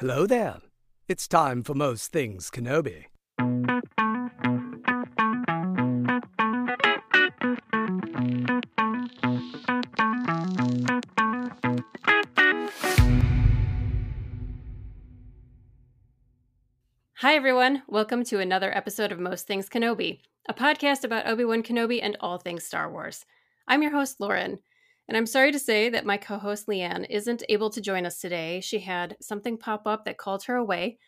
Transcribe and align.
Hello 0.00 0.26
there. 0.26 0.58
It's 1.08 1.26
time 1.26 1.62
for 1.62 1.72
Most 1.72 2.12
Things 2.12 2.50
Kenobi. 2.50 3.06
Hi, 17.14 17.34
everyone. 17.34 17.82
Welcome 17.88 18.22
to 18.24 18.38
another 18.38 18.76
episode 18.76 19.10
of 19.12 19.18
Most 19.18 19.46
Things 19.46 19.70
Kenobi, 19.70 20.18
a 20.46 20.52
podcast 20.52 21.04
about 21.04 21.26
Obi 21.26 21.46
Wan 21.46 21.62
Kenobi 21.62 22.00
and 22.02 22.18
all 22.20 22.36
things 22.36 22.64
Star 22.64 22.92
Wars. 22.92 23.24
I'm 23.66 23.80
your 23.80 23.92
host, 23.92 24.20
Lauren, 24.20 24.58
and 25.08 25.16
I'm 25.16 25.26
sorry 25.26 25.52
to 25.52 25.58
say 25.58 25.88
that 25.90 26.06
my 26.06 26.16
co 26.16 26.38
host, 26.38 26.66
Leanne, 26.66 27.06
isn't 27.08 27.44
able 27.48 27.70
to 27.70 27.80
join 27.80 28.06
us 28.06 28.20
today. 28.20 28.60
She 28.60 28.80
had 28.80 29.16
something 29.20 29.56
pop 29.56 29.86
up 29.86 30.04
that 30.04 30.18
called 30.18 30.44
her 30.44 30.56
away. 30.56 30.98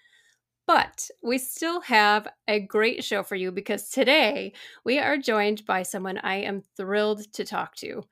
But 0.66 1.08
we 1.22 1.38
still 1.38 1.80
have 1.80 2.28
a 2.46 2.60
great 2.60 3.02
show 3.02 3.22
for 3.22 3.36
you 3.36 3.50
because 3.50 3.88
today 3.88 4.52
we 4.84 4.98
are 4.98 5.16
joined 5.16 5.64
by 5.64 5.82
someone 5.82 6.18
I 6.18 6.36
am 6.36 6.62
thrilled 6.76 7.32
to 7.32 7.44
talk 7.44 7.74
to. 7.76 8.04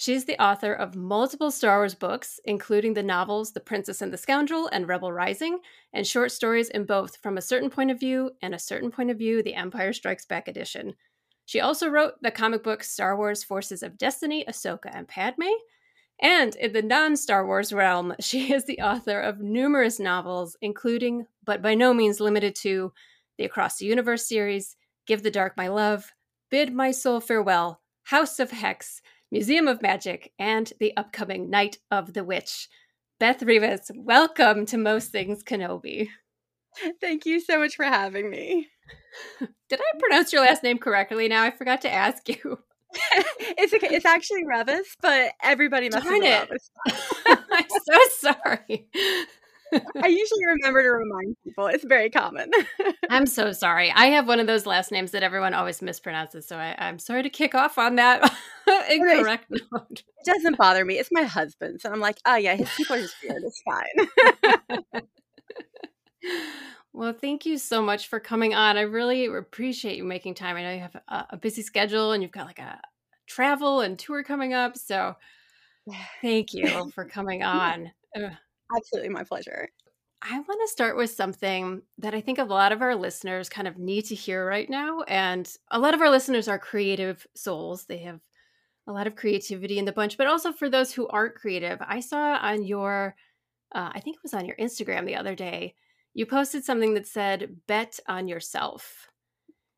She's 0.00 0.24
the 0.24 0.42
author 0.42 0.72
of 0.72 0.96
multiple 0.96 1.50
Star 1.50 1.78
Wars 1.78 1.94
books, 1.94 2.40
including 2.44 2.94
the 2.94 3.02
novels 3.02 3.52
The 3.52 3.60
Princess 3.60 4.02
and 4.02 4.12
the 4.12 4.16
Scoundrel 4.16 4.66
and 4.72 4.88
Rebel 4.88 5.12
Rising, 5.12 5.60
and 5.92 6.06
short 6.06 6.32
stories 6.32 6.70
in 6.70 6.86
both 6.86 7.18
From 7.18 7.36
a 7.36 7.42
Certain 7.42 7.70
Point 7.70 7.90
of 7.90 8.00
View 8.00 8.30
and 8.42 8.54
A 8.54 8.58
Certain 8.58 8.90
Point 8.90 9.10
of 9.10 9.18
View, 9.18 9.42
The 9.42 9.54
Empire 9.54 9.92
Strikes 9.92 10.24
Back 10.24 10.48
edition. 10.48 10.94
She 11.50 11.58
also 11.58 11.88
wrote 11.88 12.22
the 12.22 12.30
comic 12.30 12.62
book 12.62 12.84
Star 12.84 13.16
Wars 13.16 13.42
Forces 13.42 13.82
of 13.82 13.98
Destiny, 13.98 14.44
Ahsoka 14.48 14.88
and 14.94 15.08
Padme. 15.08 15.48
And 16.22 16.54
in 16.54 16.72
the 16.72 16.80
non 16.80 17.16
Star 17.16 17.44
Wars 17.44 17.72
realm, 17.72 18.14
she 18.20 18.52
is 18.52 18.66
the 18.66 18.78
author 18.78 19.18
of 19.18 19.40
numerous 19.40 19.98
novels, 19.98 20.56
including, 20.62 21.26
but 21.44 21.60
by 21.60 21.74
no 21.74 21.92
means 21.92 22.20
limited 22.20 22.54
to, 22.60 22.92
the 23.36 23.44
Across 23.44 23.78
the 23.78 23.86
Universe 23.86 24.28
series, 24.28 24.76
Give 25.08 25.24
the 25.24 25.30
Dark 25.32 25.56
My 25.56 25.66
Love, 25.66 26.12
Bid 26.52 26.72
My 26.72 26.92
Soul 26.92 27.18
Farewell, 27.18 27.80
House 28.04 28.38
of 28.38 28.52
Hex, 28.52 29.02
Museum 29.32 29.66
of 29.66 29.82
Magic, 29.82 30.32
and 30.38 30.72
the 30.78 30.96
upcoming 30.96 31.50
Night 31.50 31.78
of 31.90 32.12
the 32.12 32.22
Witch. 32.22 32.68
Beth 33.18 33.42
Rivas, 33.42 33.90
welcome 33.96 34.66
to 34.66 34.78
Most 34.78 35.10
Things 35.10 35.42
Kenobi. 35.42 36.10
Thank 37.00 37.26
you 37.26 37.40
so 37.40 37.58
much 37.58 37.74
for 37.74 37.86
having 37.86 38.30
me. 38.30 38.68
Did 39.68 39.80
I 39.80 39.98
pronounce 39.98 40.32
your 40.32 40.42
last 40.42 40.62
name 40.62 40.78
correctly 40.78 41.28
now? 41.28 41.42
I 41.42 41.50
forgot 41.50 41.82
to 41.82 41.92
ask 41.92 42.28
you. 42.28 42.58
it's 43.12 43.72
okay. 43.72 43.88
It's 43.94 44.04
actually 44.04 44.44
Revis, 44.44 44.96
but 45.00 45.32
everybody 45.42 45.88
messes 45.88 46.08
Darn 46.08 46.22
it 46.24 46.50
it. 46.50 47.38
I'm 47.52 47.66
so 47.68 47.98
sorry. 48.18 48.88
I 50.02 50.08
usually 50.08 50.46
remember 50.46 50.82
to 50.82 50.88
remind 50.90 51.36
people. 51.44 51.68
It's 51.68 51.84
very 51.84 52.10
common. 52.10 52.50
I'm 53.10 53.26
so 53.26 53.52
sorry. 53.52 53.92
I 53.92 54.06
have 54.06 54.26
one 54.26 54.40
of 54.40 54.48
those 54.48 54.66
last 54.66 54.90
names 54.90 55.12
that 55.12 55.22
everyone 55.22 55.54
always 55.54 55.80
mispronounces, 55.80 56.44
so 56.44 56.56
I, 56.56 56.74
I'm 56.78 56.98
sorry 56.98 57.22
to 57.22 57.30
kick 57.30 57.54
off 57.54 57.78
on 57.78 57.94
that 57.96 58.34
incorrect 58.90 59.46
note. 59.50 60.02
It 60.02 60.24
doesn't 60.24 60.58
bother 60.58 60.84
me. 60.84 60.98
It's 60.98 61.10
my 61.12 61.22
husband's. 61.22 61.84
And 61.84 61.94
I'm 61.94 62.00
like, 62.00 62.18
oh, 62.26 62.36
yeah, 62.36 62.56
his 62.56 62.68
people 62.76 62.96
are 62.96 63.00
just 63.00 63.14
weird. 63.22 63.42
It's 63.44 63.62
fine. 63.62 65.02
Well, 66.92 67.12
thank 67.12 67.46
you 67.46 67.56
so 67.58 67.82
much 67.82 68.08
for 68.08 68.18
coming 68.18 68.54
on. 68.54 68.76
I 68.76 68.82
really 68.82 69.26
appreciate 69.26 69.96
you 69.96 70.04
making 70.04 70.34
time. 70.34 70.56
I 70.56 70.62
know 70.62 70.72
you 70.72 70.80
have 70.80 70.96
a, 71.08 71.26
a 71.30 71.36
busy 71.36 71.62
schedule 71.62 72.12
and 72.12 72.22
you've 72.22 72.32
got 72.32 72.46
like 72.46 72.58
a 72.58 72.80
travel 73.26 73.80
and 73.80 73.98
tour 73.98 74.24
coming 74.24 74.54
up. 74.54 74.76
So 74.76 75.14
thank 76.22 76.54
you 76.54 76.90
for 76.94 77.04
coming 77.06 77.42
on. 77.42 77.92
Absolutely 78.76 79.10
my 79.10 79.24
pleasure. 79.24 79.68
I 80.22 80.38
want 80.40 80.60
to 80.62 80.68
start 80.72 80.96
with 80.96 81.10
something 81.10 81.82
that 81.98 82.14
I 82.14 82.20
think 82.20 82.38
a 82.38 82.44
lot 82.44 82.72
of 82.72 82.82
our 82.82 82.94
listeners 82.94 83.48
kind 83.48 83.66
of 83.68 83.78
need 83.78 84.02
to 84.06 84.14
hear 84.14 84.46
right 84.46 84.68
now. 84.68 85.02
And 85.08 85.52
a 85.70 85.78
lot 85.78 85.94
of 85.94 86.00
our 86.02 86.10
listeners 86.10 86.48
are 86.48 86.58
creative 86.58 87.26
souls. 87.34 87.86
They 87.86 87.98
have 87.98 88.20
a 88.86 88.92
lot 88.92 89.06
of 89.06 89.16
creativity 89.16 89.78
in 89.78 89.84
the 89.86 89.92
bunch, 89.92 90.18
but 90.18 90.26
also 90.26 90.52
for 90.52 90.68
those 90.70 90.92
who 90.92 91.08
aren't 91.08 91.36
creative, 91.36 91.78
I 91.82 92.00
saw 92.00 92.36
on 92.36 92.64
your, 92.64 93.16
uh, 93.74 93.90
I 93.94 94.00
think 94.00 94.16
it 94.16 94.22
was 94.22 94.34
on 94.34 94.46
your 94.46 94.56
Instagram 94.56 95.06
the 95.06 95.16
other 95.16 95.34
day, 95.34 95.74
you 96.14 96.26
posted 96.26 96.64
something 96.64 96.94
that 96.94 97.06
said, 97.06 97.60
bet 97.66 97.98
on 98.08 98.28
yourself. 98.28 99.08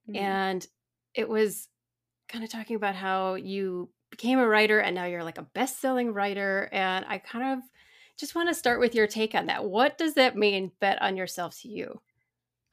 Mhm. 0.06 0.16
And 0.18 0.66
it 1.14 1.28
was 1.28 1.68
kind 2.28 2.44
of 2.44 2.50
talking 2.50 2.76
about 2.76 2.94
how 2.96 3.34
you 3.34 3.90
became 4.10 4.38
a 4.38 4.48
writer 4.48 4.80
and 4.80 4.94
now 4.94 5.06
you're 5.06 5.24
like 5.24 5.38
a 5.38 5.42
best 5.54 5.80
selling 5.80 6.12
writer. 6.12 6.68
And 6.72 7.04
I 7.08 7.18
kind 7.18 7.58
of 7.58 7.64
just 8.18 8.34
want 8.34 8.48
to 8.48 8.54
start 8.54 8.80
with 8.80 8.94
your 8.94 9.06
take 9.06 9.34
on 9.34 9.46
that. 9.46 9.64
What 9.64 9.98
does 9.98 10.14
that 10.14 10.36
mean, 10.36 10.72
bet 10.80 11.00
on 11.02 11.16
yourself 11.16 11.58
to 11.60 11.68
you? 11.68 12.00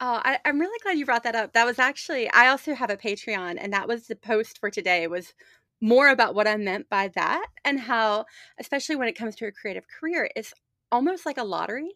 Oh, 0.00 0.20
I, 0.24 0.38
I'm 0.44 0.58
really 0.58 0.78
glad 0.82 0.98
you 0.98 1.04
brought 1.04 1.24
that 1.24 1.34
up. 1.34 1.52
That 1.52 1.66
was 1.66 1.78
actually, 1.78 2.30
I 2.30 2.48
also 2.48 2.74
have 2.74 2.88
a 2.90 2.96
Patreon, 2.96 3.58
and 3.60 3.72
that 3.72 3.86
was 3.86 4.06
the 4.06 4.16
post 4.16 4.58
for 4.58 4.70
today 4.70 5.06
was 5.06 5.34
more 5.82 6.08
about 6.08 6.34
what 6.34 6.48
I 6.48 6.56
meant 6.56 6.88
by 6.88 7.08
that 7.08 7.46
and 7.64 7.78
how, 7.80 8.24
especially 8.58 8.96
when 8.96 9.08
it 9.08 9.16
comes 9.16 9.36
to 9.36 9.46
a 9.46 9.52
creative 9.52 9.86
career, 9.88 10.30
it's 10.36 10.54
almost 10.90 11.26
like 11.26 11.38
a 11.38 11.44
lottery 11.44 11.92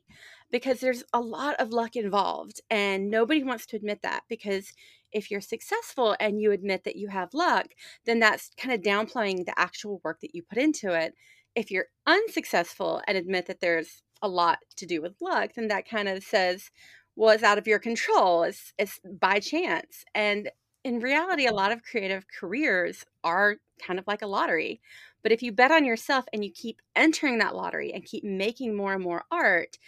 because 0.51 0.81
there's 0.81 1.05
a 1.13 1.21
lot 1.21 1.57
of 1.59 1.71
luck 1.71 1.97
involved, 1.97 2.61
and 2.71 3.11
nobody 3.11 3.43
wants 3.43 3.67
to 3.67 3.77
admit 3.77 4.03
that 4.03 4.23
because 4.29 4.73
if 5.13 5.31
you're 5.31 5.41
successful 5.41 6.17
and 6.21 6.41
you 6.41 6.51
admit 6.51 6.85
that 6.85 6.97
you 6.97 7.09
have 7.09 7.35
luck, 7.35 7.67
then 8.05 8.19
that's 8.19 8.51
kind 8.59 8.75
of 8.75 8.83
downplaying 8.83 9.47
the 9.47 9.59
actual 9.59 10.01
work 10.05 10.21
that 10.21 10.35
you 10.35 10.43
put 10.43 10.59
into 10.59 10.93
it. 10.93 11.15
If 11.55 11.71
you're 11.71 11.87
unsuccessful 12.07 13.01
and 13.07 13.17
admit 13.17 13.47
that 13.47 13.61
there's 13.61 14.03
a 14.21 14.29
lot 14.29 14.59
to 14.77 14.87
do 14.87 15.01
with 15.01 15.15
luck, 15.21 15.53
then 15.55 15.69
that 15.69 15.89
kind 15.89 16.09
of 16.09 16.25
says, 16.25 16.71
well, 17.17 17.31
it's 17.31 17.45
out 17.45 17.59
of 17.59 17.67
your 17.69 17.79
control. 17.79 18.43
It's 18.43 18.73
it's 18.77 18.99
by 19.05 19.39
chance. 19.39 20.05
And 20.15 20.51
in 20.83 20.99
reality, 20.99 21.47
a 21.47 21.55
lot 21.55 21.73
of 21.73 21.85
creative 21.85 22.27
careers 22.29 23.05
are 23.23 23.57
kind 23.81 23.99
of 23.99 24.07
like 24.07 24.23
a 24.23 24.27
lottery. 24.27 24.81
But 25.23 25.33
if 25.33 25.43
you 25.43 25.53
bet 25.53 25.71
on 25.71 25.85
yourself 25.85 26.27
and 26.33 26.45
you 26.45 26.51
keep 26.51 26.83
entering 26.95 27.39
that 27.39 27.55
lottery 27.55 27.93
and 27.93 28.05
keep 28.05 28.25
making 28.25 28.77
more 28.77 28.93
and 28.93 29.03
more 29.03 29.25
art, 29.31 29.79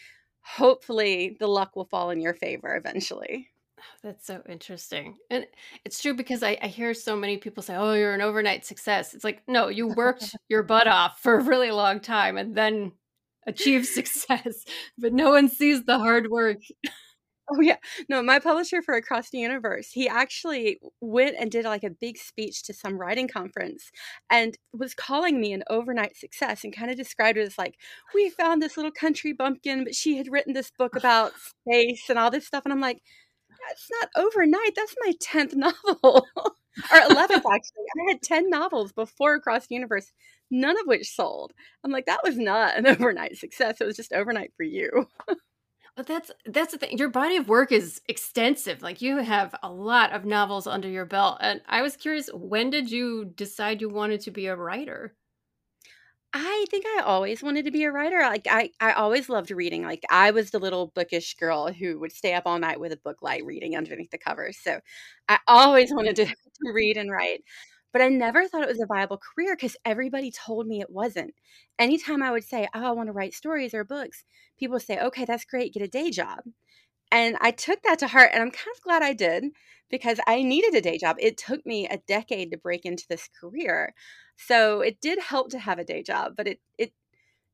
hopefully 0.47 1.37
the 1.41 1.47
luck 1.47 1.75
will 1.75 1.85
fall 1.85 2.11
in 2.11 2.21
your 2.21 2.35
favor 2.35 2.77
eventually. 2.77 3.49
That's 4.03 4.27
so 4.27 4.43
interesting. 4.49 5.17
And 5.31 5.47
it's 5.85 6.01
true 6.01 6.15
because 6.15 6.43
I, 6.43 6.57
I 6.63 6.69
hear 6.69 6.95
so 6.95 7.17
many 7.17 7.37
people 7.37 7.63
say, 7.63 7.77
oh, 7.77 7.95
you're 7.95 8.15
an 8.15 8.21
overnight 8.21 8.65
success. 8.65 9.15
It's 9.15 9.25
like, 9.25 9.43
no, 9.49 9.69
you 9.69 9.89
worked 9.89 10.35
your 10.49 10.63
butt 10.63 10.87
off 10.87 11.21
for 11.21 11.39
a 11.39 11.43
really 11.43 11.71
long 11.71 12.01
time 12.01 12.37
and 12.37 12.55
then 12.55 12.93
achieved 13.47 13.87
success, 13.87 14.65
but 14.97 15.13
no 15.13 15.31
one 15.31 15.49
sees 15.49 15.85
the 15.85 15.99
hard 15.99 16.31
work. 16.31 16.59
Oh 17.49 17.61
yeah. 17.61 17.77
No, 18.09 18.23
my 18.23 18.41
publisher 18.41 18.83
for 18.83 18.95
Across 18.95 19.31
the 19.31 19.39
Universe, 19.39 19.91
he 19.93 20.09
actually 20.09 20.81
went 21.01 21.37
and 21.39 21.51
did 21.51 21.65
like 21.65 21.85
a 21.85 21.91
big 21.91 22.19
speech 22.19 22.65
to 22.65 22.73
some 22.75 22.99
writing 22.99 23.29
conference 23.29 23.93
and 24.31 24.57
was 24.73 24.95
calling 24.95 25.41
me 25.41 25.53
an 25.53 25.63
overnight 25.71 26.17
success 26.17 26.65
and 26.65 26.75
kind 26.75 26.91
of 26.91 26.97
described 26.97 27.39
it 27.39 27.43
as 27.47 27.57
like, 27.57 27.77
we 28.15 28.31
found 28.31 28.61
this 28.61 28.77
little 28.77 28.91
country 28.91 29.33
bumpkin, 29.33 29.85
but 29.85 29.95
she 29.95 30.17
had 30.17 30.27
written 30.31 30.55
this 30.55 30.73
book 30.77 30.97
about 30.97 31.33
space 31.69 32.09
and 32.11 32.19
all 32.19 32.31
this 32.33 32.47
stuff. 32.47 32.65
And 32.65 32.73
I'm 32.73 32.81
like, 32.81 33.01
that's 33.69 33.89
not 34.01 34.11
overnight. 34.25 34.75
That's 34.77 34.97
my 35.05 35.13
10th 35.21 35.55
novel. 35.57 36.27
or 36.93 37.01
11th 37.01 37.45
actually. 37.55 37.85
I 38.09 38.11
had 38.13 38.23
10 38.23 38.51
novels 38.51 38.93
before 38.93 39.35
Across 39.35 39.69
the 39.69 39.77
Universe, 39.77 40.13
none 40.51 40.77
of 40.81 40.87
which 40.87 41.15
sold. 41.15 41.53
I'm 41.85 41.93
like, 41.93 42.07
that 42.07 42.23
was 42.25 42.39
not 42.39 42.77
an 42.77 42.87
overnight 42.89 43.37
success. 43.39 43.81
It 43.81 43.87
was 43.87 43.97
just 43.97 44.13
overnight 44.13 44.53
for 44.57 44.65
you. 44.65 45.07
But 45.97 46.07
that's 46.07 46.31
that's 46.45 46.73
the 46.73 46.79
thing. 46.79 46.99
Your 46.99 47.09
body 47.09 47.37
of 47.37 47.49
work 47.49 47.73
is 47.73 48.01
extensive. 48.07 48.83
Like 48.83 49.01
you 49.03 49.17
have 49.19 49.55
a 49.63 49.71
lot 49.73 50.13
of 50.13 50.25
novels 50.25 50.67
under 50.67 50.89
your 50.89 51.07
belt. 51.07 51.39
And 51.41 51.63
I 51.67 51.83
was 51.83 51.97
curious, 51.97 52.29
when 52.33 52.71
did 52.71 52.91
you 52.91 53.25
decide 53.25 53.81
you 53.81 53.89
wanted 53.89 54.21
to 54.23 54.31
be 54.31 54.47
a 54.47 54.57
writer? 54.57 55.15
I 56.33 56.67
think 56.71 56.85
I 56.87 57.01
always 57.05 57.43
wanted 57.43 57.65
to 57.65 57.71
be 57.71 57.85
a 57.85 57.93
writer. 57.93 58.19
Like 58.21 58.47
I, 58.51 58.71
I 58.81 58.93
always 58.93 59.29
loved 59.31 59.51
reading. 59.51 59.83
Like 59.85 60.03
I 60.11 60.33
was 60.33 60.51
the 60.51 60.59
little 60.59 60.89
bookish 60.95 61.35
girl 61.37 61.73
who 61.73 61.99
would 62.01 62.13
stay 62.13 62.35
up 62.35 62.43
all 62.47 62.59
night 62.59 62.79
with 62.81 62.93
a 62.93 62.97
book 62.99 63.23
light 63.23 63.45
reading 63.47 63.75
underneath 63.77 64.11
the 64.11 64.19
covers. 64.19 64.59
So 64.59 64.81
I 65.29 65.39
always 65.49 65.93
wanted 65.95 66.17
to, 66.17 66.27
to 66.27 66.73
read 66.75 66.97
and 66.99 67.11
write. 67.11 67.43
But 67.97 68.03
I 68.05 68.09
never 68.11 68.47
thought 68.47 68.63
it 68.63 68.69
was 68.69 68.83
a 68.83 68.87
viable 68.87 69.17
career 69.19 69.57
because 69.57 69.75
everybody 69.87 70.31
told 70.31 70.67
me 70.67 70.83
it 70.83 70.91
wasn't. 70.91 71.33
Anytime 71.79 72.23
I 72.23 72.31
would 72.31 72.45
say, 72.45 72.69
Oh, 72.75 72.85
I 72.85 72.91
want 72.91 73.07
to 73.07 73.13
write 73.15 73.33
stories 73.33 73.73
or 73.73 73.85
books, 73.85 74.23
people 74.59 74.75
would 74.75 74.83
say, 74.83 74.99
Okay, 75.01 75.25
that's 75.25 75.47
great, 75.47 75.73
get 75.73 75.83
a 75.83 75.89
day 75.89 76.11
job. 76.11 76.41
And 77.13 77.37
I 77.41 77.53
took 77.53 77.83
that 77.83 78.01
to 78.01 78.09
heart 78.09 78.31
and 78.33 78.43
I'm 78.43 78.51
kind 78.51 78.75
of 78.77 78.83
glad 78.83 79.03
I 79.03 79.13
did 79.15 79.45
because 79.91 80.21
I 80.27 80.43
needed 80.43 80.75
a 80.75 80.81
day 80.83 80.99
job. 80.99 81.17
It 81.21 81.39
took 81.39 81.65
me 81.67 81.89
a 81.89 81.99
decade 81.99 82.51
to 82.53 82.59
break 82.59 82.85
into 82.85 83.07
this 83.09 83.29
career. 83.41 83.95
So 84.37 84.83
it 84.83 85.01
did 85.01 85.19
help 85.21 85.51
to 85.51 85.59
have 85.59 85.79
a 85.79 85.85
day 85.85 86.03
job, 86.03 86.35
but 86.37 86.49
it 86.49 86.61
it 86.79 86.93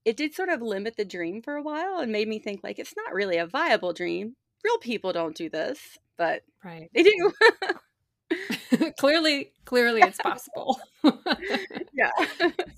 it 0.05 0.17
did 0.17 0.35
sort 0.35 0.49
of 0.51 0.63
limit 0.63 0.97
the 0.97 1.05
dream 1.05 1.43
for 1.43 1.57
a 1.57 1.63
while 1.63 1.99
and 2.01 2.13
made 2.13 2.29
me 2.29 2.41
think 2.41 2.63
like 2.65 2.79
it's 2.81 2.97
not 2.97 3.15
really 3.15 3.39
a 3.39 3.47
viable 3.47 3.93
dream. 3.93 4.37
Real 4.65 4.79
people 4.79 5.13
don't 5.13 5.37
do 5.37 5.51
this, 5.51 5.99
but 6.19 6.43
Right. 6.65 6.91
they 6.95 7.05
do. 7.05 7.33
clearly, 8.99 9.53
clearly 9.65 10.01
it's 10.03 10.19
possible. 10.19 10.81
yeah. 11.93 12.11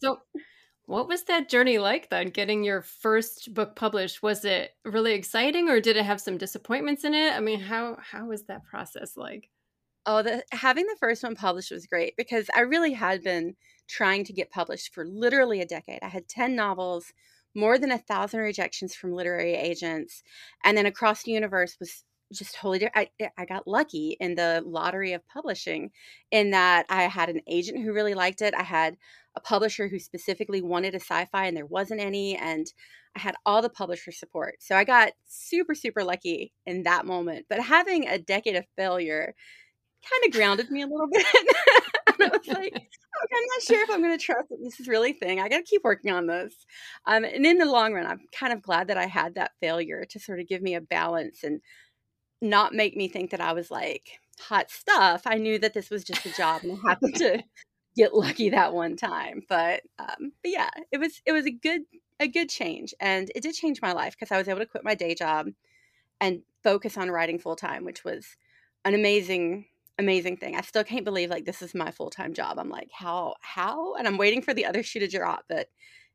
so 0.00 0.20
What 0.86 1.08
was 1.08 1.24
that 1.24 1.48
journey 1.48 1.78
like 1.78 2.10
then, 2.10 2.28
getting 2.28 2.62
your 2.62 2.82
first 2.82 3.54
book 3.54 3.74
published? 3.74 4.22
Was 4.22 4.44
it 4.44 4.72
really 4.84 5.14
exciting 5.14 5.68
or 5.70 5.80
did 5.80 5.96
it 5.96 6.04
have 6.04 6.20
some 6.20 6.36
disappointments 6.36 7.04
in 7.04 7.14
it? 7.14 7.32
I 7.34 7.40
mean, 7.40 7.60
how 7.60 7.96
how 8.00 8.26
was 8.26 8.44
that 8.44 8.64
process 8.64 9.16
like? 9.16 9.48
Oh, 10.06 10.22
the 10.22 10.44
having 10.52 10.84
the 10.86 10.96
first 11.00 11.22
one 11.22 11.34
published 11.36 11.70
was 11.70 11.86
great 11.86 12.14
because 12.16 12.50
I 12.54 12.60
really 12.60 12.92
had 12.92 13.22
been 13.22 13.56
trying 13.88 14.24
to 14.24 14.32
get 14.34 14.50
published 14.50 14.92
for 14.94 15.06
literally 15.06 15.60
a 15.62 15.66
decade. 15.66 16.00
I 16.02 16.08
had 16.08 16.28
10 16.28 16.54
novels, 16.54 17.12
more 17.54 17.78
than 17.78 17.90
a 17.90 17.98
thousand 17.98 18.40
rejections 18.40 18.94
from 18.94 19.12
literary 19.14 19.54
agents, 19.54 20.22
and 20.64 20.76
then 20.76 20.86
Across 20.86 21.22
the 21.22 21.32
Universe 21.32 21.76
was 21.80 22.04
just 22.32 22.54
totally 22.54 22.78
different. 22.78 23.08
I, 23.20 23.30
I 23.36 23.44
got 23.44 23.66
lucky 23.66 24.16
in 24.20 24.34
the 24.34 24.62
lottery 24.66 25.12
of 25.12 25.26
publishing 25.28 25.90
in 26.30 26.50
that 26.50 26.86
I 26.88 27.04
had 27.04 27.28
an 27.28 27.40
agent 27.46 27.82
who 27.82 27.92
really 27.92 28.14
liked 28.14 28.42
it. 28.42 28.54
I 28.54 28.62
had 28.62 28.96
a 29.36 29.40
publisher 29.40 29.88
who 29.88 29.98
specifically 29.98 30.62
wanted 30.62 30.94
a 30.94 31.00
sci-fi 31.00 31.46
and 31.46 31.56
there 31.56 31.66
wasn't 31.66 32.00
any 32.00 32.36
and 32.36 32.66
I 33.16 33.20
had 33.20 33.36
all 33.46 33.62
the 33.62 33.68
publisher 33.68 34.12
support. 34.12 34.56
So 34.60 34.76
I 34.76 34.84
got 34.84 35.12
super 35.26 35.74
super 35.74 36.02
lucky 36.04 36.52
in 36.66 36.82
that 36.84 37.06
moment. 37.06 37.46
But 37.48 37.60
having 37.60 38.08
a 38.08 38.18
decade 38.18 38.56
of 38.56 38.64
failure 38.76 39.34
kind 40.04 40.26
of 40.26 40.32
grounded 40.32 40.70
me 40.70 40.82
a 40.82 40.86
little 40.86 41.08
bit. 41.12 41.26
I 42.08 42.28
was 42.28 42.46
like, 42.48 42.72
okay, 42.74 43.36
I'm 43.36 43.46
not 43.54 43.62
sure 43.62 43.82
if 43.82 43.90
I'm 43.90 44.02
going 44.02 44.16
to 44.16 44.24
trust 44.24 44.48
that 44.50 44.58
this 44.62 44.80
is 44.80 44.88
really 44.88 45.12
thing. 45.12 45.40
I 45.40 45.48
got 45.48 45.58
to 45.58 45.62
keep 45.62 45.82
working 45.84 46.12
on 46.12 46.26
this. 46.26 46.54
Um, 47.06 47.24
and 47.24 47.44
in 47.44 47.58
the 47.58 47.66
long 47.66 47.92
run, 47.92 48.06
I'm 48.06 48.20
kind 48.32 48.52
of 48.52 48.62
glad 48.62 48.88
that 48.88 48.98
I 48.98 49.06
had 49.06 49.34
that 49.34 49.52
failure 49.60 50.04
to 50.10 50.20
sort 50.20 50.40
of 50.40 50.48
give 50.48 50.62
me 50.62 50.74
a 50.74 50.80
balance 50.80 51.42
and 51.42 51.60
not 52.44 52.74
make 52.74 52.96
me 52.96 53.08
think 53.08 53.30
that 53.30 53.40
I 53.40 53.52
was 53.52 53.70
like 53.70 54.20
hot 54.38 54.70
stuff. 54.70 55.22
I 55.26 55.36
knew 55.36 55.58
that 55.58 55.74
this 55.74 55.90
was 55.90 56.04
just 56.04 56.26
a 56.26 56.32
job 56.32 56.62
and 56.62 56.72
I 56.72 56.90
happened 56.90 57.16
to 57.16 57.42
get 57.96 58.14
lucky 58.14 58.50
that 58.50 58.74
one 58.74 58.96
time. 58.96 59.42
But 59.48 59.82
um, 59.98 60.32
but 60.42 60.52
yeah, 60.52 60.70
it 60.92 60.98
was 60.98 61.20
it 61.26 61.32
was 61.32 61.46
a 61.46 61.50
good 61.50 61.82
a 62.20 62.28
good 62.28 62.48
change, 62.48 62.94
and 63.00 63.30
it 63.34 63.42
did 63.42 63.54
change 63.54 63.82
my 63.82 63.92
life 63.92 64.14
because 64.18 64.32
I 64.32 64.38
was 64.38 64.48
able 64.48 64.60
to 64.60 64.66
quit 64.66 64.84
my 64.84 64.94
day 64.94 65.14
job 65.14 65.48
and 66.20 66.42
focus 66.62 66.96
on 66.96 67.10
writing 67.10 67.38
full 67.38 67.56
time, 67.56 67.84
which 67.84 68.04
was 68.04 68.36
an 68.84 68.94
amazing 68.94 69.66
amazing 69.98 70.36
thing. 70.36 70.56
I 70.56 70.60
still 70.62 70.84
can't 70.84 71.04
believe 71.04 71.30
like 71.30 71.44
this 71.44 71.62
is 71.62 71.74
my 71.74 71.90
full 71.90 72.10
time 72.10 72.34
job. 72.34 72.58
I'm 72.58 72.70
like 72.70 72.90
how 72.92 73.34
how, 73.40 73.94
and 73.94 74.06
I'm 74.06 74.18
waiting 74.18 74.42
for 74.42 74.54
the 74.54 74.66
other 74.66 74.82
shoe 74.82 75.00
to 75.00 75.08
drop, 75.08 75.44
but 75.48 75.68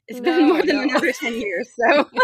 it's 0.07 0.19
no, 0.21 0.37
been 0.37 0.47
more 0.47 0.63
than 0.63 0.75
no. 0.75 0.83
another 0.83 1.11
ten 1.11 1.39
years. 1.39 1.69
So. 1.77 2.09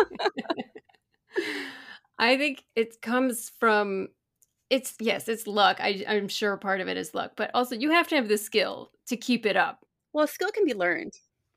I 2.18 2.38
think 2.38 2.64
it 2.76 3.02
comes 3.02 3.52
from 3.60 4.10
it's 4.70 4.96
yes, 5.00 5.28
it's 5.28 5.48
luck. 5.48 5.78
I, 5.80 6.04
I'm 6.08 6.28
sure 6.28 6.58
part 6.58 6.82
of 6.82 6.88
it 6.88 6.98
is 6.98 7.14
luck, 7.14 7.34
but 7.36 7.52
also 7.54 7.76
you 7.76 7.92
have 7.92 8.08
to 8.10 8.16
have 8.16 8.28
the 8.28 8.38
skill 8.38 8.92
to 9.08 9.18
keep 9.18 9.46
it 9.46 9.56
up. 9.58 9.86
Well, 10.14 10.28
skill 10.28 10.52
can 10.52 10.66
be 10.66 10.74
learned. 10.74 11.14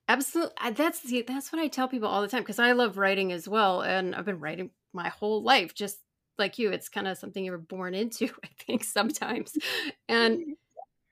Absolutely, 0.09 0.55
that's 0.73 1.01
the, 1.01 1.23
that's 1.23 1.53
what 1.53 1.61
I 1.61 1.69
tell 1.69 1.89
people 1.89 2.09
all 2.09 2.23
the 2.23 2.29
time 2.29 2.43
because 2.43 2.59
I 2.59 2.73
love 2.73 2.99
writing 2.99 3.33
as 3.33 3.49
well, 3.49 3.83
and 3.83 4.15
I've 4.15 4.25
been 4.25 4.41
writing 4.41 4.71
my 4.93 5.09
whole 5.09 5.43
life, 5.43 5.75
just 5.75 5.99
like 6.39 6.59
you. 6.59 6.71
It's 6.73 6.89
kind 6.89 7.09
of 7.09 7.19
something 7.19 7.45
you 7.45 7.53
were 7.53 7.59
born 7.59 7.95
into, 7.95 8.27
I 8.45 8.49
think, 8.67 8.85
sometimes, 8.85 9.57
and 10.09 10.39
mm-hmm. 10.41 10.53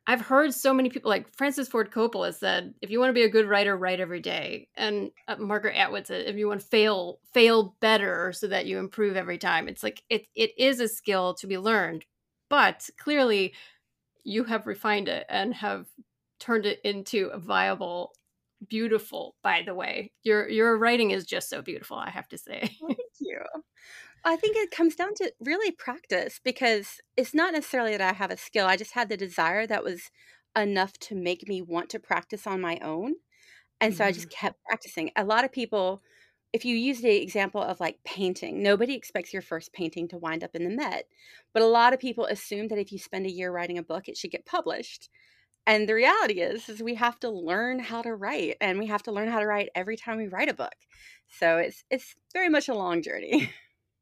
I've 0.09 0.21
heard 0.21 0.55
so 0.55 0.73
many 0.73 0.89
people 0.89 1.09
like 1.09 1.29
Francis 1.35 1.69
Ford 1.69 1.91
Coppola 1.91 2.33
said, 2.33 2.75
if 2.81 2.91
you 2.91 3.01
want 3.01 3.11
to 3.11 3.15
be 3.15 3.25
a 3.25 3.29
good 3.29 3.49
writer, 3.49 3.77
write 3.77 3.99
every 3.99 4.21
day. 4.21 4.69
And 4.77 5.11
uh, 5.27 5.37
Margaret 5.37 5.77
Atwood 5.77 6.07
said, 6.07 6.27
if 6.27 6.37
you 6.37 6.47
want 6.47 6.61
to 6.61 6.67
fail, 6.67 7.19
fail 7.35 7.75
better 7.81 8.33
so 8.33 8.47
that 8.47 8.67
you 8.67 8.79
improve 8.79 9.17
every 9.17 9.39
time. 9.39 9.69
It's 9.69 9.83
like 9.83 10.03
it 10.09 10.27
it 10.37 10.53
is 10.57 10.81
a 10.81 10.89
skill 10.89 11.35
to 11.35 11.47
be 11.47 11.59
learned, 11.59 12.05
but 12.49 12.89
clearly 12.99 13.55
you 14.23 14.45
have 14.45 14.67
refined 14.67 15.09
it 15.09 15.27
and 15.29 15.55
have 15.55 15.87
turned 16.39 16.67
it 16.67 16.81
into 16.85 17.29
a 17.29 17.39
viable 17.39 18.13
beautiful 18.69 19.37
by 19.43 19.63
the 19.65 19.75
way 19.75 20.11
your 20.23 20.49
your 20.49 20.79
writing 20.79 21.11
is 21.11 21.27
just 21.27 21.51
so 21.51 21.61
beautiful 21.61 21.99
i 21.99 22.09
have 22.09 22.27
to 22.27 22.39
say 22.39 22.61
thank 22.81 22.99
you 23.21 23.39
I 24.27 24.35
think 24.35 24.57
it 24.57 24.73
comes 24.73 24.97
down 24.97 25.15
to 25.15 25.33
really 25.41 25.71
practice 25.71 26.41
because 26.43 27.01
it's 27.17 27.33
not 27.33 27.53
necessarily 27.53 27.93
that 27.93 28.01
I 28.01 28.13
have 28.13 28.33
a 28.33 28.37
skill. 28.37 28.67
I 28.67 28.77
just 28.77 28.93
had 28.93 29.09
the 29.09 29.17
desire 29.17 29.69
that 29.69 29.85
was 29.85 30.11
enough 30.59 30.95
to 30.95 31.15
make 31.15 31.49
me 31.49 31.63
want 31.63 31.91
to 31.91 32.01
practice 32.01 32.45
on 32.45 32.61
my 32.61 32.79
own. 32.83 33.15
And 33.81 33.95
so 33.95 34.05
I 34.05 34.11
just 34.11 34.29
mm-hmm. 34.29 34.47
kept 34.47 34.65
practicing. 34.65 35.13
A 35.15 35.25
lot 35.25 35.45
of 35.45 35.53
people, 35.53 36.03
if 36.53 36.65
you 36.65 36.75
use 36.75 37.03
the 37.03 37.23
example 37.23 37.63
of 37.63 37.79
like 37.79 37.99
painting, 38.05 38.65
nobody 38.65 38.95
expects 38.95 39.33
your 39.33 39.43
first 39.43 39.73
painting 39.73 40.09
to 40.09 40.19
wind 40.19 40.43
up 40.43 40.57
in 40.57 40.65
the 40.65 40.75
Met. 40.75 41.07
But 41.55 41.63
a 41.63 41.67
lot 41.67 41.93
of 41.93 42.01
people 42.01 42.25
assume 42.27 42.67
that 42.69 42.79
if 42.79 42.91
you 42.91 42.99
spend 42.99 43.27
a 43.27 43.33
year 43.33 43.53
writing 43.53 43.79
a 43.79 43.83
book, 43.83 44.09
it 44.09 44.17
should 44.17 44.33
get 44.33 44.45
published. 44.45 45.09
And 45.69 45.89
the 45.89 45.95
reality 45.95 46.41
is, 46.41 46.69
is 46.69 46.83
we 46.83 46.97
have 46.97 47.21
to 47.21 47.31
learn 47.31 47.79
how 47.79 48.03
to 48.03 48.15
write 48.15 48.57
and 48.61 48.81
we 48.81 48.87
have 48.87 49.05
to 49.05 49.13
learn 49.13 49.29
how 49.29 49.39
to 49.39 49.47
write 49.47 49.69
every 49.77 49.97
time 49.97 50.17
we 50.17 50.27
write 50.27 50.49
a 50.49 50.55
book. 50.55 50.75
So 51.29 51.59
it's 51.59 51.85
it's 51.91 52.17
very 52.33 52.49
much 52.49 52.69
a 52.69 52.75
long 52.75 53.03
journey. 53.03 53.53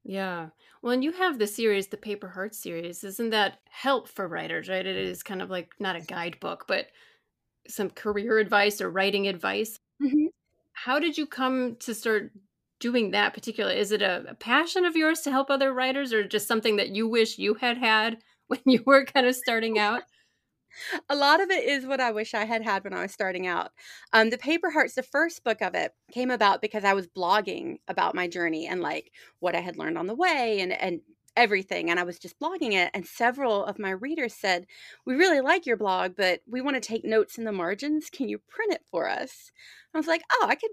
Yeah. 0.05 0.51
Well, 0.83 0.93
and 0.93 1.03
you 1.03 1.13
have 1.13 1.39
the 1.39 1.47
series, 1.47 1.87
the 1.87 1.97
Paper 1.97 2.29
Heart 2.29 2.55
series. 2.55 3.05
Isn't 3.05 3.31
that 3.31 3.59
help 3.71 4.09
for 4.09 4.29
writers, 4.29 4.69
right? 4.69 4.85
It 4.85 4.97
is 4.97 5.23
kind 5.23 5.41
of 5.41 5.51
like 5.51 5.73
not 5.81 5.97
a 5.97 6.01
guidebook, 6.01 6.67
but 6.69 6.89
some 7.69 7.91
career 7.91 8.39
advice 8.39 8.81
or 8.81 8.91
writing 8.91 9.29
advice. 9.29 9.79
Mm-hmm. 10.03 10.27
How 10.73 10.99
did 10.99 11.17
you 11.17 11.27
come 11.27 11.77
to 11.81 11.95
start 11.95 12.33
doing 12.81 13.13
that 13.13 13.33
particularly? 13.35 13.79
Is 13.79 13.93
it 13.93 14.03
a, 14.03 14.25
a 14.29 14.35
passion 14.35 14.85
of 14.85 14.97
yours 14.97 15.21
to 15.23 15.31
help 15.31 15.51
other 15.51 15.73
writers 15.73 16.13
or 16.13 16.27
just 16.27 16.49
something 16.49 16.77
that 16.77 16.91
you 16.91 17.09
wish 17.09 17.39
you 17.39 17.55
had 17.55 17.79
had 17.79 18.19
when 18.49 18.61
you 18.67 18.83
were 18.85 19.07
kind 19.07 19.27
of 19.27 19.35
starting 19.37 19.79
out? 19.79 20.03
a 21.09 21.17
lot 21.17 21.41
of 21.41 21.51
it 21.51 21.65
is 21.65 21.87
what 21.87 22.01
I 22.01 22.11
wish 22.13 22.35
I 22.35 22.45
had 22.45 22.63
had 22.63 22.85
when 22.85 22.93
I 22.93 23.03
was 23.03 23.13
starting 23.13 23.47
out. 23.47 23.73
Um, 24.13 24.31
the 24.31 24.39
Paper 24.39 24.71
Hearts, 24.71 24.95
the 24.95 25.03
first 25.03 25.45
book 25.45 25.63
of 25.63 25.75
it, 25.75 25.93
came 26.13 26.31
about 26.31 26.61
because 26.63 26.85
I 26.85 26.95
was 26.95 27.07
blogging 27.07 27.79
about 27.89 28.15
my 28.15 28.29
journey 28.29 28.67
and 28.67 28.81
like 28.81 29.13
what 29.41 29.55
I 29.55 29.61
had 29.61 29.77
learned 29.77 29.99
on 29.99 30.07
the 30.07 30.15
way 30.15 30.61
and 30.61 30.73
and 30.73 31.01
everything 31.37 31.91
and 31.91 31.99
I 31.99 32.05
was 32.05 32.19
just 32.21 32.39
blogging 32.39 32.75
it 32.75 32.93
and 32.95 33.05
several 33.05 33.65
of 33.65 33.79
my 33.79 33.91
readers 33.91 34.35
said, 34.35 34.67
"We 35.05 35.15
really 35.15 35.41
like 35.41 35.67
your 35.67 35.77
blog, 35.77 36.15
but 36.17 36.41
we 36.47 36.61
want 36.61 36.77
to 36.77 36.81
take 36.81 37.05
notes 37.05 37.39
in 37.39 37.45
the 37.45 37.53
margins. 37.53 38.09
Can 38.11 38.29
you 38.29 38.39
print 38.49 38.73
it 38.73 38.83
for 38.91 39.09
us?" 39.09 39.51
I 39.95 39.99
was 39.99 40.07
like, 40.07 40.23
"Oh, 40.33 40.47
I 40.49 40.55
could 40.55 40.71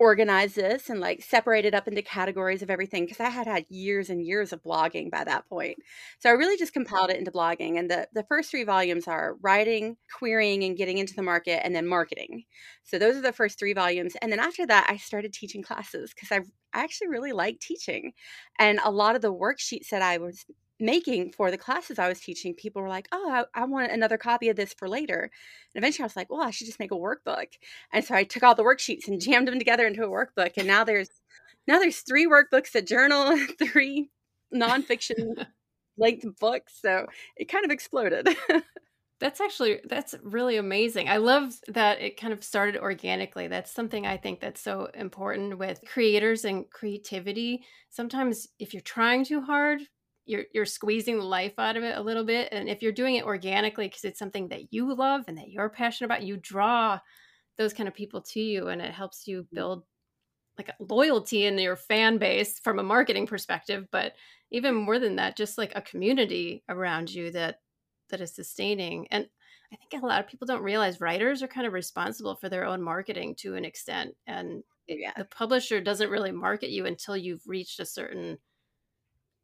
organize 0.00 0.54
this 0.54 0.88
and 0.88 0.98
like 0.98 1.22
separate 1.22 1.66
it 1.66 1.74
up 1.74 1.86
into 1.86 2.00
categories 2.00 2.62
of 2.62 2.70
everything 2.70 3.04
because 3.04 3.20
I 3.20 3.28
had 3.28 3.46
had 3.46 3.66
years 3.68 4.08
and 4.08 4.24
years 4.24 4.50
of 4.50 4.62
blogging 4.62 5.10
by 5.10 5.24
that 5.24 5.46
point. 5.46 5.76
So 6.20 6.30
I 6.30 6.32
really 6.32 6.56
just 6.56 6.72
compiled 6.72 7.10
it 7.10 7.18
into 7.18 7.30
blogging. 7.30 7.78
And 7.78 7.90
the, 7.90 8.08
the 8.14 8.24
first 8.24 8.50
three 8.50 8.64
volumes 8.64 9.06
are 9.06 9.36
writing, 9.42 9.98
querying, 10.18 10.64
and 10.64 10.74
getting 10.74 10.96
into 10.96 11.14
the 11.14 11.22
market, 11.22 11.60
and 11.66 11.76
then 11.76 11.86
marketing. 11.86 12.44
So 12.82 12.98
those 12.98 13.14
are 13.14 13.20
the 13.20 13.34
first 13.34 13.58
three 13.58 13.74
volumes. 13.74 14.16
And 14.22 14.32
then 14.32 14.40
after 14.40 14.66
that, 14.66 14.86
I 14.88 14.96
started 14.96 15.34
teaching 15.34 15.62
classes 15.62 16.14
because 16.14 16.32
I, 16.32 16.38
I 16.72 16.82
actually 16.82 17.08
really 17.08 17.32
like 17.32 17.60
teaching. 17.60 18.12
And 18.58 18.80
a 18.82 18.90
lot 18.90 19.16
of 19.16 19.22
the 19.22 19.34
worksheets 19.34 19.90
that 19.90 20.00
I 20.00 20.16
was 20.16 20.46
making 20.80 21.32
for 21.32 21.50
the 21.50 21.58
classes 21.58 21.98
I 21.98 22.08
was 22.08 22.20
teaching, 22.20 22.54
people 22.54 22.82
were 22.82 22.88
like, 22.88 23.08
"Oh, 23.12 23.30
I, 23.30 23.62
I, 23.62 23.64
want 23.64 23.92
another 23.92 24.18
copy 24.18 24.48
of 24.48 24.56
this 24.56 24.74
for 24.74 24.88
later." 24.88 25.30
And 25.74 25.82
eventually, 25.82 26.04
I 26.04 26.06
was 26.06 26.16
like, 26.16 26.30
"Well, 26.30 26.42
I 26.42 26.50
should 26.50 26.66
just 26.66 26.80
make 26.80 26.92
a 26.92 26.96
workbook." 26.96 27.46
And 27.92 28.04
so 28.04 28.14
I 28.14 28.24
took 28.24 28.42
all 28.42 28.54
the 28.54 28.64
worksheets 28.64 29.08
and 29.08 29.20
jammed 29.20 29.48
them 29.48 29.58
together 29.58 29.86
into 29.86 30.04
a 30.04 30.08
workbook. 30.08 30.52
And 30.56 30.66
now 30.66 30.84
there's 30.84 31.10
now 31.66 31.78
there's 31.78 32.00
three 32.00 32.26
workbooks, 32.26 32.74
a 32.74 32.82
journal, 32.82 33.36
three 33.58 34.10
nonfiction 34.54 35.46
length 35.98 36.26
books. 36.40 36.78
So 36.80 37.06
it 37.36 37.46
kind 37.46 37.64
of 37.64 37.70
exploded. 37.70 38.28
That's 39.20 39.40
actually 39.40 39.80
that's 39.84 40.14
really 40.22 40.56
amazing. 40.56 41.10
I 41.10 41.18
love 41.18 41.52
that 41.68 42.00
it 42.00 42.18
kind 42.18 42.32
of 42.32 42.42
started 42.42 42.80
organically. 42.80 43.48
That's 43.48 43.70
something 43.70 44.06
I 44.06 44.16
think 44.16 44.40
that's 44.40 44.62
so 44.62 44.88
important 44.94 45.58
with 45.58 45.82
creators 45.86 46.46
and 46.46 46.68
creativity. 46.70 47.62
Sometimes 47.90 48.48
if 48.58 48.72
you're 48.72 48.80
trying 48.80 49.26
too 49.26 49.42
hard, 49.42 49.82
you're 50.30 50.44
you're 50.54 50.64
squeezing 50.64 51.18
the 51.18 51.24
life 51.24 51.58
out 51.58 51.76
of 51.76 51.82
it 51.82 51.98
a 51.98 52.02
little 52.02 52.24
bit 52.24 52.48
and 52.52 52.68
if 52.68 52.80
you're 52.80 52.92
doing 52.92 53.16
it 53.16 53.24
organically 53.24 53.88
because 53.88 54.04
it's 54.04 54.18
something 54.18 54.48
that 54.48 54.72
you 54.72 54.94
love 54.94 55.24
and 55.26 55.36
that 55.36 55.48
you're 55.48 55.68
passionate 55.68 56.06
about 56.06 56.22
you 56.22 56.36
draw 56.36 56.98
those 57.58 57.74
kind 57.74 57.88
of 57.88 57.94
people 57.94 58.20
to 58.20 58.40
you 58.40 58.68
and 58.68 58.80
it 58.80 58.92
helps 58.92 59.26
you 59.26 59.46
build 59.52 59.82
like 60.56 60.68
a 60.68 60.74
loyalty 60.92 61.46
in 61.46 61.58
your 61.58 61.76
fan 61.76 62.16
base 62.16 62.60
from 62.60 62.78
a 62.78 62.82
marketing 62.82 63.26
perspective 63.26 63.86
but 63.90 64.14
even 64.50 64.74
more 64.74 64.98
than 64.98 65.16
that 65.16 65.36
just 65.36 65.58
like 65.58 65.72
a 65.74 65.82
community 65.82 66.62
around 66.68 67.12
you 67.12 67.30
that 67.32 67.56
that 68.10 68.20
is 68.20 68.32
sustaining 68.32 69.08
and 69.10 69.26
i 69.72 69.76
think 69.76 70.02
a 70.02 70.06
lot 70.06 70.20
of 70.20 70.28
people 70.28 70.46
don't 70.46 70.62
realize 70.62 71.00
writers 71.00 71.42
are 71.42 71.48
kind 71.48 71.66
of 71.66 71.72
responsible 71.72 72.36
for 72.36 72.48
their 72.48 72.64
own 72.64 72.80
marketing 72.80 73.34
to 73.34 73.56
an 73.56 73.64
extent 73.64 74.14
and 74.26 74.62
yeah. 74.86 75.12
the 75.16 75.24
publisher 75.24 75.80
doesn't 75.80 76.10
really 76.10 76.32
market 76.32 76.70
you 76.70 76.86
until 76.86 77.16
you've 77.16 77.46
reached 77.46 77.80
a 77.80 77.86
certain 77.86 78.38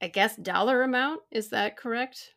I 0.02 0.08
guess 0.08 0.36
dollar 0.36 0.82
amount. 0.82 1.22
Is 1.30 1.48
that 1.50 1.76
correct? 1.76 2.34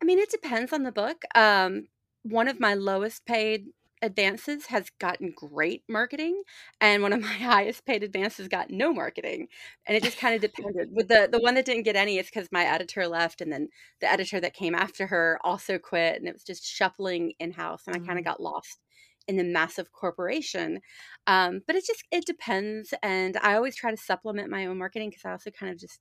I 0.00 0.04
mean, 0.04 0.18
it 0.18 0.30
depends 0.30 0.72
on 0.72 0.82
the 0.82 0.92
book. 0.92 1.22
Um, 1.34 1.88
one 2.22 2.48
of 2.48 2.60
my 2.60 2.74
lowest 2.74 3.24
paid 3.26 3.66
advances 4.02 4.66
has 4.66 4.90
gotten 4.98 5.32
great 5.36 5.84
marketing 5.88 6.42
and 6.80 7.02
one 7.04 7.12
of 7.12 7.20
my 7.20 7.26
highest 7.32 7.86
paid 7.86 8.02
advances 8.02 8.48
got 8.48 8.68
no 8.68 8.92
marketing 8.92 9.46
and 9.86 9.96
it 9.96 10.02
just 10.02 10.18
kind 10.18 10.34
of 10.34 10.40
depended 10.40 10.88
with 10.90 11.06
the 11.06 11.28
the 11.30 11.38
one 11.38 11.54
that 11.54 11.64
didn't 11.64 11.84
get 11.84 11.94
any 11.94 12.18
it's 12.18 12.28
because 12.28 12.48
my 12.50 12.64
editor 12.64 13.06
left 13.06 13.40
and 13.40 13.52
then 13.52 13.68
the 14.00 14.10
editor 14.10 14.40
that 14.40 14.54
came 14.54 14.74
after 14.74 15.06
her 15.06 15.38
also 15.44 15.78
quit 15.78 16.16
and 16.16 16.26
it 16.26 16.32
was 16.32 16.42
just 16.42 16.66
shuffling 16.66 17.32
in 17.38 17.52
house 17.52 17.84
and 17.86 17.94
i 17.94 17.98
kind 18.00 18.18
of 18.18 18.24
mm. 18.24 18.26
got 18.26 18.42
lost 18.42 18.80
in 19.28 19.36
the 19.36 19.44
massive 19.44 19.92
corporation. 19.92 20.80
Um, 21.26 21.60
but 21.66 21.76
it 21.76 21.84
just 21.86 22.04
it 22.10 22.24
depends, 22.24 22.92
and 23.02 23.36
I 23.42 23.54
always 23.54 23.76
try 23.76 23.90
to 23.90 23.96
supplement 23.96 24.50
my 24.50 24.66
own 24.66 24.78
marketing 24.78 25.10
because 25.10 25.24
I 25.24 25.32
also 25.32 25.50
kind 25.50 25.72
of 25.72 25.78
just 25.78 26.00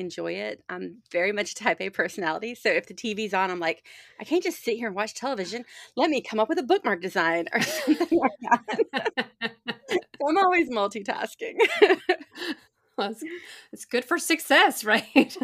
enjoy 0.00 0.32
it. 0.32 0.62
I'm 0.68 0.96
very 1.12 1.32
much 1.32 1.52
a 1.52 1.54
type 1.54 1.80
A 1.80 1.90
personality. 1.90 2.54
So 2.54 2.70
if 2.70 2.86
the 2.86 2.94
TV's 2.94 3.34
on, 3.34 3.50
I'm 3.50 3.60
like, 3.60 3.84
I 4.18 4.24
can't 4.24 4.42
just 4.42 4.64
sit 4.64 4.76
here 4.76 4.88
and 4.88 4.96
watch 4.96 5.14
television. 5.14 5.64
Let 5.96 6.10
me 6.10 6.20
come 6.20 6.40
up 6.40 6.48
with 6.48 6.58
a 6.58 6.62
bookmark 6.62 7.00
design 7.00 7.46
or 7.52 7.62
something 7.62 8.18
like 8.18 8.30
that. 8.42 9.30
so 9.90 10.28
I'm 10.28 10.38
always 10.38 10.70
multitasking. 10.70 11.58
well, 12.96 13.10
it's, 13.10 13.22
it's, 13.72 13.84
good 13.84 14.04
for 14.04 14.18
success, 14.18 14.84
right? 14.84 15.36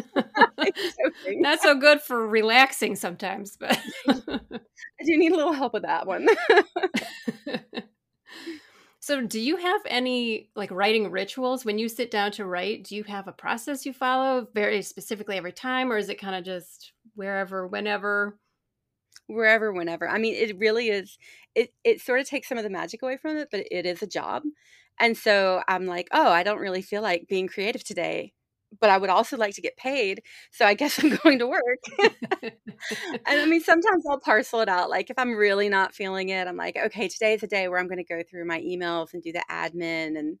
Not 1.27 1.61
so 1.61 1.75
good 1.75 2.01
for 2.01 2.27
relaxing 2.27 2.95
sometimes, 2.95 3.57
but 3.57 3.79
I 4.09 5.03
do 5.05 5.17
need 5.17 5.31
a 5.31 5.37
little 5.37 5.53
help 5.53 5.73
with 5.73 5.83
that 5.83 6.07
one. 6.07 6.27
So, 9.07 9.21
do 9.21 9.39
you 9.39 9.55
have 9.55 9.79
any 9.85 10.49
like 10.53 10.69
writing 10.69 11.09
rituals 11.09 11.63
when 11.63 11.79
you 11.79 11.87
sit 11.87 12.11
down 12.11 12.33
to 12.33 12.45
write? 12.45 12.83
Do 12.83 12.93
you 12.93 13.05
have 13.05 13.29
a 13.29 13.31
process 13.31 13.85
you 13.85 13.93
follow 13.93 14.49
very 14.53 14.81
specifically 14.81 15.37
every 15.37 15.53
time, 15.53 15.89
or 15.93 15.97
is 15.97 16.09
it 16.09 16.19
kind 16.19 16.35
of 16.35 16.43
just 16.43 16.91
wherever, 17.15 17.65
whenever? 17.65 18.37
Wherever, 19.27 19.71
whenever. 19.71 20.09
I 20.09 20.17
mean, 20.17 20.35
it 20.35 20.57
really 20.59 20.89
is. 20.89 21.17
It 21.55 21.73
it 21.85 22.01
sort 22.01 22.19
of 22.19 22.27
takes 22.27 22.49
some 22.49 22.57
of 22.57 22.65
the 22.65 22.69
magic 22.69 23.01
away 23.01 23.15
from 23.15 23.37
it, 23.37 23.47
but 23.49 23.65
it 23.71 23.85
is 23.85 24.01
a 24.01 24.07
job. 24.07 24.43
And 24.99 25.15
so 25.17 25.63
I'm 25.69 25.85
like, 25.85 26.09
oh, 26.11 26.29
I 26.29 26.43
don't 26.43 26.59
really 26.59 26.81
feel 26.81 27.01
like 27.01 27.29
being 27.29 27.47
creative 27.47 27.85
today 27.85 28.33
but 28.79 28.89
I 28.89 28.97
would 28.97 29.09
also 29.09 29.37
like 29.37 29.55
to 29.55 29.61
get 29.61 29.77
paid. 29.77 30.21
So 30.51 30.65
I 30.65 30.73
guess 30.73 30.99
I'm 31.03 31.15
going 31.17 31.39
to 31.39 31.47
work. 31.47 31.83
and 32.43 32.51
I 33.27 33.45
mean, 33.45 33.61
sometimes 33.61 34.05
I'll 34.09 34.19
parcel 34.19 34.61
it 34.61 34.69
out. 34.69 34.89
Like 34.89 35.09
if 35.09 35.17
I'm 35.17 35.35
really 35.35 35.69
not 35.69 35.93
feeling 35.93 36.29
it, 36.29 36.47
I'm 36.47 36.57
like, 36.57 36.77
okay, 36.77 37.07
today's 37.07 37.43
a 37.43 37.47
day 37.47 37.67
where 37.67 37.79
I'm 37.79 37.87
going 37.87 38.03
to 38.03 38.03
go 38.03 38.21
through 38.29 38.45
my 38.45 38.61
emails 38.61 39.13
and 39.13 39.23
do 39.23 39.31
the 39.31 39.43
admin 39.49 40.17
and 40.17 40.37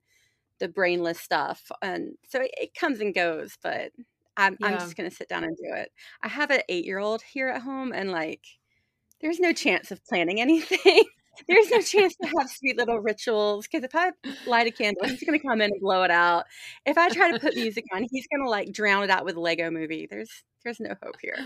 the 0.59 0.67
brainless 0.67 1.19
stuff. 1.19 1.71
And 1.81 2.15
so 2.27 2.41
it, 2.41 2.51
it 2.57 2.73
comes 2.73 2.99
and 2.99 3.13
goes, 3.13 3.57
but 3.61 3.91
I'm, 4.35 4.57
yeah. 4.59 4.67
I'm 4.67 4.73
just 4.79 4.95
going 4.95 5.09
to 5.09 5.15
sit 5.15 5.29
down 5.29 5.43
and 5.43 5.55
do 5.57 5.73
it. 5.73 5.91
I 6.21 6.27
have 6.27 6.51
an 6.51 6.61
eight 6.69 6.85
year 6.85 6.99
old 6.99 7.21
here 7.21 7.49
at 7.49 7.61
home 7.61 7.91
and 7.91 8.11
like, 8.11 8.45
there's 9.21 9.39
no 9.39 9.51
chance 9.51 9.91
of 9.91 10.03
planning 10.05 10.39
anything 10.39 11.03
there's 11.47 11.69
no 11.69 11.81
chance 11.81 12.15
to 12.21 12.27
have 12.27 12.49
sweet 12.49 12.77
little 12.77 12.99
rituals 12.99 13.67
because 13.67 13.83
if 13.83 13.95
I 13.95 14.11
light 14.45 14.67
a 14.67 14.71
candle, 14.71 15.07
he's 15.07 15.23
going 15.23 15.39
to 15.39 15.45
come 15.45 15.61
in 15.61 15.71
and 15.71 15.81
blow 15.81 16.03
it 16.03 16.11
out. 16.11 16.45
If 16.85 16.97
I 16.97 17.09
try 17.09 17.31
to 17.31 17.39
put 17.39 17.55
music 17.55 17.85
on, 17.93 18.05
he's 18.09 18.27
going 18.27 18.43
to 18.43 18.49
like 18.49 18.71
drown 18.71 19.03
it 19.03 19.09
out 19.09 19.25
with 19.25 19.35
Lego 19.35 19.69
movie. 19.69 20.07
There's 20.09 20.43
there's 20.63 20.79
no 20.79 20.95
hope 21.01 21.15
here. 21.21 21.37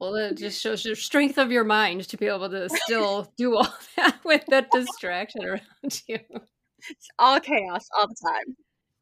well, 0.00 0.14
it 0.16 0.36
just 0.36 0.60
shows 0.60 0.82
the 0.82 0.96
strength 0.96 1.38
of 1.38 1.52
your 1.52 1.64
mind 1.64 2.08
to 2.08 2.16
be 2.16 2.26
able 2.26 2.50
to 2.50 2.68
still 2.68 3.32
do 3.36 3.56
all 3.56 3.72
that 3.96 4.18
with 4.24 4.44
that 4.48 4.70
distraction 4.70 5.44
around 5.44 6.02
you. 6.08 6.18
It's 6.88 7.08
all 7.18 7.40
chaos 7.40 7.86
all 7.96 8.08
the 8.08 8.16
time. 8.26 8.56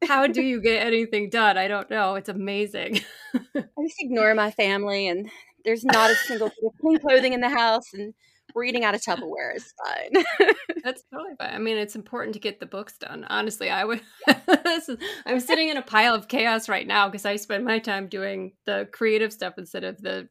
How 0.07 0.27
do 0.27 0.41
you 0.43 0.61
get 0.61 0.85
anything 0.85 1.29
done? 1.29 1.57
I 1.57 1.67
don't 1.67 1.89
know. 1.89 2.15
It's 2.15 2.29
amazing. 2.29 3.01
I 3.33 3.63
just 3.83 3.97
ignore 3.99 4.33
my 4.35 4.51
family 4.51 5.07
and 5.07 5.29
there's 5.65 5.83
not 5.83 6.11
a 6.11 6.15
single 6.15 6.49
bit 6.49 6.57
of 6.65 6.71
clean 6.79 6.99
clothing 6.99 7.33
in 7.33 7.41
the 7.41 7.49
house 7.49 7.93
and 7.93 8.13
we're 8.59 8.65
eating 8.65 8.83
out 8.83 8.93
of 8.93 9.01
Tupperware. 9.01 9.55
is 9.55 9.73
fine. 9.85 10.23
That's 10.83 11.01
totally 11.13 11.35
fine. 11.37 11.55
I 11.55 11.59
mean, 11.59 11.77
it's 11.77 11.95
important 11.95 12.33
to 12.33 12.41
get 12.41 12.59
the 12.59 12.65
books 12.65 12.97
done. 12.97 13.25
Honestly, 13.29 13.69
I 13.69 13.85
would. 13.85 14.01
I'm 15.25 15.39
sitting 15.39 15.69
in 15.69 15.77
a 15.77 15.81
pile 15.81 16.13
of 16.13 16.27
chaos 16.27 16.67
right 16.67 16.85
now 16.85 17.07
because 17.07 17.25
I 17.25 17.37
spend 17.37 17.63
my 17.63 17.79
time 17.79 18.07
doing 18.07 18.51
the 18.65 18.89
creative 18.91 19.31
stuff 19.31 19.53
instead 19.57 19.85
of 19.85 20.01
the 20.01 20.27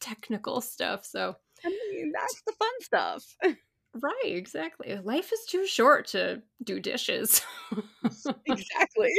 technical 0.00 0.60
stuff. 0.60 1.04
So, 1.04 1.34
I 1.64 1.68
mean, 1.90 2.12
that's 2.12 2.42
the 2.46 2.52
fun 2.52 2.80
stuff. 2.80 3.24
Right, 4.00 4.22
exactly. 4.24 4.98
Life 5.04 5.34
is 5.34 5.40
too 5.46 5.66
short 5.66 6.06
to 6.06 6.40
do 6.64 6.80
dishes. 6.80 7.42
exactly. 8.46 9.12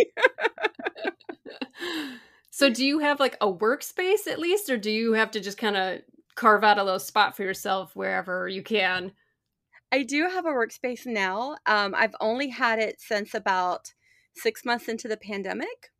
so, 2.50 2.72
do 2.72 2.84
you 2.84 2.98
have 2.98 3.20
like 3.20 3.38
a 3.40 3.46
workspace 3.46 4.26
at 4.26 4.40
least, 4.40 4.72
or 4.72 4.78
do 4.78 4.90
you 4.90 5.14
have 5.14 5.30
to 5.30 5.40
just 5.40 5.60
kind 5.60 5.78
of 5.78 6.00
carve 6.36 6.64
out 6.64 6.78
a 6.78 6.84
little 6.84 7.00
spot 7.00 7.36
for 7.36 7.44
yourself 7.44 7.96
wherever 7.96 8.48
you 8.48 8.64
can. 8.64 9.12
I 9.92 10.04
do 10.04 10.28
have 10.28 10.46
a 10.46 10.50
workspace 10.50 11.06
now. 11.06 11.58
Um, 11.66 11.94
I've 11.96 12.16
only 12.20 12.50
had 12.50 12.80
it 12.80 13.00
since 13.00 13.34
about 13.34 13.94
six 14.36 14.66
months 14.66 14.88
into 14.88 15.08
the 15.08 15.18
pandemic, 15.18 15.92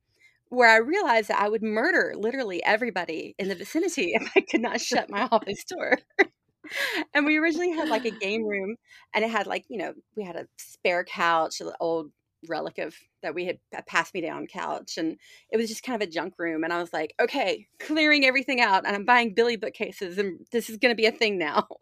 where 0.50 0.70
I 0.70 0.78
realized 0.78 1.28
that 1.30 1.40
I 1.40 1.50
would 1.50 1.62
murder 1.62 2.14
literally 2.16 2.64
everybody 2.64 3.36
in 3.38 3.50
the 3.50 3.56
vicinity 3.56 4.14
if 4.14 4.32
I 4.36 4.42
could 4.42 4.62
not 4.62 4.82
shut 4.82 5.10
my 5.10 5.28
office 5.32 5.64
door. 5.66 6.00
and 7.14 7.26
we 7.26 7.38
originally 7.38 7.72
had 7.72 7.90
like 7.90 8.06
a 8.06 8.12
game 8.20 8.46
room, 8.46 8.78
and 9.14 9.24
it 9.24 9.30
had 9.30 9.48
like, 9.48 9.66
you 9.70 9.78
know, 9.78 9.94
we 10.16 10.24
had 10.24 10.36
a 10.36 10.48
spare 10.58 11.04
couch, 11.04 11.62
an 11.62 11.72
old 11.80 12.12
relic 12.48 12.78
of 12.78 12.96
that 13.22 13.36
we 13.36 13.46
had 13.46 13.58
passed 13.88 14.14
me 14.14 14.22
down 14.22 14.48
couch 14.48 14.98
and 14.98 15.18
it 15.52 15.58
was 15.58 15.70
just 15.70 15.84
kind 15.84 16.02
of 16.02 16.08
a 16.08 16.12
junk 16.12 16.34
room 16.38 16.64
and 16.64 16.74
i 16.74 16.80
was 16.80 16.94
like 16.94 17.14
okay 17.22 17.68
clearing 17.80 18.26
everything 18.26 18.62
out 18.62 18.86
and 18.86 18.96
i'm 18.96 19.06
buying 19.06 19.34
billy 19.34 19.56
bookcases 19.56 20.18
and 20.18 20.40
this 20.52 20.70
is 20.70 20.78
going 20.78 20.92
to 20.92 21.02
be 21.02 21.06
a 21.06 21.12
thing 21.12 21.38
now. 21.38 21.68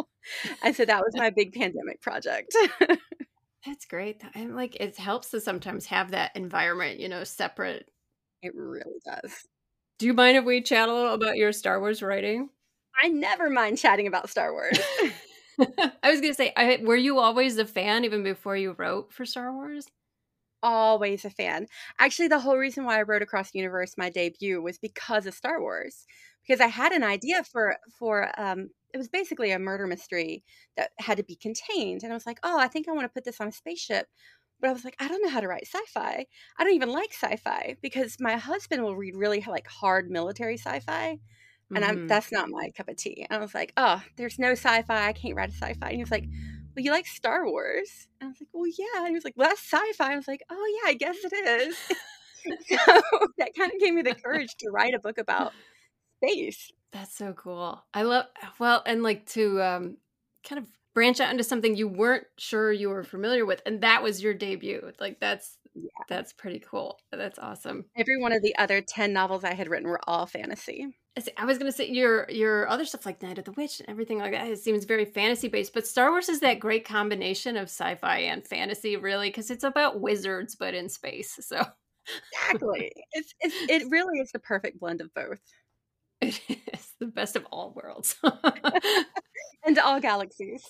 And 0.63 0.75
so 0.75 0.85
that 0.85 1.01
was 1.01 1.15
my 1.15 1.31
big 1.31 1.51
pandemic 1.51 1.99
project. 1.99 2.55
That's 3.65 3.85
great 3.85 4.21
and 4.35 4.55
like 4.55 4.75
it 4.79 4.95
helps 4.95 5.31
to 5.31 5.41
sometimes 5.41 5.87
have 5.87 6.11
that 6.11 6.35
environment 6.35 6.99
you 6.99 7.09
know 7.09 7.23
separate 7.23 7.89
it 8.43 8.53
really 8.55 8.99
does. 9.03 9.47
Do 9.97 10.05
you 10.05 10.13
mind 10.13 10.37
if 10.37 10.45
we 10.45 10.61
chat 10.61 10.89
a 10.89 10.93
little 10.93 11.15
about 11.15 11.37
your 11.37 11.51
star 11.51 11.79
wars 11.79 12.03
writing? 12.03 12.49
I 13.01 13.07
never 13.07 13.49
mind 13.49 13.79
chatting 13.79 14.05
about 14.05 14.29
star 14.29 14.51
wars. 14.53 14.79
I 16.03 16.09
was 16.09 16.21
gonna 16.21 16.33
say, 16.33 16.53
I, 16.55 16.79
were 16.83 16.95
you 16.95 17.19
always 17.19 17.57
a 17.57 17.65
fan 17.65 18.05
even 18.05 18.23
before 18.23 18.57
you 18.57 18.73
wrote 18.77 19.11
for 19.11 19.25
Star 19.25 19.53
Wars? 19.53 19.85
Always 20.63 21.25
a 21.25 21.29
fan. 21.29 21.67
Actually, 21.99 22.27
the 22.27 22.39
whole 22.39 22.57
reason 22.57 22.85
why 22.85 22.99
I 22.99 23.03
wrote 23.03 23.21
Across 23.21 23.51
the 23.51 23.59
Universe, 23.59 23.95
my 23.97 24.09
debut, 24.09 24.61
was 24.61 24.77
because 24.77 25.25
of 25.25 25.33
Star 25.33 25.61
Wars. 25.61 26.05
Because 26.47 26.59
I 26.61 26.67
had 26.67 26.91
an 26.91 27.03
idea 27.03 27.43
for 27.43 27.77
for 27.99 28.31
um, 28.39 28.69
it 28.93 28.97
was 28.97 29.09
basically 29.09 29.51
a 29.51 29.59
murder 29.59 29.87
mystery 29.87 30.43
that 30.75 30.91
had 30.97 31.17
to 31.17 31.23
be 31.23 31.35
contained, 31.35 32.03
and 32.03 32.11
I 32.11 32.15
was 32.15 32.25
like, 32.25 32.39
oh, 32.43 32.59
I 32.59 32.67
think 32.67 32.87
I 32.87 32.91
want 32.91 33.05
to 33.05 33.13
put 33.13 33.25
this 33.25 33.39
on 33.39 33.47
a 33.47 33.51
spaceship. 33.51 34.07
But 34.59 34.69
I 34.69 34.73
was 34.73 34.83
like, 34.83 34.95
I 34.99 35.07
don't 35.07 35.23
know 35.23 35.29
how 35.29 35.39
to 35.39 35.47
write 35.47 35.65
sci-fi. 35.65 36.25
I 36.57 36.63
don't 36.63 36.73
even 36.73 36.91
like 36.91 37.13
sci-fi 37.13 37.77
because 37.81 38.17
my 38.19 38.37
husband 38.37 38.83
will 38.83 38.95
read 38.95 39.15
really 39.15 39.43
like 39.47 39.67
hard 39.67 40.09
military 40.11 40.57
sci-fi, 40.57 41.19
and 41.75 41.85
I'm 41.85 41.95
mm-hmm. 41.95 42.07
that's 42.07 42.31
not 42.31 42.49
my 42.49 42.69
cup 42.75 42.89
of 42.89 42.97
tea. 42.97 43.25
And 43.29 43.37
I 43.37 43.41
was 43.41 43.53
like, 43.53 43.73
oh, 43.77 44.03
there's 44.17 44.39
no 44.39 44.51
sci-fi. 44.51 45.07
I 45.07 45.13
can't 45.13 45.35
write 45.35 45.49
a 45.49 45.53
sci-fi. 45.53 45.87
And 45.87 45.95
he 45.95 46.03
was 46.03 46.11
like, 46.11 46.25
well, 46.75 46.83
you 46.83 46.91
like 46.91 47.07
Star 47.07 47.45
Wars? 47.45 48.07
And 48.19 48.27
I 48.27 48.31
was 48.31 48.41
like, 48.41 48.49
well, 48.53 48.67
yeah. 48.67 48.99
And 48.99 49.07
he 49.07 49.13
was 49.13 49.23
like, 49.23 49.33
well, 49.35 49.49
that's 49.49 49.61
sci-fi. 49.61 50.13
I 50.13 50.15
was 50.15 50.27
like, 50.27 50.43
oh 50.49 50.81
yeah, 50.83 50.91
I 50.91 50.93
guess 50.93 51.17
it 51.23 51.33
is. 51.33 51.77
so 52.67 52.77
that 53.37 53.55
kind 53.57 53.71
of 53.71 53.79
gave 53.79 53.93
me 53.93 54.01
the 54.01 54.15
courage 54.15 54.55
to 54.59 54.69
write 54.69 54.93
a 54.93 54.99
book 54.99 55.17
about 55.17 55.53
space. 56.17 56.71
That's 56.91 57.15
so 57.15 57.33
cool. 57.33 57.83
I 57.93 58.03
love 58.03 58.25
well, 58.59 58.83
and 58.85 59.03
like 59.03 59.25
to 59.27 59.61
um, 59.61 59.97
kind 60.47 60.59
of 60.59 60.67
branch 60.93 61.19
out 61.21 61.31
into 61.31 61.43
something 61.43 61.75
you 61.75 61.87
weren't 61.87 62.25
sure 62.37 62.71
you 62.71 62.89
were 62.89 63.03
familiar 63.03 63.45
with, 63.45 63.61
and 63.65 63.81
that 63.81 64.03
was 64.03 64.21
your 64.21 64.33
debut. 64.33 64.91
Like 64.99 65.19
that's 65.19 65.57
yeah. 65.73 65.89
that's 66.09 66.33
pretty 66.33 66.59
cool. 66.59 66.99
That's 67.11 67.39
awesome. 67.39 67.85
Every 67.95 68.19
one 68.19 68.33
of 68.33 68.41
the 68.41 68.55
other 68.57 68.81
ten 68.81 69.13
novels 69.13 69.43
I 69.43 69.53
had 69.53 69.69
written 69.69 69.87
were 69.87 70.01
all 70.05 70.25
fantasy. 70.25 70.87
I 71.37 71.45
was 71.45 71.57
gonna 71.57 71.71
say 71.73 71.89
your 71.89 72.29
your 72.29 72.67
other 72.69 72.85
stuff 72.85 73.05
like 73.05 73.21
Night 73.21 73.37
of 73.37 73.43
the 73.43 73.51
Witch 73.51 73.79
and 73.79 73.89
everything 73.89 74.19
like 74.19 74.31
that. 74.31 74.47
It 74.47 74.59
seems 74.59 74.85
very 74.85 75.05
fantasy 75.05 75.49
based, 75.49 75.73
but 75.73 75.85
Star 75.85 76.09
Wars 76.11 76.29
is 76.29 76.39
that 76.39 76.59
great 76.59 76.85
combination 76.85 77.57
of 77.57 77.63
sci-fi 77.63 78.19
and 78.19 78.47
fantasy, 78.47 78.95
really, 78.95 79.29
because 79.29 79.51
it's 79.51 79.65
about 79.65 79.99
wizards 79.99 80.55
but 80.55 80.73
in 80.73 80.87
space. 80.87 81.37
So 81.41 81.65
exactly, 82.33 82.93
it's, 83.11 83.33
it's 83.41 83.55
it 83.69 83.89
really 83.89 84.19
is 84.19 84.31
the 84.31 84.39
perfect 84.39 84.79
blend 84.79 85.01
of 85.01 85.13
both. 85.13 85.39
It 86.21 86.39
is 86.73 86.93
the 86.99 87.07
best 87.07 87.35
of 87.35 87.45
all 87.51 87.73
worlds 87.75 88.15
and 89.65 89.79
all 89.79 89.99
galaxies. 89.99 90.63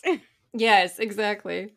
Yes, 0.54 1.00
exactly. 1.00 1.76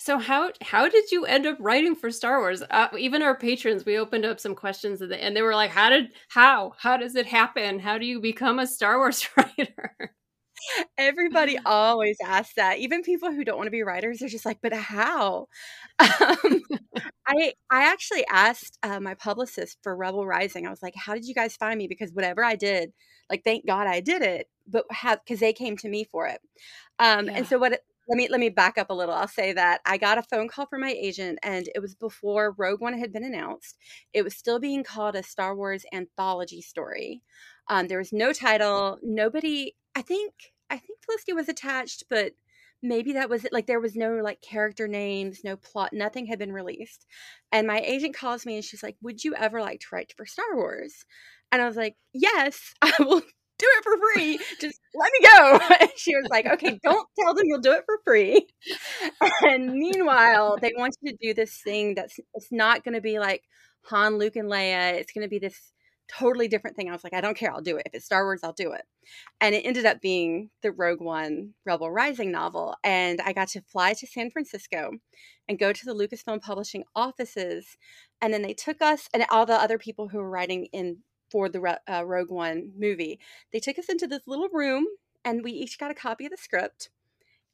So 0.00 0.18
how 0.18 0.52
how 0.62 0.88
did 0.88 1.10
you 1.10 1.24
end 1.24 1.44
up 1.46 1.56
writing 1.60 1.96
for 1.96 2.10
Star 2.12 2.38
Wars? 2.38 2.62
Uh, 2.70 2.88
even 2.96 3.20
our 3.22 3.36
patrons, 3.36 3.84
we 3.84 3.98
opened 3.98 4.24
up 4.24 4.38
some 4.38 4.54
questions 4.54 5.02
at 5.02 5.08
the, 5.08 5.22
and 5.22 5.36
they 5.36 5.42
were 5.42 5.54
like, 5.56 5.70
"How 5.70 5.90
did 5.90 6.12
how 6.28 6.74
how 6.78 6.96
does 6.96 7.16
it 7.16 7.26
happen? 7.26 7.80
How 7.80 7.98
do 7.98 8.06
you 8.06 8.20
become 8.20 8.58
a 8.60 8.66
Star 8.66 8.98
Wars 8.98 9.28
writer?" 9.36 10.14
Everybody 10.98 11.58
always 11.66 12.16
asks 12.24 12.54
that. 12.56 12.78
Even 12.78 13.02
people 13.02 13.32
who 13.32 13.44
don't 13.44 13.56
want 13.58 13.66
to 13.68 13.70
be 13.72 13.82
writers 13.82 14.22
are 14.22 14.28
just 14.28 14.46
like, 14.46 14.58
"But 14.62 14.72
how?" 14.72 15.48
Um, 16.00 16.62
I 17.26 17.52
I 17.70 17.84
actually 17.92 18.24
asked 18.30 18.78
uh, 18.82 19.00
my 19.00 19.14
publicist 19.14 19.78
for 19.82 19.96
Rebel 19.96 20.26
Rising. 20.26 20.66
I 20.66 20.70
was 20.70 20.82
like, 20.82 20.94
"How 20.96 21.14
did 21.14 21.26
you 21.26 21.34
guys 21.34 21.56
find 21.56 21.78
me?" 21.78 21.88
Because 21.88 22.12
whatever 22.12 22.44
I 22.44 22.56
did, 22.56 22.92
like, 23.30 23.44
thank 23.44 23.66
God 23.66 23.86
I 23.86 24.00
did 24.00 24.22
it. 24.22 24.48
But 24.68 24.84
have 24.92 25.20
because 25.24 25.40
they 25.40 25.52
came 25.52 25.76
to 25.78 25.88
me 25.88 26.04
for 26.04 26.26
it. 26.26 26.40
Um, 26.98 27.26
yeah. 27.26 27.32
And 27.38 27.46
so 27.48 27.58
what 27.58 27.80
let 28.08 28.16
me 28.16 28.28
let 28.30 28.40
me 28.40 28.48
back 28.48 28.78
up 28.78 28.90
a 28.90 28.94
little. 28.94 29.14
I'll 29.14 29.28
say 29.28 29.52
that 29.52 29.80
I 29.86 29.98
got 29.98 30.18
a 30.18 30.22
phone 30.22 30.48
call 30.48 30.66
from 30.66 30.80
my 30.80 30.92
agent, 30.92 31.38
and 31.42 31.68
it 31.74 31.80
was 31.80 31.94
before 31.94 32.54
Rogue 32.56 32.80
One 32.80 32.98
had 32.98 33.12
been 33.12 33.24
announced. 33.24 33.76
It 34.12 34.22
was 34.22 34.34
still 34.36 34.58
being 34.58 34.82
called 34.84 35.14
a 35.16 35.22
Star 35.22 35.54
Wars 35.54 35.84
anthology 35.92 36.60
story. 36.62 37.22
Um, 37.68 37.88
there 37.88 37.98
was 37.98 38.12
no 38.12 38.32
title. 38.32 38.98
Nobody. 39.02 39.74
I 39.94 40.02
think. 40.02 40.32
I 40.70 40.76
think 40.78 40.98
Felicity 41.04 41.32
was 41.32 41.48
attached, 41.48 42.04
but 42.10 42.32
maybe 42.82 43.12
that 43.14 43.30
was 43.30 43.44
it. 43.44 43.52
Like 43.52 43.66
there 43.66 43.80
was 43.80 43.96
no 43.96 44.14
like 44.22 44.40
character 44.40 44.86
names, 44.88 45.40
no 45.44 45.56
plot, 45.56 45.92
nothing 45.92 46.26
had 46.26 46.38
been 46.38 46.52
released. 46.52 47.06
And 47.52 47.66
my 47.66 47.80
agent 47.80 48.14
calls 48.16 48.46
me 48.46 48.56
and 48.56 48.64
she's 48.64 48.82
like, 48.82 48.96
Would 49.02 49.24
you 49.24 49.34
ever 49.34 49.60
like 49.60 49.80
to 49.80 49.86
write 49.92 50.12
for 50.16 50.26
Star 50.26 50.54
Wars? 50.56 51.04
And 51.52 51.62
I 51.62 51.66
was 51.66 51.76
like, 51.76 51.96
Yes, 52.12 52.74
I 52.82 52.92
will 53.00 53.22
do 53.58 53.66
it 53.68 53.84
for 53.84 53.96
free. 54.14 54.38
Just 54.60 54.80
let 54.94 55.10
me 55.12 55.28
go. 55.28 55.60
And 55.80 55.90
she 55.96 56.14
was 56.14 56.26
like, 56.30 56.46
Okay, 56.46 56.78
don't 56.82 57.08
tell 57.18 57.34
them 57.34 57.44
you'll 57.46 57.60
do 57.60 57.72
it 57.72 57.84
for 57.86 57.98
free. 58.04 58.46
And 59.42 59.72
meanwhile, 59.72 60.58
they 60.60 60.72
want 60.76 60.96
you 61.00 61.12
to 61.12 61.18
do 61.20 61.34
this 61.34 61.60
thing 61.62 61.94
that's 61.94 62.18
it's 62.34 62.52
not 62.52 62.84
gonna 62.84 63.00
be 63.00 63.18
like 63.18 63.42
Han, 63.84 64.18
Luke, 64.18 64.36
and 64.36 64.50
Leia. 64.50 64.94
It's 64.94 65.12
gonna 65.12 65.28
be 65.28 65.38
this 65.38 65.72
totally 66.08 66.48
different 66.48 66.76
thing. 66.76 66.88
I 66.88 66.92
was 66.92 67.04
like, 67.04 67.14
I 67.14 67.20
don't 67.20 67.36
care, 67.36 67.52
I'll 67.52 67.60
do 67.60 67.76
it. 67.76 67.82
If 67.86 67.94
it's 67.94 68.06
Star 68.06 68.24
Wars, 68.24 68.40
I'll 68.42 68.52
do 68.52 68.72
it. 68.72 68.82
And 69.40 69.54
it 69.54 69.64
ended 69.64 69.86
up 69.86 70.00
being 70.00 70.50
the 70.62 70.72
Rogue 70.72 71.00
One 71.00 71.54
Rebel 71.64 71.90
Rising 71.90 72.32
novel. 72.32 72.74
And 72.82 73.20
I 73.20 73.32
got 73.32 73.48
to 73.48 73.62
fly 73.62 73.92
to 73.94 74.06
San 74.06 74.30
Francisco 74.30 74.92
and 75.48 75.58
go 75.58 75.72
to 75.72 75.84
the 75.84 75.94
Lucasfilm 75.94 76.40
Publishing 76.40 76.84
offices. 76.96 77.76
And 78.20 78.32
then 78.32 78.42
they 78.42 78.54
took 78.54 78.82
us 78.82 79.08
and 79.12 79.24
all 79.30 79.46
the 79.46 79.54
other 79.54 79.78
people 79.78 80.08
who 80.08 80.18
were 80.18 80.30
writing 80.30 80.66
in 80.72 80.98
for 81.30 81.48
the 81.48 81.78
uh, 81.90 82.04
Rogue 82.04 82.30
One 82.30 82.72
movie. 82.76 83.18
They 83.52 83.60
took 83.60 83.78
us 83.78 83.88
into 83.88 84.06
this 84.06 84.26
little 84.26 84.48
room 84.52 84.86
and 85.24 85.42
we 85.42 85.52
each 85.52 85.78
got 85.78 85.90
a 85.90 85.94
copy 85.94 86.26
of 86.26 86.30
the 86.30 86.36
script 86.36 86.90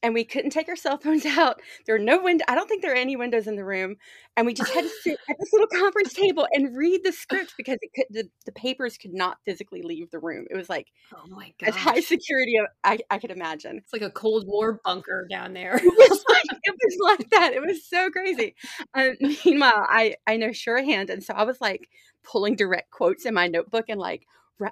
and 0.04 0.12
we 0.12 0.22
couldn't 0.22 0.50
take 0.50 0.68
our 0.68 0.76
cell 0.84 0.98
phones 0.98 1.24
out. 1.24 1.60
There 1.86 1.96
are 1.96 1.98
no 1.98 2.22
window. 2.22 2.44
I 2.46 2.54
don't 2.54 2.68
think 2.68 2.82
there 2.82 2.92
are 2.92 2.96
any 2.96 3.16
windows 3.16 3.46
in 3.46 3.56
the 3.56 3.64
room, 3.64 3.96
and 4.36 4.46
we 4.46 4.52
just 4.52 4.70
had 4.70 4.82
to 4.84 4.90
sit 5.02 5.18
at 5.28 5.36
this 5.40 5.52
little 5.52 5.66
conference 5.66 6.12
table 6.12 6.46
and 6.52 6.76
read 6.76 7.00
the 7.02 7.12
script 7.12 7.54
because 7.56 7.78
it 7.80 7.90
could, 7.96 8.06
the 8.10 8.28
the 8.44 8.52
papers 8.52 8.98
could 8.98 9.14
not 9.14 9.38
physically 9.44 9.82
leave 9.82 10.10
the 10.10 10.18
room. 10.18 10.46
It 10.50 10.56
was 10.56 10.68
like 10.68 10.88
oh 11.14 11.26
my 11.28 11.52
god, 11.58 11.70
as 11.70 11.76
high 11.76 12.00
security 12.00 12.58
I, 12.84 12.98
I 13.10 13.18
could 13.18 13.30
imagine. 13.30 13.78
It's 13.78 13.92
like 13.92 14.02
a 14.02 14.10
Cold 14.10 14.44
War 14.46 14.80
bunker 14.84 15.26
down 15.30 15.54
there. 15.54 15.76
it, 15.82 15.84
was 15.84 16.24
like, 16.28 16.58
it 16.62 16.73
like 17.00 17.30
that. 17.30 17.52
It 17.52 17.62
was 17.62 17.84
so 17.84 18.10
crazy. 18.10 18.54
Um, 18.94 19.16
meanwhile, 19.44 19.86
I 19.88 20.16
I 20.26 20.36
know 20.36 20.52
shorthand, 20.52 21.10
and 21.10 21.22
so 21.22 21.34
I 21.34 21.44
was 21.44 21.60
like 21.60 21.88
pulling 22.22 22.56
direct 22.56 22.90
quotes 22.90 23.26
in 23.26 23.34
my 23.34 23.46
notebook 23.46 23.84
and 23.88 24.00
like 24.00 24.26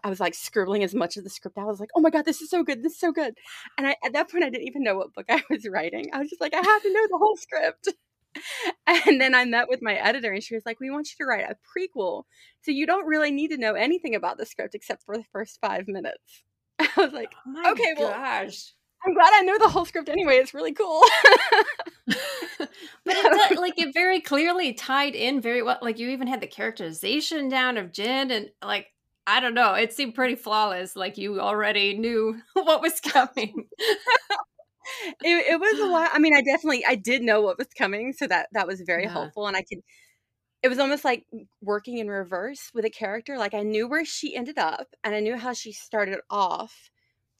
I 0.04 0.08
was 0.08 0.20
like 0.20 0.34
scribbling 0.34 0.84
as 0.84 0.94
much 0.94 1.16
of 1.16 1.24
the 1.24 1.30
script. 1.30 1.58
I 1.58 1.64
was 1.64 1.80
like, 1.80 1.90
oh 1.96 2.00
my 2.00 2.10
God, 2.10 2.24
this 2.24 2.40
is 2.40 2.50
so 2.50 2.62
good. 2.62 2.82
This 2.82 2.92
is 2.92 3.00
so 3.00 3.10
good. 3.10 3.34
And 3.76 3.86
I, 3.86 3.96
at 4.04 4.12
that 4.12 4.30
point, 4.30 4.44
I 4.44 4.50
didn't 4.50 4.66
even 4.68 4.84
know 4.84 4.96
what 4.96 5.12
book 5.12 5.26
I 5.30 5.42
was 5.50 5.66
writing. 5.68 6.06
I 6.12 6.18
was 6.20 6.30
just 6.30 6.40
like, 6.40 6.54
I 6.54 6.58
have 6.58 6.82
to 6.82 6.92
know 6.92 7.06
the 7.08 7.18
whole 7.18 7.36
script. 7.36 7.88
And 8.86 9.20
then 9.20 9.34
I 9.34 9.44
met 9.44 9.68
with 9.68 9.82
my 9.82 9.94
editor 9.94 10.32
and 10.32 10.42
she 10.42 10.54
was 10.54 10.64
like, 10.64 10.80
we 10.80 10.90
want 10.90 11.08
you 11.10 11.16
to 11.18 11.28
write 11.28 11.44
a 11.44 11.56
prequel. 11.56 12.22
So 12.62 12.70
you 12.70 12.86
don't 12.86 13.06
really 13.06 13.30
need 13.30 13.48
to 13.48 13.58
know 13.58 13.74
anything 13.74 14.14
about 14.14 14.38
the 14.38 14.46
script 14.46 14.74
except 14.74 15.02
for 15.04 15.16
the 15.16 15.24
first 15.32 15.60
five 15.60 15.86
minutes. 15.86 16.42
I 16.78 16.88
was 16.96 17.12
like, 17.12 17.32
oh 17.46 17.72
okay, 17.72 17.94
well, 17.98 18.10
gosh. 18.10 18.72
I'm 19.04 19.14
glad 19.14 19.30
I 19.32 19.42
know 19.42 19.58
the 19.58 19.68
whole 19.68 19.84
script 19.84 20.08
anyway. 20.08 20.36
It's 20.36 20.54
really 20.54 20.72
cool. 20.72 21.02
but 22.06 22.68
it 23.06 23.58
like 23.58 23.78
it 23.78 23.92
very 23.92 24.20
clearly 24.20 24.72
tied 24.72 25.14
in 25.14 25.40
very 25.40 25.62
well. 25.62 25.78
Like 25.82 25.98
you 25.98 26.10
even 26.10 26.28
had 26.28 26.40
the 26.40 26.46
characterization 26.46 27.48
down 27.48 27.78
of 27.78 27.90
Jyn, 27.90 28.30
and 28.30 28.50
like 28.64 28.88
I 29.26 29.40
don't 29.40 29.54
know. 29.54 29.74
It 29.74 29.92
seemed 29.92 30.14
pretty 30.14 30.36
flawless. 30.36 30.94
Like 30.94 31.18
you 31.18 31.40
already 31.40 31.96
knew 31.98 32.40
what 32.52 32.80
was 32.80 33.00
coming. 33.00 33.66
it, 33.78 35.52
it, 35.52 35.60
was 35.60 35.80
a 35.80 35.86
lot. 35.86 36.10
I 36.12 36.18
mean, 36.20 36.34
I 36.34 36.42
definitely 36.42 36.84
I 36.86 36.94
did 36.94 37.22
know 37.22 37.40
what 37.40 37.58
was 37.58 37.68
coming, 37.76 38.12
so 38.12 38.26
that 38.28 38.48
that 38.52 38.68
was 38.68 38.82
very 38.82 39.04
yeah. 39.04 39.12
helpful. 39.12 39.46
And 39.46 39.56
I 39.56 39.62
could. 39.62 39.78
It 40.62 40.68
was 40.68 40.78
almost 40.78 41.04
like 41.04 41.24
working 41.60 41.98
in 41.98 42.08
reverse 42.08 42.70
with 42.72 42.84
a 42.84 42.90
character. 42.90 43.36
Like 43.36 43.52
I 43.52 43.62
knew 43.62 43.88
where 43.88 44.04
she 44.04 44.36
ended 44.36 44.58
up, 44.58 44.86
and 45.02 45.12
I 45.12 45.18
knew 45.18 45.36
how 45.36 45.54
she 45.54 45.72
started 45.72 46.20
off 46.30 46.91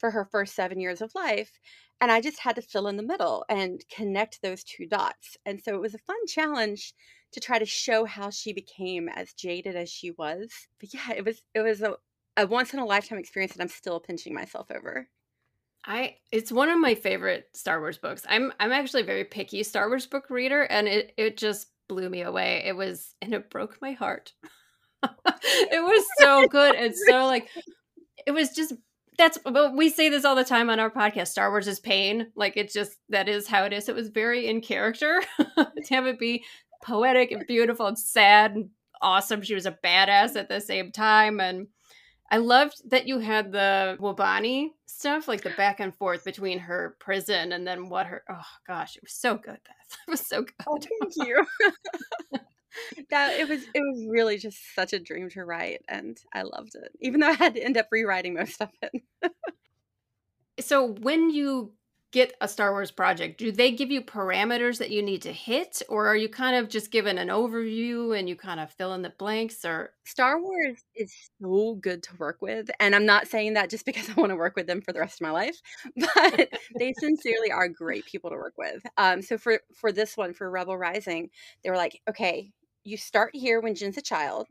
for 0.03 0.11
her 0.11 0.25
first 0.25 0.53
seven 0.53 0.81
years 0.81 1.01
of 1.01 1.15
life, 1.15 1.61
and 2.01 2.11
I 2.11 2.19
just 2.19 2.39
had 2.39 2.57
to 2.57 2.61
fill 2.61 2.89
in 2.89 2.97
the 2.97 3.03
middle 3.03 3.45
and 3.47 3.81
connect 3.89 4.41
those 4.41 4.61
two 4.61 4.85
dots. 4.85 5.37
And 5.45 5.63
so 5.63 5.73
it 5.75 5.79
was 5.79 5.93
a 5.93 5.99
fun 5.99 6.17
challenge 6.27 6.93
to 7.31 7.39
try 7.39 7.57
to 7.57 7.65
show 7.65 8.03
how 8.03 8.29
she 8.29 8.51
became 8.51 9.07
as 9.07 9.31
jaded 9.31 9.77
as 9.77 9.89
she 9.89 10.11
was. 10.11 10.51
But 10.77 10.93
yeah, 10.93 11.13
it 11.15 11.23
was 11.23 11.41
it 11.53 11.61
was 11.61 11.81
a, 11.81 11.95
a 12.35 12.45
once 12.45 12.73
in 12.73 12.81
a 12.81 12.85
lifetime 12.85 13.17
experience 13.17 13.53
that 13.53 13.61
I'm 13.61 13.69
still 13.69 14.01
pinching 14.01 14.33
myself 14.33 14.67
over. 14.75 15.07
I 15.85 16.17
it's 16.33 16.51
one 16.51 16.67
of 16.67 16.81
my 16.81 16.95
favorite 16.95 17.47
Star 17.53 17.79
Wars 17.79 17.97
books. 17.97 18.25
I'm 18.27 18.51
I'm 18.59 18.73
actually 18.73 19.03
a 19.03 19.05
very 19.05 19.23
picky 19.23 19.63
Star 19.63 19.87
Wars 19.87 20.05
book 20.05 20.29
reader 20.29 20.63
and 20.63 20.89
it 20.89 21.13
it 21.15 21.37
just 21.37 21.69
blew 21.87 22.09
me 22.09 22.23
away. 22.23 22.61
It 22.65 22.75
was 22.75 23.15
and 23.21 23.33
it 23.33 23.49
broke 23.49 23.81
my 23.81 23.93
heart. 23.93 24.33
it 25.03 25.81
was 25.81 26.05
so 26.19 26.45
good 26.49 26.75
and 26.75 26.93
so 27.07 27.25
like 27.25 27.47
it 28.27 28.31
was 28.31 28.53
just 28.53 28.73
that's 29.17 29.37
well, 29.45 29.75
we 29.75 29.89
say 29.89 30.09
this 30.09 30.25
all 30.25 30.35
the 30.35 30.43
time 30.43 30.69
on 30.69 30.79
our 30.79 30.89
podcast 30.89 31.27
star 31.27 31.49
wars 31.49 31.67
is 31.67 31.79
pain 31.79 32.27
like 32.35 32.53
it's 32.55 32.73
just 32.73 32.97
that 33.09 33.29
is 33.29 33.47
how 33.47 33.63
it 33.63 33.73
is 33.73 33.87
it 33.89 33.95
was 33.95 34.09
very 34.09 34.47
in 34.47 34.61
character 34.61 35.21
to 35.57 35.93
have 35.93 36.05
it 36.07 36.19
be 36.19 36.43
poetic 36.83 37.31
and 37.31 37.45
beautiful 37.47 37.87
and 37.87 37.97
sad 37.97 38.55
and 38.55 38.69
awesome. 39.03 39.41
She 39.41 39.53
was 39.53 39.67
a 39.67 39.77
badass 39.83 40.35
at 40.35 40.49
the 40.49 40.59
same 40.59 40.91
time. 40.91 41.39
And 41.39 41.67
I 42.31 42.37
loved 42.37 42.89
that 42.89 43.07
you 43.07 43.19
had 43.19 43.51
the 43.51 43.97
Wobani 43.99 44.69
stuff, 44.87 45.27
like 45.27 45.43
the 45.43 45.51
back 45.51 45.79
and 45.79 45.93
forth 45.93 46.23
between 46.23 46.57
her 46.59 46.95
prison 46.99 47.51
and 47.51 47.67
then 47.67 47.89
what 47.89 48.07
her. 48.07 48.23
Oh 48.29 48.41
gosh, 48.65 48.95
it 48.95 49.03
was 49.03 49.13
so 49.13 49.35
good, 49.35 49.59
Beth. 49.63 49.97
It 50.07 50.11
was 50.11 50.25
so 50.27 50.41
good. 50.41 50.53
Oh, 50.65 50.79
thank 50.79 51.13
you. 51.17 51.45
that 53.09 53.39
it 53.39 53.47
was 53.47 53.63
it 53.73 53.79
was 53.79 54.05
really 54.09 54.37
just 54.37 54.57
such 54.75 54.93
a 54.93 54.99
dream 54.99 55.29
to 55.31 55.45
write, 55.45 55.81
and 55.87 56.17
I 56.33 56.43
loved 56.43 56.75
it, 56.75 56.91
even 57.01 57.19
though 57.19 57.29
I 57.29 57.33
had 57.33 57.55
to 57.55 57.63
end 57.63 57.77
up 57.77 57.87
rewriting 57.91 58.33
most 58.33 58.61
of 58.61 58.69
it. 58.81 59.31
so 60.59 60.87
when 60.87 61.29
you 61.29 61.73
get 62.13 62.31
a 62.39 62.47
Star 62.47 62.71
Wars 62.71 62.91
project, 62.91 63.39
do 63.39 63.51
they 63.51 63.71
give 63.71 63.89
you 63.89 63.99
parameters 63.99 64.77
that 64.77 64.91
you 64.91 65.01
need 65.01 65.23
to 65.23 65.33
hit, 65.33 65.81
or 65.89 66.07
are 66.07 66.15
you 66.15 66.29
kind 66.29 66.55
of 66.55 66.69
just 66.69 66.91
given 66.91 67.17
an 67.17 67.27
overview 67.27 68.17
and 68.17 68.29
you 68.29 68.35
kind 68.35 68.59
of 68.59 68.71
fill 68.71 68.93
in 68.93 69.01
the 69.01 69.09
blanks? 69.09 69.65
Or 69.65 69.89
Star 70.05 70.39
Wars 70.39 70.77
is 70.95 71.13
so 71.41 71.75
good 71.81 72.03
to 72.03 72.15
work 72.17 72.37
with, 72.41 72.69
and 72.79 72.95
I'm 72.95 73.07
not 73.07 73.27
saying 73.27 73.55
that 73.55 73.69
just 73.69 73.85
because 73.85 74.09
I 74.09 74.13
want 74.13 74.29
to 74.29 74.37
work 74.37 74.55
with 74.55 74.67
them 74.67 74.81
for 74.81 74.93
the 74.93 74.99
rest 74.99 75.15
of 75.15 75.21
my 75.21 75.31
life, 75.31 75.59
but 75.97 76.49
they 76.77 76.93
sincerely 76.99 77.51
are 77.51 77.67
great 77.67 78.05
people 78.05 78.29
to 78.29 78.37
work 78.37 78.53
with. 78.57 78.83
Um, 78.97 79.21
so 79.21 79.37
for 79.37 79.59
for 79.75 79.91
this 79.91 80.15
one, 80.15 80.33
for 80.33 80.49
Rebel 80.49 80.77
Rising, 80.77 81.31
they 81.63 81.71
were 81.71 81.77
like, 81.77 81.99
okay, 82.07 82.51
you 82.83 82.97
start 82.97 83.35
here 83.35 83.59
when 83.61 83.75
Jyn's 83.75 83.97
a 83.97 84.01
child 84.01 84.47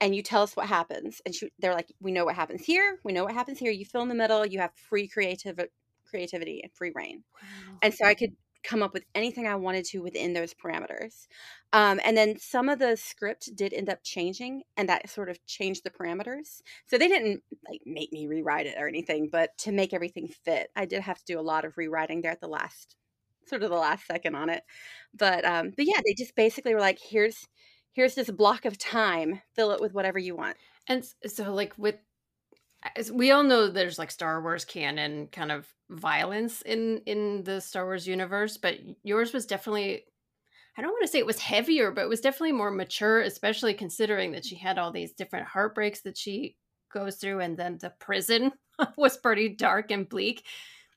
and 0.00 0.14
you 0.14 0.22
tell 0.22 0.42
us 0.42 0.56
what 0.56 0.66
happens. 0.66 1.20
And 1.24 1.34
she, 1.34 1.50
they're 1.58 1.74
like, 1.74 1.92
we 2.00 2.12
know 2.12 2.24
what 2.24 2.34
happens 2.34 2.64
here. 2.64 2.98
We 3.04 3.12
know 3.12 3.24
what 3.24 3.34
happens 3.34 3.58
here. 3.58 3.70
You 3.70 3.84
fill 3.84 4.02
in 4.02 4.08
the 4.08 4.14
middle. 4.14 4.44
You 4.44 4.58
have 4.60 4.72
free 4.74 5.08
creative 5.08 5.58
creativity 6.04 6.60
and 6.62 6.72
free 6.72 6.92
reign. 6.94 7.24
Wow. 7.34 7.78
And 7.82 7.94
so 7.94 8.04
I 8.04 8.14
could 8.14 8.32
come 8.62 8.82
up 8.82 8.92
with 8.92 9.04
anything 9.14 9.46
I 9.46 9.56
wanted 9.56 9.84
to 9.86 9.98
within 10.00 10.34
those 10.34 10.54
parameters. 10.54 11.26
Um, 11.72 12.00
and 12.04 12.16
then 12.16 12.38
some 12.38 12.68
of 12.68 12.78
the 12.78 12.96
script 12.96 13.50
did 13.56 13.72
end 13.72 13.88
up 13.88 14.04
changing, 14.04 14.62
and 14.76 14.88
that 14.88 15.08
sort 15.10 15.28
of 15.28 15.44
changed 15.46 15.84
the 15.84 15.90
parameters. 15.90 16.62
So 16.86 16.98
they 16.98 17.08
didn't 17.08 17.42
like 17.68 17.80
make 17.86 18.12
me 18.12 18.26
rewrite 18.26 18.66
it 18.66 18.76
or 18.78 18.86
anything, 18.86 19.28
but 19.32 19.56
to 19.58 19.72
make 19.72 19.92
everything 19.92 20.28
fit, 20.28 20.70
I 20.76 20.84
did 20.84 21.02
have 21.02 21.18
to 21.18 21.24
do 21.24 21.40
a 21.40 21.42
lot 21.42 21.64
of 21.64 21.76
rewriting 21.76 22.22
there 22.22 22.30
at 22.30 22.40
the 22.40 22.48
last, 22.48 22.94
sort 23.46 23.62
of 23.62 23.70
the 23.70 23.76
last 23.76 24.06
second 24.06 24.34
on 24.34 24.48
it. 24.50 24.62
But 25.14 25.44
um, 25.44 25.72
but 25.76 25.86
yeah, 25.86 26.00
they 26.04 26.14
just 26.14 26.34
basically 26.34 26.74
were 26.74 26.80
like, 26.80 26.98
here's 27.00 27.46
here's 27.92 28.14
this 28.14 28.30
block 28.30 28.64
of 28.64 28.78
time, 28.78 29.40
fill 29.54 29.72
it 29.72 29.80
with 29.80 29.94
whatever 29.94 30.18
you 30.18 30.34
want. 30.36 30.56
And 30.88 31.04
so, 31.26 31.52
like 31.52 31.74
with 31.76 31.96
we 33.12 33.30
all 33.30 33.44
know 33.44 33.68
there's 33.68 33.98
like 33.98 34.10
Star 34.10 34.42
Wars 34.42 34.64
canon 34.64 35.28
kind 35.28 35.52
of 35.52 35.68
violence 35.90 36.62
in 36.62 36.98
in 37.06 37.44
the 37.44 37.60
Star 37.60 37.84
Wars 37.84 38.06
universe, 38.06 38.56
but 38.56 38.78
yours 39.02 39.32
was 39.32 39.46
definitely 39.46 40.04
I 40.76 40.80
don't 40.80 40.90
want 40.90 41.02
to 41.02 41.08
say 41.08 41.18
it 41.18 41.26
was 41.26 41.38
heavier, 41.38 41.90
but 41.90 42.04
it 42.04 42.08
was 42.08 42.22
definitely 42.22 42.52
more 42.52 42.70
mature, 42.70 43.20
especially 43.20 43.74
considering 43.74 44.32
that 44.32 44.44
she 44.44 44.56
had 44.56 44.78
all 44.78 44.90
these 44.90 45.12
different 45.12 45.46
heartbreaks 45.46 46.00
that 46.02 46.16
she 46.16 46.56
goes 46.92 47.16
through 47.16 47.40
and 47.40 47.56
then 47.56 47.78
the 47.80 47.92
prison 48.00 48.52
was 48.96 49.16
pretty 49.16 49.50
dark 49.50 49.90
and 49.90 50.08
bleak. 50.08 50.44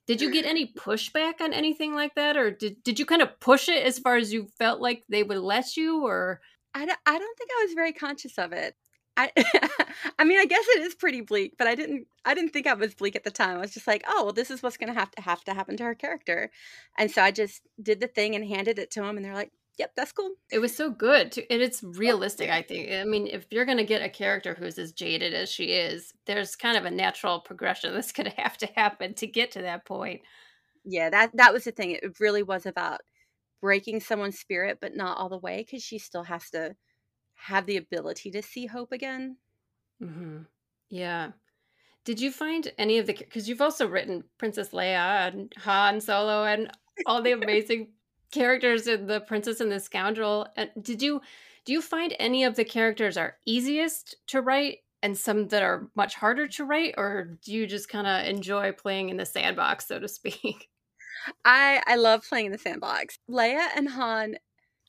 Did 0.07 0.21
you 0.21 0.31
get 0.31 0.45
any 0.45 0.71
pushback 0.73 1.41
on 1.41 1.53
anything 1.53 1.95
like 1.95 2.15
that 2.15 2.37
or 2.37 2.51
did 2.51 2.83
did 2.83 2.99
you 2.99 3.05
kind 3.05 3.21
of 3.21 3.39
push 3.39 3.69
it 3.69 3.83
as 3.83 3.99
far 3.99 4.17
as 4.17 4.31
you 4.31 4.47
felt 4.59 4.79
like 4.79 5.03
they 5.09 5.23
would 5.23 5.39
let 5.39 5.75
you 5.75 6.05
or 6.05 6.41
I 6.73 6.85
don't, 6.85 6.99
I 7.05 7.17
don't 7.17 7.37
think 7.37 7.49
I 7.51 7.63
was 7.65 7.73
very 7.73 7.93
conscious 7.93 8.37
of 8.37 8.51
it. 8.53 8.75
I 9.17 9.31
I 10.19 10.25
mean, 10.25 10.39
I 10.39 10.45
guess 10.45 10.65
it 10.69 10.81
is 10.81 10.93
pretty 10.95 11.21
bleak, 11.21 11.55
but 11.57 11.67
I 11.67 11.75
didn't 11.75 12.07
I 12.25 12.33
didn't 12.33 12.51
think 12.51 12.67
I 12.67 12.73
was 12.73 12.93
bleak 12.93 13.15
at 13.15 13.23
the 13.23 13.31
time. 13.31 13.57
I 13.57 13.61
was 13.61 13.73
just 13.73 13.87
like, 13.87 14.03
oh, 14.07 14.25
well, 14.25 14.33
this 14.33 14.51
is 14.51 14.61
what's 14.61 14.77
gonna 14.77 14.93
have 14.93 15.11
to 15.11 15.21
have 15.21 15.43
to 15.45 15.53
happen 15.53 15.77
to 15.77 15.83
her 15.85 15.95
character, 15.95 16.51
and 16.97 17.09
so 17.09 17.21
I 17.21 17.31
just 17.31 17.61
did 17.81 18.01
the 18.01 18.07
thing 18.07 18.35
and 18.35 18.45
handed 18.45 18.77
it 18.79 18.91
to 18.91 19.01
them, 19.01 19.17
and 19.17 19.25
they're 19.25 19.33
like, 19.33 19.51
yep, 19.77 19.91
that's 19.95 20.11
cool. 20.11 20.31
It 20.51 20.59
was 20.59 20.75
so 20.75 20.89
good, 20.89 21.31
too. 21.31 21.43
and 21.49 21.61
it's 21.61 21.83
realistic. 21.83 22.49
I 22.49 22.61
think. 22.61 22.91
I 22.91 23.03
mean, 23.03 23.27
if 23.27 23.45
you're 23.51 23.65
gonna 23.65 23.83
get 23.83 24.01
a 24.01 24.09
character 24.09 24.53
who's 24.53 24.77
as 24.77 24.91
jaded 24.91 25.33
as 25.33 25.49
she 25.49 25.65
is, 25.65 26.13
there's 26.25 26.55
kind 26.55 26.77
of 26.77 26.85
a 26.85 26.91
natural 26.91 27.39
progression 27.39 27.93
that's 27.93 28.11
gonna 28.11 28.33
have 28.38 28.57
to 28.57 28.67
happen 28.75 29.13
to 29.15 29.27
get 29.27 29.51
to 29.51 29.61
that 29.61 29.85
point. 29.85 30.21
Yeah, 30.83 31.09
that 31.09 31.31
that 31.35 31.53
was 31.53 31.63
the 31.63 31.71
thing. 31.71 31.91
It 31.91 32.19
really 32.19 32.43
was 32.43 32.65
about 32.65 33.01
breaking 33.61 33.99
someone's 33.99 34.39
spirit, 34.39 34.79
but 34.81 34.95
not 34.95 35.17
all 35.17 35.29
the 35.29 35.38
way, 35.38 35.65
because 35.65 35.83
she 35.83 35.97
still 35.97 36.23
has 36.23 36.49
to 36.51 36.75
have 37.35 37.65
the 37.65 37.77
ability 37.77 38.31
to 38.31 38.41
see 38.41 38.65
hope 38.65 38.91
again. 38.91 39.38
Mm-hmm. 40.01 40.43
Yeah. 40.89 41.31
Did 42.05 42.21
you 42.21 42.31
find 42.31 42.71
any 42.77 42.99
of 42.99 43.07
the 43.07 43.13
because 43.13 43.49
you've 43.49 43.61
also 43.61 43.88
written 43.88 44.23
Princess 44.38 44.69
Leia 44.69 45.27
and 45.27 45.51
Han 45.57 45.99
Solo 45.99 46.43
and 46.43 46.69
all 47.05 47.21
the 47.21 47.31
amazing 47.41 47.89
characters 48.31 48.88
in 48.88 49.07
The 49.07 49.21
Princess 49.21 49.59
and 49.59 49.71
the 49.71 49.79
Scoundrel. 49.79 50.47
And 50.55 50.69
did 50.81 51.01
you 51.01 51.21
do 51.65 51.73
you 51.73 51.81
find 51.81 52.15
any 52.19 52.43
of 52.43 52.55
the 52.55 52.65
characters 52.65 53.17
are 53.17 53.38
easiest 53.45 54.15
to 54.27 54.41
write 54.41 54.79
and 55.01 55.17
some 55.17 55.47
that 55.47 55.63
are 55.63 55.88
much 55.95 56.15
harder 56.15 56.47
to 56.47 56.65
write 56.65 56.93
or 56.97 57.38
do 57.43 57.51
you 57.51 57.65
just 57.65 57.89
kind 57.89 58.05
of 58.05 58.27
enjoy 58.27 58.71
playing 58.71 59.09
in 59.09 59.17
the 59.17 59.25
sandbox 59.25 59.88
so 59.88 59.99
to 59.99 60.07
speak? 60.07 60.69
I 61.45 61.81
I 61.88 61.95
love 61.95 62.23
playing 62.27 62.47
in 62.47 62.51
the 62.51 62.57
sandbox. 62.57 63.17
Leia 63.29 63.67
and 63.75 63.89
Han 63.89 64.35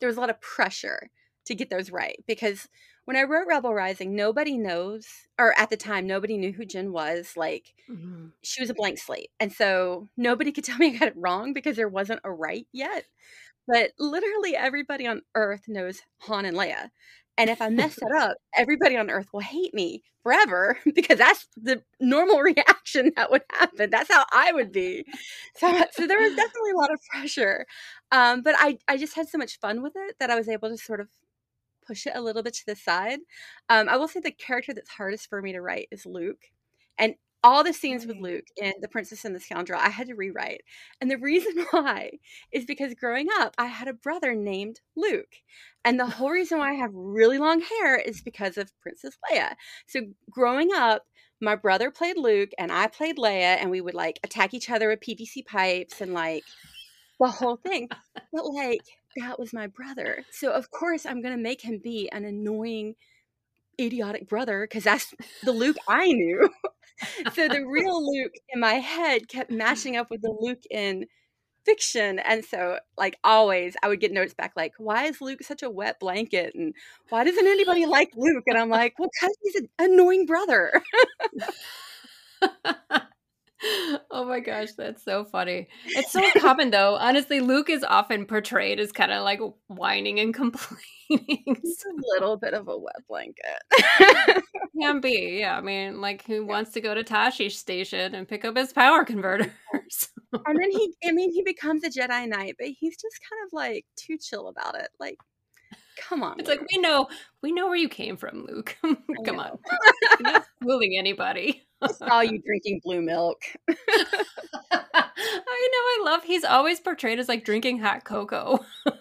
there 0.00 0.08
was 0.08 0.16
a 0.16 0.20
lot 0.20 0.30
of 0.30 0.40
pressure 0.40 1.10
to 1.46 1.54
get 1.54 1.70
those 1.70 1.90
right 1.90 2.22
because 2.26 2.68
when 3.06 3.16
I 3.16 3.22
wrote 3.22 3.46
Rebel 3.46 3.72
Rising, 3.72 4.14
nobody 4.14 4.58
knows, 4.58 5.06
or 5.38 5.58
at 5.58 5.70
the 5.70 5.76
time, 5.76 6.06
nobody 6.06 6.36
knew 6.36 6.52
who 6.52 6.66
Jyn 6.66 6.90
was. 6.90 7.32
Like, 7.36 7.72
mm-hmm. 7.88 8.26
she 8.42 8.60
was 8.60 8.68
a 8.68 8.74
blank 8.74 8.98
slate. 8.98 9.30
And 9.40 9.52
so 9.52 10.08
nobody 10.16 10.52
could 10.52 10.64
tell 10.64 10.76
me 10.76 10.94
I 10.94 10.98
got 10.98 11.08
it 11.08 11.16
wrong 11.16 11.52
because 11.52 11.76
there 11.76 11.88
wasn't 11.88 12.20
a 12.24 12.32
right 12.32 12.66
yet. 12.72 13.04
But 13.68 13.92
literally 13.98 14.54
everybody 14.56 15.06
on 15.06 15.22
Earth 15.34 15.62
knows 15.68 16.00
Han 16.22 16.44
and 16.44 16.56
Leia. 16.56 16.90
And 17.38 17.48
if 17.48 17.62
I 17.62 17.68
mess 17.68 17.96
that 17.96 18.12
up, 18.18 18.38
everybody 18.56 18.96
on 18.96 19.08
Earth 19.08 19.28
will 19.32 19.40
hate 19.40 19.72
me 19.72 20.02
forever 20.24 20.76
because 20.94 21.18
that's 21.18 21.46
the 21.56 21.82
normal 22.00 22.40
reaction 22.40 23.12
that 23.16 23.30
would 23.30 23.42
happen. 23.52 23.90
That's 23.90 24.12
how 24.12 24.24
I 24.32 24.52
would 24.52 24.72
be. 24.72 25.04
So, 25.54 25.68
so 25.92 26.08
there 26.08 26.20
was 26.20 26.34
definitely 26.34 26.72
a 26.72 26.76
lot 26.76 26.92
of 26.92 27.00
pressure. 27.12 27.66
Um, 28.10 28.42
but 28.42 28.56
I, 28.58 28.78
I 28.88 28.96
just 28.96 29.14
had 29.14 29.28
so 29.28 29.38
much 29.38 29.60
fun 29.60 29.80
with 29.82 29.92
it 29.94 30.16
that 30.18 30.30
I 30.30 30.34
was 30.34 30.48
able 30.48 30.70
to 30.70 30.76
sort 30.76 31.00
of 31.00 31.08
push 31.86 32.06
it 32.06 32.12
a 32.14 32.20
little 32.20 32.42
bit 32.42 32.54
to 32.54 32.66
the 32.66 32.76
side. 32.76 33.20
Um, 33.68 33.88
I 33.88 33.96
will 33.96 34.08
say 34.08 34.20
the 34.20 34.30
character 34.30 34.74
that's 34.74 34.90
hardest 34.90 35.28
for 35.28 35.40
me 35.42 35.52
to 35.52 35.60
write 35.60 35.88
is 35.90 36.06
Luke. 36.06 36.42
And 36.98 37.14
all 37.44 37.62
the 37.62 37.72
scenes 37.72 38.06
with 38.06 38.16
Luke 38.16 38.46
in 38.60 38.72
The 38.80 38.88
Princess 38.88 39.24
and 39.24 39.34
the 39.34 39.40
Scoundrel, 39.40 39.80
I 39.80 39.90
had 39.90 40.08
to 40.08 40.14
rewrite. 40.14 40.62
And 41.00 41.10
the 41.10 41.18
reason 41.18 41.64
why 41.70 42.12
is 42.50 42.64
because 42.64 42.94
growing 42.94 43.28
up, 43.38 43.54
I 43.58 43.66
had 43.66 43.88
a 43.88 43.92
brother 43.92 44.34
named 44.34 44.80
Luke. 44.96 45.32
And 45.84 46.00
the 46.00 46.06
whole 46.06 46.30
reason 46.30 46.58
why 46.58 46.70
I 46.70 46.74
have 46.74 46.90
really 46.92 47.38
long 47.38 47.60
hair 47.60 47.96
is 47.96 48.20
because 48.20 48.58
of 48.58 48.72
Princess 48.80 49.16
Leia. 49.30 49.54
So 49.86 50.00
growing 50.30 50.70
up, 50.74 51.04
my 51.40 51.54
brother 51.54 51.90
played 51.90 52.16
Luke 52.16 52.50
and 52.58 52.72
I 52.72 52.88
played 52.88 53.18
Leia, 53.18 53.58
and 53.60 53.70
we 53.70 53.80
would 53.80 53.94
like 53.94 54.18
attack 54.24 54.54
each 54.54 54.70
other 54.70 54.88
with 54.88 55.00
PVC 55.00 55.44
pipes 55.44 56.00
and 56.00 56.14
like 56.14 56.44
the 57.20 57.28
whole 57.28 57.56
thing. 57.56 57.88
But 58.32 58.46
like, 58.46 58.82
that 59.20 59.38
was 59.38 59.52
my 59.52 59.66
brother. 59.66 60.24
So 60.30 60.52
of 60.52 60.70
course 60.70 61.06
I'm 61.06 61.22
gonna 61.22 61.36
make 61.36 61.62
him 61.62 61.78
be 61.82 62.08
an 62.12 62.24
annoying, 62.24 62.94
idiotic 63.80 64.28
brother 64.28 64.66
because 64.68 64.84
that's 64.84 65.14
the 65.44 65.52
Luke 65.52 65.76
I 65.88 66.08
knew. 66.08 66.48
so 67.34 67.48
the 67.48 67.64
real 67.66 68.04
Luke 68.14 68.32
in 68.50 68.60
my 68.60 68.74
head 68.74 69.28
kept 69.28 69.50
matching 69.50 69.96
up 69.96 70.10
with 70.10 70.22
the 70.22 70.36
Luke 70.40 70.62
in 70.70 71.06
fiction. 71.66 72.18
And 72.20 72.44
so 72.44 72.78
like 72.98 73.18
always 73.24 73.76
I 73.82 73.88
would 73.88 74.00
get 74.00 74.12
notes 74.12 74.34
back 74.34 74.52
like, 74.56 74.74
why 74.78 75.06
is 75.06 75.20
Luke 75.20 75.42
such 75.42 75.62
a 75.62 75.70
wet 75.70 76.00
blanket? 76.00 76.54
And 76.54 76.74
why 77.10 77.24
doesn't 77.24 77.46
anybody 77.46 77.86
like 77.86 78.10
Luke? 78.16 78.44
And 78.48 78.58
I'm 78.58 78.70
like, 78.70 78.98
well, 78.98 79.10
because 79.20 79.36
he's 79.42 79.56
an 79.56 79.68
annoying 79.78 80.26
brother. 80.26 80.72
oh 84.10 84.24
my 84.26 84.40
gosh, 84.40 84.72
that's 84.76 85.04
so 85.04 85.24
funny. 85.24 85.68
It's 85.86 86.12
so 86.12 86.22
common 86.38 86.70
though. 86.70 86.96
Honestly, 86.96 87.40
Luke 87.40 87.70
is 87.70 87.84
often 87.84 88.26
portrayed 88.26 88.78
as 88.80 88.92
kind 88.92 89.12
of 89.12 89.22
like 89.22 89.40
whining 89.68 90.20
and 90.20 90.34
complaining. 90.34 90.80
He's 91.08 91.84
a 91.84 92.14
little 92.14 92.36
bit 92.36 92.54
of 92.54 92.68
a 92.68 92.76
wet 92.76 93.02
blanket. 93.08 94.42
Can 94.80 95.00
be, 95.00 95.38
yeah. 95.40 95.56
I 95.56 95.60
mean, 95.60 96.00
like 96.00 96.24
who 96.26 96.44
wants 96.44 96.72
to 96.72 96.80
go 96.80 96.94
to 96.94 97.04
Tosche 97.04 97.50
Station 97.50 98.14
and 98.14 98.28
pick 98.28 98.44
up 98.44 98.56
his 98.56 98.72
power 98.72 99.04
converters? 99.04 99.50
and 100.32 100.58
then 100.60 100.70
he 100.70 100.94
I 101.04 101.12
mean 101.12 101.32
he 101.32 101.42
becomes 101.42 101.84
a 101.84 101.90
Jedi 101.90 102.28
Knight, 102.28 102.56
but 102.58 102.68
he's 102.68 102.96
just 102.96 103.20
kind 103.30 103.46
of 103.46 103.52
like 103.52 103.86
too 103.96 104.18
chill 104.18 104.48
about 104.48 104.74
it. 104.74 104.88
Like 105.00 105.16
Come 105.96 106.22
on. 106.22 106.38
It's 106.38 106.48
Luke. 106.48 106.60
like 106.60 106.68
we 106.70 106.78
know 106.78 107.08
we 107.42 107.52
know 107.52 107.66
where 107.66 107.76
you 107.76 107.88
came 107.88 108.16
from, 108.16 108.46
Luke. 108.46 108.76
Come 108.82 109.40
on. 109.40 109.58
You're 110.20 110.32
not 110.32 110.46
fooling 110.62 110.96
anybody. 110.98 111.66
I 111.80 111.92
saw 111.92 112.20
you 112.20 112.40
drinking 112.44 112.80
blue 112.84 113.02
milk. 113.02 113.40
I 113.68 113.74
know, 114.72 115.02
I 115.52 116.02
love 116.04 116.24
he's 116.24 116.44
always 116.44 116.80
portrayed 116.80 117.18
as 117.18 117.28
like 117.28 117.44
drinking 117.44 117.78
hot 117.78 118.04
cocoa. 118.04 118.58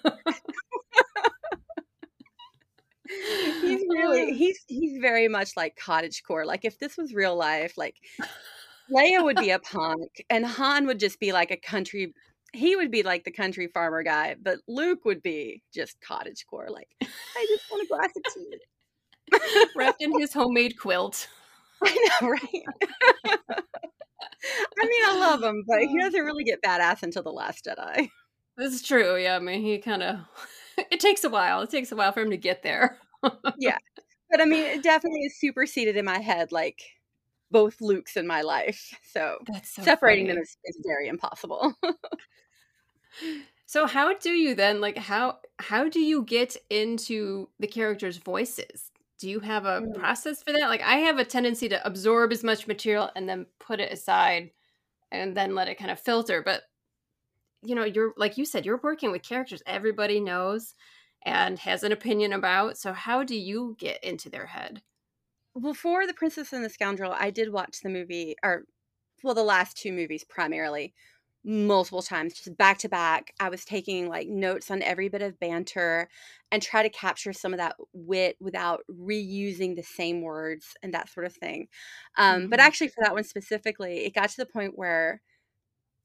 he's 3.07 3.83
really 3.89 4.33
he's 4.33 4.59
he's 4.67 4.99
very 4.99 5.27
much 5.27 5.51
like 5.55 5.75
cottage 5.75 6.23
core. 6.23 6.45
Like 6.45 6.65
if 6.65 6.79
this 6.79 6.97
was 6.97 7.13
real 7.13 7.35
life, 7.35 7.77
like 7.77 7.95
Leia 8.91 9.23
would 9.23 9.37
be 9.37 9.51
a 9.51 9.59
punk 9.59 10.23
and 10.29 10.45
Han 10.45 10.87
would 10.87 10.99
just 10.99 11.19
be 11.19 11.31
like 11.31 11.51
a 11.51 11.57
country 11.57 12.13
he 12.55 12.75
would 12.75 12.91
be 12.91 13.03
like 13.03 13.23
the 13.23 13.31
country 13.31 13.67
farmer 13.67 14.03
guy, 14.03 14.35
but 14.41 14.59
Luke 14.67 15.05
would 15.05 15.21
be 15.21 15.61
just 15.73 15.99
cottage 16.01 16.45
core. 16.49 16.67
Like, 16.69 16.89
I 17.01 17.45
just 17.49 17.69
want 17.69 17.83
a 17.83 17.87
glass 17.87 18.09
of 18.15 18.23
tea. 18.33 19.67
Wrapped 19.75 20.01
in 20.01 20.19
his 20.19 20.33
homemade 20.33 20.77
quilt. 20.77 21.27
I 21.83 22.07
know, 22.21 22.29
right? 22.29 22.41
I 24.77 24.85
mean, 24.85 25.01
I 25.05 25.17
love 25.19 25.43
him, 25.43 25.63
but 25.67 25.79
he 25.79 25.99
uh. 25.99 26.03
doesn't 26.03 26.23
really 26.23 26.43
get 26.43 26.61
badass 26.61 27.03
until 27.03 27.23
The 27.23 27.31
Last 27.31 27.65
Jedi. 27.65 28.09
This 28.57 28.73
is 28.73 28.81
true. 28.81 29.17
Yeah, 29.17 29.35
I 29.35 29.39
mean, 29.39 29.61
he 29.61 29.79
kind 29.79 30.03
of. 30.03 30.19
It 30.91 30.99
takes 30.99 31.23
a 31.23 31.29
while. 31.29 31.61
It 31.61 31.69
takes 31.69 31.91
a 31.91 31.95
while 31.95 32.11
for 32.11 32.21
him 32.21 32.29
to 32.29 32.37
get 32.37 32.63
there. 32.63 32.97
yeah. 33.57 33.77
But 34.29 34.41
I 34.41 34.45
mean, 34.45 34.65
it 34.65 34.83
definitely 34.83 35.21
is 35.21 35.39
superseded 35.39 35.97
in 35.97 36.05
my 36.05 36.19
head, 36.19 36.51
like 36.51 36.81
both 37.51 37.79
Lukes 37.79 38.17
in 38.17 38.27
my 38.27 38.41
life. 38.41 38.93
So, 39.11 39.37
so 39.63 39.83
separating 39.83 40.25
funny. 40.25 40.35
them 40.35 40.43
is, 40.43 40.57
is 40.65 40.79
very 40.85 41.07
impossible. 41.07 41.73
So 43.65 43.87
how 43.87 44.13
do 44.13 44.29
you 44.29 44.55
then 44.55 44.79
like 44.79 44.97
how 44.97 45.39
how 45.59 45.89
do 45.89 45.99
you 45.99 46.23
get 46.23 46.55
into 46.69 47.49
the 47.59 47.67
characters' 47.67 48.17
voices? 48.17 48.91
Do 49.17 49.29
you 49.29 49.39
have 49.39 49.65
a 49.65 49.81
mm. 49.81 49.95
process 49.95 50.43
for 50.43 50.51
that? 50.53 50.69
Like 50.69 50.81
I 50.81 50.97
have 50.97 51.17
a 51.17 51.25
tendency 51.25 51.67
to 51.69 51.85
absorb 51.85 52.31
as 52.31 52.43
much 52.43 52.67
material 52.67 53.09
and 53.15 53.27
then 53.27 53.47
put 53.59 53.79
it 53.79 53.91
aside 53.91 54.51
and 55.11 55.35
then 55.35 55.55
let 55.55 55.67
it 55.67 55.79
kind 55.79 55.91
of 55.91 55.99
filter, 55.99 56.41
but 56.43 56.63
you 57.63 57.73
know, 57.73 57.85
you're 57.85 58.13
like 58.17 58.37
you 58.37 58.45
said 58.45 58.65
you're 58.65 58.79
working 58.83 59.11
with 59.11 59.23
characters 59.23 59.63
everybody 59.65 60.19
knows 60.19 60.75
and 61.23 61.57
has 61.59 61.83
an 61.83 61.91
opinion 61.91 62.33
about. 62.33 62.77
So 62.77 62.93
how 62.93 63.23
do 63.23 63.35
you 63.35 63.75
get 63.79 64.03
into 64.03 64.29
their 64.29 64.45
head? 64.45 64.83
Well, 65.55 65.73
for 65.73 66.05
The 66.05 66.13
Princess 66.13 66.53
and 66.53 66.63
the 66.63 66.69
Scoundrel, 66.69 67.15
I 67.17 67.31
did 67.31 67.51
watch 67.51 67.79
the 67.81 67.89
movie 67.89 68.35
or 68.43 68.65
well, 69.23 69.33
the 69.33 69.43
last 69.43 69.77
two 69.77 69.91
movies 69.91 70.23
primarily 70.23 70.93
multiple 71.45 72.01
times 72.01 72.33
just 72.33 72.57
back 72.57 72.79
to 72.79 72.89
back. 72.89 73.31
I 73.39 73.49
was 73.49 73.63
taking 73.63 74.09
like 74.09 74.27
notes 74.27 74.71
on 74.71 74.81
every 74.81 75.09
bit 75.09 75.21
of 75.21 75.39
banter 75.39 76.09
and 76.51 76.61
try 76.61 76.81
to 76.81 76.89
capture 76.89 77.33
some 77.33 77.53
of 77.53 77.59
that 77.59 77.75
wit 77.93 78.35
without 78.39 78.81
reusing 78.89 79.75
the 79.75 79.83
same 79.83 80.21
words 80.21 80.75
and 80.81 80.93
that 80.93 81.09
sort 81.09 81.27
of 81.27 81.33
thing. 81.33 81.67
Um, 82.17 82.41
mm-hmm. 82.41 82.49
but 82.49 82.59
actually 82.59 82.87
for 82.87 83.03
that 83.03 83.13
one 83.13 83.23
specifically 83.23 84.05
it 84.05 84.15
got 84.15 84.29
to 84.29 84.37
the 84.37 84.45
point 84.47 84.73
where 84.75 85.21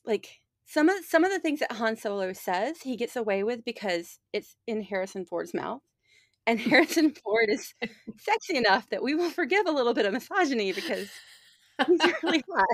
like 0.05 0.41
some 0.67 0.89
of 0.91 1.05
some 1.05 1.25
of 1.25 1.33
the 1.33 1.41
things 1.41 1.61
that 1.61 1.73
han 1.73 1.97
solo 1.97 2.33
says 2.33 2.83
he 2.83 2.97
gets 2.97 3.17
away 3.17 3.43
with 3.43 3.65
because 3.65 4.19
it's 4.33 4.57
in 4.67 4.83
harrison 4.83 5.25
ford's 5.25 5.55
mouth. 5.55 5.81
And 6.47 6.61
harrison 6.61 7.15
ford 7.15 7.49
is 7.49 7.75
sexy 8.19 8.59
enough 8.59 8.91
that 8.91 9.03
we 9.03 9.15
will 9.15 9.31
forgive 9.31 9.67
a 9.67 9.73
little 9.73 9.95
bit 9.95 10.05
of 10.05 10.13
misogyny 10.13 10.73
because 10.73 11.09
he's 11.87 12.01
really 12.23 12.43
hot 12.55 12.67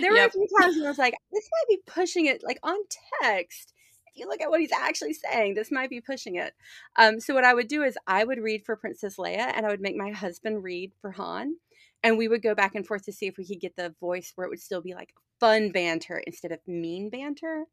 there 0.00 0.10
were 0.10 0.16
yep. 0.16 0.28
a 0.28 0.32
few 0.32 0.46
times 0.60 0.76
when 0.76 0.86
I 0.86 0.88
was 0.88 0.98
like, 0.98 1.14
this 1.32 1.48
might 1.52 1.76
be 1.76 1.82
pushing 1.86 2.26
it 2.26 2.42
like 2.44 2.58
on 2.62 2.76
text. 3.22 3.72
If 4.06 4.20
you 4.20 4.28
look 4.28 4.40
at 4.40 4.50
what 4.50 4.60
he's 4.60 4.72
actually 4.72 5.14
saying, 5.14 5.54
this 5.54 5.70
might 5.70 5.90
be 5.90 6.00
pushing 6.00 6.36
it. 6.36 6.54
Um, 6.96 7.20
so 7.20 7.34
what 7.34 7.44
I 7.44 7.54
would 7.54 7.68
do 7.68 7.82
is 7.82 7.98
I 8.06 8.24
would 8.24 8.38
read 8.38 8.64
for 8.64 8.76
Princess 8.76 9.16
Leia 9.16 9.52
and 9.54 9.66
I 9.66 9.68
would 9.68 9.80
make 9.80 9.96
my 9.96 10.10
husband 10.10 10.62
read 10.62 10.92
for 11.00 11.12
Han. 11.12 11.56
And 12.02 12.18
we 12.18 12.28
would 12.28 12.42
go 12.42 12.54
back 12.54 12.74
and 12.74 12.86
forth 12.86 13.04
to 13.06 13.12
see 13.12 13.26
if 13.26 13.36
we 13.36 13.46
could 13.46 13.60
get 13.60 13.76
the 13.76 13.94
voice 14.00 14.32
where 14.34 14.46
it 14.46 14.50
would 14.50 14.60
still 14.60 14.80
be 14.80 14.94
like 14.94 15.12
fun 15.40 15.70
banter 15.70 16.22
instead 16.26 16.52
of 16.52 16.60
mean 16.66 17.10
banter 17.10 17.64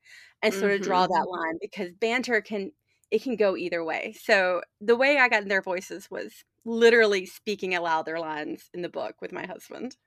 and 0.42 0.54
sort 0.54 0.72
of 0.72 0.80
mm-hmm. 0.80 0.88
draw 0.88 1.08
that 1.08 1.28
line 1.30 1.58
because 1.62 1.92
banter 1.94 2.42
can 2.42 2.72
it 3.12 3.22
can 3.22 3.36
go 3.36 3.56
either 3.56 3.84
way. 3.84 4.16
So 4.20 4.62
the 4.82 4.96
way 4.96 5.18
I 5.20 5.30
got 5.30 5.44
in 5.44 5.48
their 5.48 5.62
voices 5.62 6.10
was 6.10 6.44
literally 6.66 7.28
speaking 7.28 7.76
aloud 7.76 8.06
their 8.06 8.20
lines 8.20 8.70
in 8.74 8.82
the 8.82 8.90
book 8.90 9.18
with 9.22 9.32
my 9.32 9.46
husband. 9.46 9.98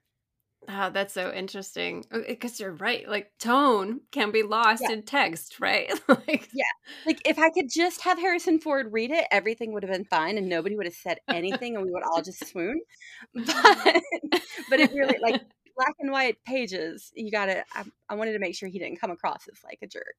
Oh, 0.68 0.90
that's 0.90 1.14
so 1.14 1.32
interesting. 1.32 2.04
Oh, 2.12 2.20
eh, 2.20 2.24
because 2.28 2.58
you're 2.58 2.72
right. 2.72 3.08
Like 3.08 3.30
tone 3.38 4.00
can 4.10 4.30
be 4.30 4.42
lost 4.42 4.82
yeah. 4.82 4.92
in 4.92 5.02
text, 5.02 5.60
right? 5.60 5.92
like 6.08 6.48
Yeah. 6.52 6.64
Like 7.04 7.20
if 7.24 7.38
I 7.38 7.50
could 7.50 7.70
just 7.70 8.02
have 8.02 8.18
Harrison 8.18 8.58
Ford 8.58 8.92
read 8.92 9.10
it, 9.10 9.26
everything 9.30 9.72
would 9.72 9.82
have 9.82 9.92
been 9.92 10.04
fine 10.04 10.38
and 10.38 10.48
nobody 10.48 10.76
would 10.76 10.86
have 10.86 10.94
said 10.94 11.18
anything 11.28 11.76
and 11.76 11.84
we 11.84 11.92
would 11.92 12.02
all 12.02 12.22
just 12.22 12.46
swoon. 12.46 12.80
But 13.34 14.02
but 14.70 14.80
it 14.80 14.92
really 14.92 15.18
like 15.20 15.42
black 15.76 15.94
and 16.00 16.10
white 16.10 16.38
pages, 16.44 17.12
you 17.14 17.30
gotta 17.30 17.64
I, 17.74 17.84
I 18.08 18.14
wanted 18.14 18.32
to 18.32 18.38
make 18.38 18.56
sure 18.56 18.68
he 18.68 18.78
didn't 18.78 19.00
come 19.00 19.10
across 19.10 19.46
as 19.50 19.60
like 19.64 19.78
a 19.82 19.86
jerk. 19.86 20.16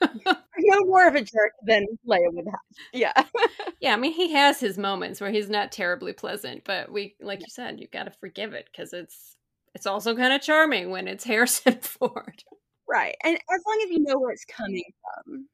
no 0.58 0.80
more 0.84 1.06
of 1.08 1.14
a 1.14 1.20
jerk 1.20 1.52
than 1.66 1.86
Leia 2.06 2.32
would 2.32 2.46
have. 2.46 2.60
Yeah. 2.92 3.12
yeah, 3.80 3.94
I 3.94 3.96
mean 3.96 4.12
he 4.12 4.32
has 4.32 4.60
his 4.60 4.78
moments 4.78 5.20
where 5.20 5.30
he's 5.30 5.50
not 5.50 5.72
terribly 5.72 6.12
pleasant, 6.12 6.64
but 6.64 6.90
we 6.92 7.16
like 7.20 7.40
you 7.40 7.46
said, 7.48 7.80
you 7.80 7.86
gotta 7.92 8.10
forgive 8.10 8.52
it 8.54 8.68
because 8.70 8.92
it's 8.92 9.36
it's 9.74 9.86
also 9.86 10.16
kind 10.16 10.32
of 10.32 10.40
charming 10.42 10.90
when 10.90 11.08
it's 11.08 11.24
Harrison 11.26 11.78
Ford. 11.80 12.44
Right. 12.88 13.16
And 13.24 13.34
as 13.36 13.60
long 13.66 13.80
as 13.84 13.90
you 13.90 14.00
know 14.02 14.18
where 14.18 14.32
it's 14.32 14.44
coming 14.44 14.84
from. 15.26 15.48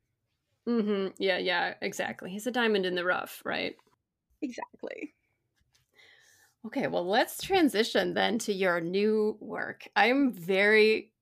Mm-hmm. 0.68 1.09
Yeah, 1.18 1.38
yeah, 1.38 1.74
exactly. 1.83 2.31
He's 2.31 2.46
a 2.46 2.50
diamond 2.50 2.87
in 2.87 2.94
the 2.94 3.05
rough, 3.05 3.42
right? 3.44 3.74
Exactly. 4.42 5.14
Okay, 6.66 6.87
well, 6.88 7.07
let's 7.07 7.40
transition 7.42 8.12
then 8.14 8.38
to 8.40 8.53
your 8.53 8.81
new 8.81 9.37
work. 9.40 9.88
I'm 9.96 10.33
very 10.33 11.12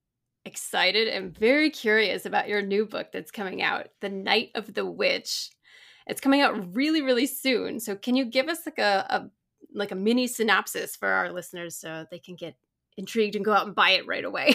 excited 0.45 1.09
and 1.09 1.37
very 1.37 1.71
curious 1.71 2.27
about 2.27 2.49
your 2.49 2.63
new 2.63 2.87
book 2.87 3.09
that's 3.13 3.31
coming 3.31 3.63
out, 3.63 3.89
The 4.01 4.09
Night 4.09 4.51
of 4.55 4.75
the 4.75 4.87
Witch. 4.87 5.51
It's 6.07 6.21
coming 6.21 6.41
out 6.41 6.75
really, 6.75 7.03
really 7.03 7.27
soon. 7.27 7.81
So, 7.81 7.95
can 7.95 8.17
you 8.17 8.25
give 8.25 8.49
us 8.49 8.61
like 8.67 8.79
a, 8.79 9.07
a 9.11 9.31
like 9.75 9.93
a 9.93 9.97
mini 9.97 10.27
synopsis 10.27 10.97
for 10.97 11.09
our 11.09 11.31
listeners 11.31 11.77
so 11.77 12.07
they 12.11 12.19
can 12.19 12.35
get 12.35 12.57
intrigued 12.97 13.37
and 13.37 13.45
go 13.45 13.53
out 13.53 13.67
and 13.67 13.75
buy 13.75 13.91
it 13.91 14.07
right 14.07 14.25
away? 14.25 14.55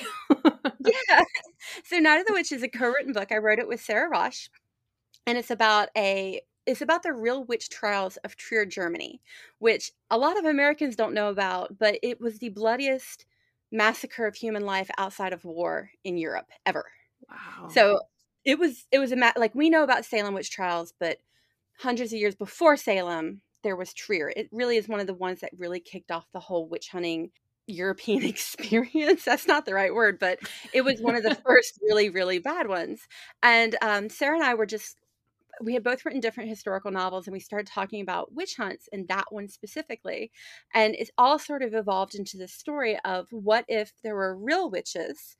yeah. 0.79 1.21
So, 1.85 1.97
Night 1.97 2.19
of 2.19 2.27
the 2.27 2.33
Witch 2.33 2.51
is 2.51 2.61
a 2.61 2.67
co-written 2.67 3.13
book. 3.13 3.31
I 3.31 3.37
wrote 3.37 3.57
it 3.57 3.67
with 3.67 3.81
Sarah 3.81 4.09
Raasch, 4.09 4.49
and 5.25 5.37
it's 5.37 5.49
about 5.49 5.89
a 5.95 6.41
it's 6.65 6.81
about 6.81 7.03
the 7.03 7.13
real 7.13 7.43
witch 7.43 7.69
trials 7.69 8.17
of 8.17 8.35
Trier, 8.35 8.65
Germany, 8.65 9.21
which 9.59 9.91
a 10.09 10.17
lot 10.17 10.37
of 10.37 10.45
Americans 10.45 10.95
don't 10.95 11.13
know 11.13 11.29
about, 11.29 11.77
but 11.77 11.99
it 12.01 12.21
was 12.21 12.39
the 12.39 12.49
bloodiest 12.49 13.25
massacre 13.73 14.25
of 14.25 14.35
human 14.35 14.65
life 14.65 14.89
outside 14.97 15.33
of 15.33 15.43
war 15.43 15.89
in 16.03 16.17
Europe 16.17 16.47
ever. 16.65 16.85
Wow. 17.29 17.67
So 17.69 17.99
it 18.45 18.59
was 18.59 18.85
it 18.91 18.99
was 18.99 19.11
a 19.11 19.15
ma- 19.15 19.33
like 19.35 19.55
we 19.55 19.69
know 19.69 19.83
about 19.83 20.05
Salem 20.05 20.33
witch 20.33 20.51
trials, 20.51 20.93
but 20.99 21.17
hundreds 21.79 22.13
of 22.13 22.19
years 22.19 22.35
before 22.35 22.77
Salem, 22.77 23.41
there 23.63 23.75
was 23.75 23.93
Trier. 23.93 24.31
It 24.35 24.47
really 24.51 24.77
is 24.77 24.87
one 24.87 24.99
of 24.99 25.07
the 25.07 25.13
ones 25.13 25.41
that 25.41 25.51
really 25.57 25.79
kicked 25.79 26.11
off 26.11 26.27
the 26.31 26.39
whole 26.39 26.67
witch 26.69 26.89
hunting 26.89 27.31
European 27.67 28.23
experience. 28.23 29.25
That's 29.25 29.47
not 29.47 29.65
the 29.65 29.73
right 29.73 29.93
word, 29.93 30.19
but 30.19 30.39
it 30.73 30.81
was 30.81 31.01
one 31.01 31.15
of 31.15 31.23
the 31.23 31.35
first 31.45 31.79
really, 31.81 32.09
really 32.09 32.39
bad 32.39 32.67
ones. 32.67 33.01
And 33.41 33.75
um, 33.81 34.09
Sarah 34.09 34.35
and 34.35 34.45
I 34.45 34.53
were 34.53 34.65
just 34.65 34.97
we 35.61 35.73
had 35.73 35.83
both 35.83 36.05
written 36.05 36.21
different 36.21 36.49
historical 36.49 36.91
novels 36.91 37.27
and 37.27 37.33
we 37.33 37.39
started 37.39 37.67
talking 37.67 38.01
about 38.01 38.33
witch 38.33 38.55
hunts 38.57 38.89
and 38.91 39.07
that 39.07 39.25
one 39.31 39.47
specifically 39.47 40.31
and 40.73 40.95
it's 40.95 41.11
all 41.17 41.37
sort 41.37 41.61
of 41.61 41.73
evolved 41.73 42.15
into 42.15 42.37
the 42.37 42.47
story 42.47 42.97
of 43.05 43.27
what 43.31 43.65
if 43.67 43.91
there 44.03 44.15
were 44.15 44.37
real 44.37 44.69
witches 44.69 45.37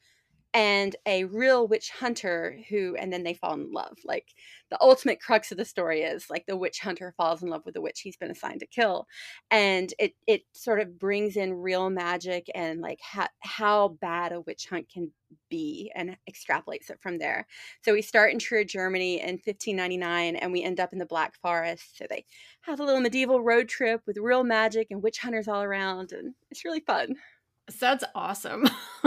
and 0.53 0.95
a 1.05 1.23
real 1.25 1.67
witch 1.67 1.89
hunter 1.89 2.59
who 2.69 2.95
and 2.95 3.11
then 3.11 3.23
they 3.23 3.33
fall 3.33 3.53
in 3.53 3.71
love 3.71 3.97
like 4.05 4.27
the 4.69 4.81
ultimate 4.81 5.19
crux 5.21 5.51
of 5.51 5.57
the 5.57 5.65
story 5.65 6.01
is 6.01 6.29
like 6.29 6.45
the 6.45 6.57
witch 6.57 6.79
hunter 6.79 7.13
falls 7.17 7.43
in 7.43 7.49
love 7.49 7.63
with 7.65 7.73
the 7.73 7.81
witch 7.81 8.01
he's 8.01 8.17
been 8.17 8.31
assigned 8.31 8.59
to 8.59 8.67
kill 8.67 9.07
and 9.51 9.93
it 9.99 10.13
it 10.27 10.43
sort 10.53 10.79
of 10.79 10.99
brings 10.99 11.35
in 11.35 11.53
real 11.53 11.89
magic 11.89 12.49
and 12.55 12.81
like 12.81 12.99
how 13.01 13.27
how 13.39 13.87
bad 14.01 14.31
a 14.31 14.41
witch 14.41 14.67
hunt 14.69 14.87
can 14.89 15.11
be 15.49 15.91
and 15.95 16.15
extrapolates 16.29 16.89
it 16.89 16.99
from 17.01 17.17
there. 17.17 17.47
So 17.81 17.93
we 17.93 18.01
start 18.01 18.33
in 18.33 18.39
Trier 18.39 18.63
Germany 18.63 19.19
in 19.19 19.35
1599 19.35 20.35
and 20.35 20.51
we 20.51 20.63
end 20.63 20.79
up 20.79 20.93
in 20.93 20.99
the 20.99 21.05
Black 21.05 21.35
Forest. 21.41 21.97
So 21.97 22.05
they 22.09 22.25
have 22.61 22.79
a 22.79 22.83
little 22.83 23.01
medieval 23.01 23.41
road 23.41 23.67
trip 23.69 24.01
with 24.05 24.17
real 24.17 24.43
magic 24.43 24.87
and 24.91 25.01
witch 25.01 25.19
hunters 25.19 25.47
all 25.47 25.63
around 25.63 26.11
and 26.11 26.33
it's 26.49 26.65
really 26.65 26.81
fun 26.81 27.15
Sounds 27.69 28.04
awesome. 28.13 28.67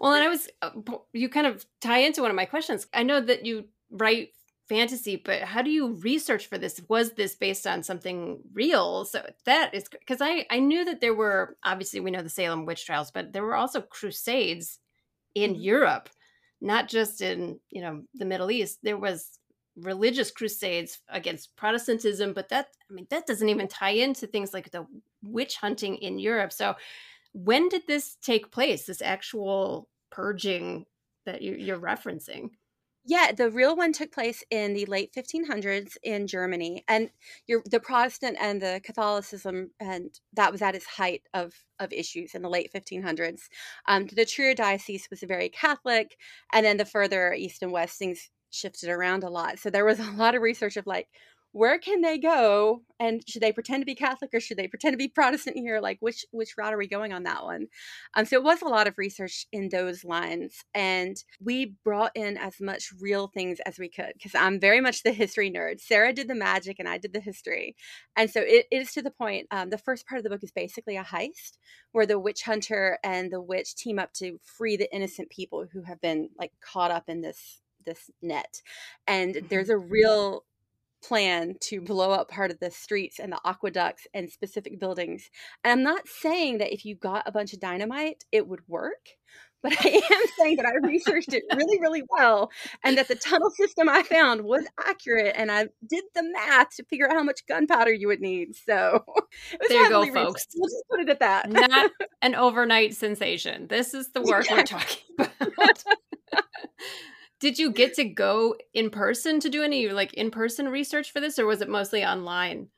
well, 0.00 0.12
and 0.12 0.24
I 0.24 0.28
was, 0.28 0.48
uh, 0.62 0.70
you 1.12 1.28
kind 1.28 1.46
of 1.46 1.66
tie 1.80 1.98
into 1.98 2.22
one 2.22 2.30
of 2.30 2.36
my 2.36 2.44
questions. 2.44 2.86
I 2.94 3.02
know 3.02 3.20
that 3.20 3.44
you 3.44 3.64
write 3.90 4.30
fantasy, 4.68 5.20
but 5.22 5.42
how 5.42 5.62
do 5.62 5.70
you 5.70 5.94
research 5.94 6.46
for 6.46 6.58
this? 6.58 6.80
Was 6.88 7.12
this 7.12 7.34
based 7.34 7.66
on 7.66 7.82
something 7.82 8.40
real? 8.52 9.04
So 9.04 9.26
that 9.44 9.74
is 9.74 9.84
because 9.88 10.20
I, 10.20 10.46
I 10.50 10.60
knew 10.60 10.84
that 10.84 11.00
there 11.00 11.14
were, 11.14 11.56
obviously, 11.64 12.00
we 12.00 12.10
know 12.10 12.22
the 12.22 12.28
Salem 12.28 12.64
witch 12.64 12.86
trials, 12.86 13.10
but 13.10 13.32
there 13.32 13.42
were 13.42 13.56
also 13.56 13.80
crusades 13.80 14.78
in 15.34 15.52
mm-hmm. 15.52 15.62
Europe, 15.62 16.08
not 16.60 16.88
just 16.88 17.20
in, 17.20 17.58
you 17.70 17.82
know, 17.82 18.02
the 18.14 18.24
Middle 18.24 18.50
East. 18.50 18.78
There 18.82 18.98
was 18.98 19.38
religious 19.76 20.30
crusades 20.30 20.98
against 21.08 21.56
Protestantism, 21.56 22.32
but 22.32 22.48
that, 22.50 22.68
I 22.90 22.94
mean, 22.94 23.06
that 23.10 23.26
doesn't 23.26 23.48
even 23.48 23.68
tie 23.68 23.90
into 23.90 24.26
things 24.26 24.54
like 24.54 24.70
the 24.70 24.86
witch 25.22 25.56
hunting 25.56 25.96
in 25.96 26.18
Europe. 26.18 26.52
So, 26.52 26.74
when 27.32 27.68
did 27.68 27.82
this 27.88 28.16
take 28.22 28.52
place? 28.52 28.86
This 28.86 29.02
actual 29.02 29.88
purging 30.10 30.86
that 31.26 31.42
you're 31.42 31.78
referencing? 31.78 32.50
Yeah, 33.06 33.32
the 33.32 33.50
real 33.50 33.76
one 33.76 33.92
took 33.92 34.12
place 34.12 34.42
in 34.50 34.72
the 34.72 34.86
late 34.86 35.12
1500s 35.12 35.98
in 36.02 36.26
Germany, 36.26 36.84
and 36.88 37.10
the 37.46 37.80
Protestant 37.80 38.38
and 38.40 38.62
the 38.62 38.80
Catholicism, 38.82 39.72
and 39.78 40.18
that 40.32 40.50
was 40.50 40.62
at 40.62 40.74
its 40.74 40.86
height 40.86 41.22
of 41.34 41.52
of 41.78 41.92
issues 41.92 42.34
in 42.34 42.40
the 42.40 42.48
late 42.48 42.70
1500s. 42.74 43.42
Um, 43.86 44.06
the 44.06 44.24
Trier 44.24 44.54
diocese 44.54 45.08
was 45.10 45.22
very 45.22 45.50
Catholic, 45.50 46.16
and 46.52 46.64
then 46.64 46.78
the 46.78 46.86
further 46.86 47.34
east 47.34 47.62
and 47.62 47.72
west 47.72 47.98
things 47.98 48.30
shifted 48.54 48.88
around 48.88 49.24
a 49.24 49.30
lot. 49.30 49.58
So 49.58 49.70
there 49.70 49.84
was 49.84 49.98
a 50.00 50.12
lot 50.12 50.34
of 50.34 50.42
research 50.42 50.76
of 50.76 50.86
like, 50.86 51.08
where 51.54 51.78
can 51.78 52.00
they 52.00 52.18
go? 52.18 52.82
And 52.98 53.22
should 53.28 53.40
they 53.40 53.52
pretend 53.52 53.82
to 53.82 53.86
be 53.86 53.94
catholic 53.94 54.30
or 54.34 54.40
should 54.40 54.56
they 54.56 54.66
pretend 54.66 54.92
to 54.92 54.98
be 54.98 55.06
protestant 55.14 55.56
here? 55.56 55.80
Like 55.80 55.98
which 56.00 56.26
which 56.32 56.56
route 56.58 56.74
are 56.74 56.76
we 56.76 56.88
going 56.88 57.12
on 57.12 57.22
that 57.22 57.44
one? 57.44 57.68
Um, 58.14 58.24
so 58.24 58.36
it 58.36 58.42
was 58.42 58.60
a 58.60 58.68
lot 58.68 58.88
of 58.88 58.98
research 58.98 59.46
in 59.52 59.68
those 59.68 60.04
lines 60.04 60.64
and 60.74 61.16
we 61.40 61.76
brought 61.84 62.10
in 62.16 62.36
as 62.36 62.60
much 62.60 62.92
real 63.00 63.28
things 63.28 63.60
as 63.66 63.78
we 63.78 63.88
could 63.88 64.14
because 64.14 64.34
i'm 64.34 64.58
very 64.58 64.80
much 64.80 65.04
the 65.04 65.12
history 65.12 65.48
nerd. 65.48 65.80
Sarah 65.80 66.12
did 66.12 66.26
the 66.26 66.34
magic 66.34 66.80
and 66.80 66.88
i 66.88 66.98
did 66.98 67.12
the 67.12 67.20
history. 67.20 67.76
And 68.16 68.28
so 68.28 68.40
it 68.44 68.66
is 68.72 68.92
to 68.94 69.02
the 69.02 69.12
point 69.12 69.46
um, 69.52 69.70
the 69.70 69.78
first 69.78 70.08
part 70.08 70.18
of 70.18 70.24
the 70.24 70.30
book 70.30 70.42
is 70.42 70.50
basically 70.50 70.96
a 70.96 71.04
heist 71.04 71.58
where 71.92 72.06
the 72.06 72.18
witch 72.18 72.42
hunter 72.42 72.98
and 73.04 73.30
the 73.30 73.40
witch 73.40 73.76
team 73.76 74.00
up 74.00 74.12
to 74.14 74.40
free 74.42 74.76
the 74.76 74.92
innocent 74.92 75.30
people 75.30 75.66
who 75.72 75.82
have 75.82 76.00
been 76.00 76.30
like 76.36 76.50
caught 76.60 76.90
up 76.90 77.04
in 77.06 77.20
this 77.20 77.60
this 77.84 78.10
net 78.22 78.62
and 79.06 79.40
there's 79.48 79.68
mm-hmm. 79.68 79.84
a 79.84 79.88
real 79.88 80.44
plan 81.04 81.54
to 81.60 81.80
blow 81.80 82.10
up 82.12 82.30
part 82.30 82.50
of 82.50 82.58
the 82.60 82.70
streets 82.70 83.18
and 83.18 83.32
the 83.32 83.40
aqueducts 83.44 84.06
and 84.14 84.30
specific 84.30 84.80
buildings. 84.80 85.30
And 85.62 85.72
I'm 85.72 85.82
not 85.82 86.08
saying 86.08 86.58
that 86.58 86.72
if 86.72 86.84
you 86.84 86.94
got 86.94 87.28
a 87.28 87.32
bunch 87.32 87.52
of 87.52 87.60
dynamite, 87.60 88.24
it 88.32 88.46
would 88.48 88.66
work. 88.68 89.10
But 89.62 89.72
I 89.80 89.88
am 90.12 90.22
saying 90.38 90.56
that 90.56 90.66
I 90.66 90.86
researched 90.86 91.32
it 91.32 91.42
really, 91.56 91.80
really 91.80 92.02
well, 92.10 92.50
and 92.84 92.98
that 92.98 93.08
the 93.08 93.14
tunnel 93.14 93.50
system 93.50 93.88
I 93.88 94.02
found 94.02 94.42
was 94.42 94.66
accurate, 94.86 95.34
and 95.38 95.50
I 95.50 95.68
did 95.88 96.04
the 96.14 96.22
math 96.22 96.76
to 96.76 96.84
figure 96.84 97.08
out 97.08 97.16
how 97.16 97.22
much 97.22 97.46
gunpowder 97.48 97.92
you 97.92 98.08
would 98.08 98.20
need. 98.20 98.54
So 98.56 99.04
there 99.68 99.84
you 99.84 99.88
go, 99.88 100.04
folks. 100.12 100.46
We'll 100.54 100.68
just 100.68 100.84
put 100.90 101.00
it 101.00 101.08
at 101.08 101.20
that. 101.20 101.50
Not 101.50 101.90
an 102.22 102.34
overnight 102.34 102.94
sensation. 102.94 103.66
This 103.68 103.94
is 103.94 104.12
the 104.12 104.20
work 104.20 104.50
yeah. 104.50 104.56
we're 104.56 104.64
talking 104.64 105.02
about. 105.18 105.84
Did 107.40 107.58
you 107.58 107.70
get 107.70 107.94
to 107.94 108.04
go 108.04 108.56
in 108.72 108.90
person 108.90 109.40
to 109.40 109.48
do 109.48 109.62
any 109.62 109.88
like 109.88 110.14
in 110.14 110.30
person 110.30 110.68
research 110.68 111.12
for 111.12 111.20
this, 111.20 111.38
or 111.38 111.46
was 111.46 111.60
it 111.60 111.68
mostly 111.68 112.04
online? 112.04 112.68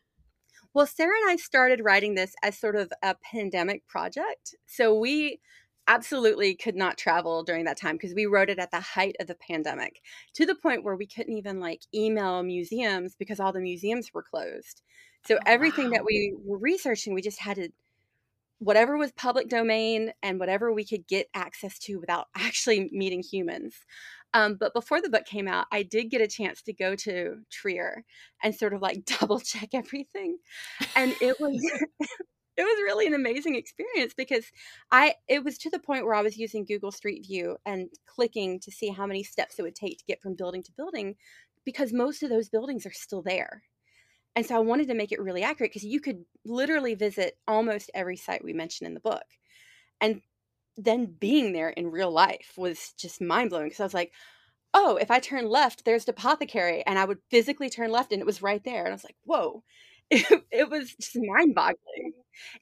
Well, 0.74 0.86
Sarah 0.86 1.16
and 1.22 1.30
I 1.30 1.36
started 1.36 1.80
writing 1.82 2.14
this 2.14 2.34
as 2.42 2.58
sort 2.58 2.76
of 2.76 2.92
a 3.02 3.14
pandemic 3.32 3.86
project. 3.86 4.54
So 4.66 4.98
we 4.98 5.40
absolutely 5.88 6.54
could 6.54 6.76
not 6.76 6.98
travel 6.98 7.44
during 7.44 7.64
that 7.64 7.78
time 7.78 7.96
because 7.96 8.14
we 8.14 8.26
wrote 8.26 8.50
it 8.50 8.58
at 8.58 8.70
the 8.70 8.80
height 8.80 9.16
of 9.20 9.26
the 9.26 9.36
pandemic 9.36 10.00
to 10.34 10.44
the 10.44 10.54
point 10.54 10.84
where 10.84 10.96
we 10.96 11.06
couldn't 11.06 11.36
even 11.36 11.60
like 11.60 11.82
email 11.94 12.42
museums 12.42 13.14
because 13.14 13.40
all 13.40 13.52
the 13.52 13.60
museums 13.60 14.12
were 14.12 14.22
closed. 14.22 14.82
So 15.26 15.36
oh, 15.36 15.40
everything 15.46 15.86
wow. 15.86 15.90
that 15.92 16.04
we 16.04 16.34
were 16.44 16.58
researching, 16.58 17.14
we 17.14 17.22
just 17.22 17.40
had 17.40 17.56
to 17.56 17.70
whatever 18.58 18.96
was 18.96 19.12
public 19.12 19.48
domain 19.48 20.12
and 20.22 20.40
whatever 20.40 20.72
we 20.72 20.84
could 20.84 21.06
get 21.06 21.28
access 21.34 21.78
to 21.78 21.96
without 21.96 22.26
actually 22.36 22.88
meeting 22.92 23.22
humans. 23.22 23.74
Um, 24.34 24.56
but 24.58 24.74
before 24.74 25.00
the 25.00 25.08
book 25.08 25.24
came 25.24 25.48
out, 25.48 25.66
I 25.72 25.82
did 25.82 26.10
get 26.10 26.20
a 26.20 26.28
chance 26.28 26.62
to 26.62 26.72
go 26.72 26.94
to 26.96 27.38
Trier 27.50 28.04
and 28.42 28.54
sort 28.54 28.74
of 28.74 28.82
like 28.82 29.04
double 29.20 29.40
check 29.40 29.70
everything. 29.72 30.38
And 30.94 31.14
it 31.20 31.40
was 31.40 31.54
it 32.56 32.62
was 32.62 32.82
really 32.84 33.06
an 33.06 33.14
amazing 33.14 33.54
experience 33.54 34.14
because 34.16 34.46
I 34.90 35.14
it 35.28 35.44
was 35.44 35.58
to 35.58 35.70
the 35.70 35.78
point 35.78 36.04
where 36.04 36.14
I 36.14 36.22
was 36.22 36.38
using 36.38 36.64
Google 36.64 36.92
Street 36.92 37.26
View 37.26 37.56
and 37.66 37.88
clicking 38.06 38.60
to 38.60 38.70
see 38.70 38.88
how 38.88 39.06
many 39.06 39.22
steps 39.22 39.58
it 39.58 39.62
would 39.62 39.74
take 39.74 39.98
to 39.98 40.04
get 40.06 40.22
from 40.22 40.34
building 40.34 40.62
to 40.64 40.72
building 40.72 41.16
because 41.64 41.92
most 41.92 42.22
of 42.22 42.30
those 42.30 42.48
buildings 42.48 42.86
are 42.86 42.92
still 42.92 43.22
there. 43.22 43.62
And 44.34 44.44
so 44.44 44.54
I 44.54 44.60
wanted 44.60 44.88
to 44.88 44.94
make 44.94 45.12
it 45.12 45.20
really 45.20 45.42
accurate 45.42 45.72
because 45.72 45.84
you 45.84 46.00
could 46.00 46.24
literally 46.44 46.94
visit 46.94 47.38
almost 47.48 47.90
every 47.94 48.16
site 48.16 48.44
we 48.44 48.52
mentioned 48.52 48.86
in 48.86 48.94
the 48.94 49.00
book. 49.00 49.24
And 50.00 50.20
then 50.76 51.06
being 51.06 51.52
there 51.52 51.70
in 51.70 51.90
real 51.90 52.10
life 52.10 52.52
was 52.56 52.92
just 52.98 53.20
mind 53.20 53.50
blowing 53.50 53.66
because 53.66 53.80
I 53.80 53.84
was 53.84 53.94
like, 53.94 54.12
oh, 54.74 54.96
if 54.96 55.10
I 55.10 55.18
turn 55.18 55.48
left, 55.48 55.84
there's 55.84 56.04
the 56.04 56.12
apothecary. 56.12 56.84
And 56.86 56.98
I 56.98 57.04
would 57.04 57.18
physically 57.30 57.70
turn 57.70 57.90
left 57.90 58.12
and 58.12 58.20
it 58.20 58.26
was 58.26 58.42
right 58.42 58.62
there. 58.62 58.84
And 58.84 58.88
I 58.88 58.92
was 58.92 59.04
like, 59.04 59.16
whoa. 59.24 59.62
It, 60.08 60.44
it 60.52 60.70
was 60.70 60.94
just 60.94 61.16
mind 61.16 61.56
boggling. 61.56 62.12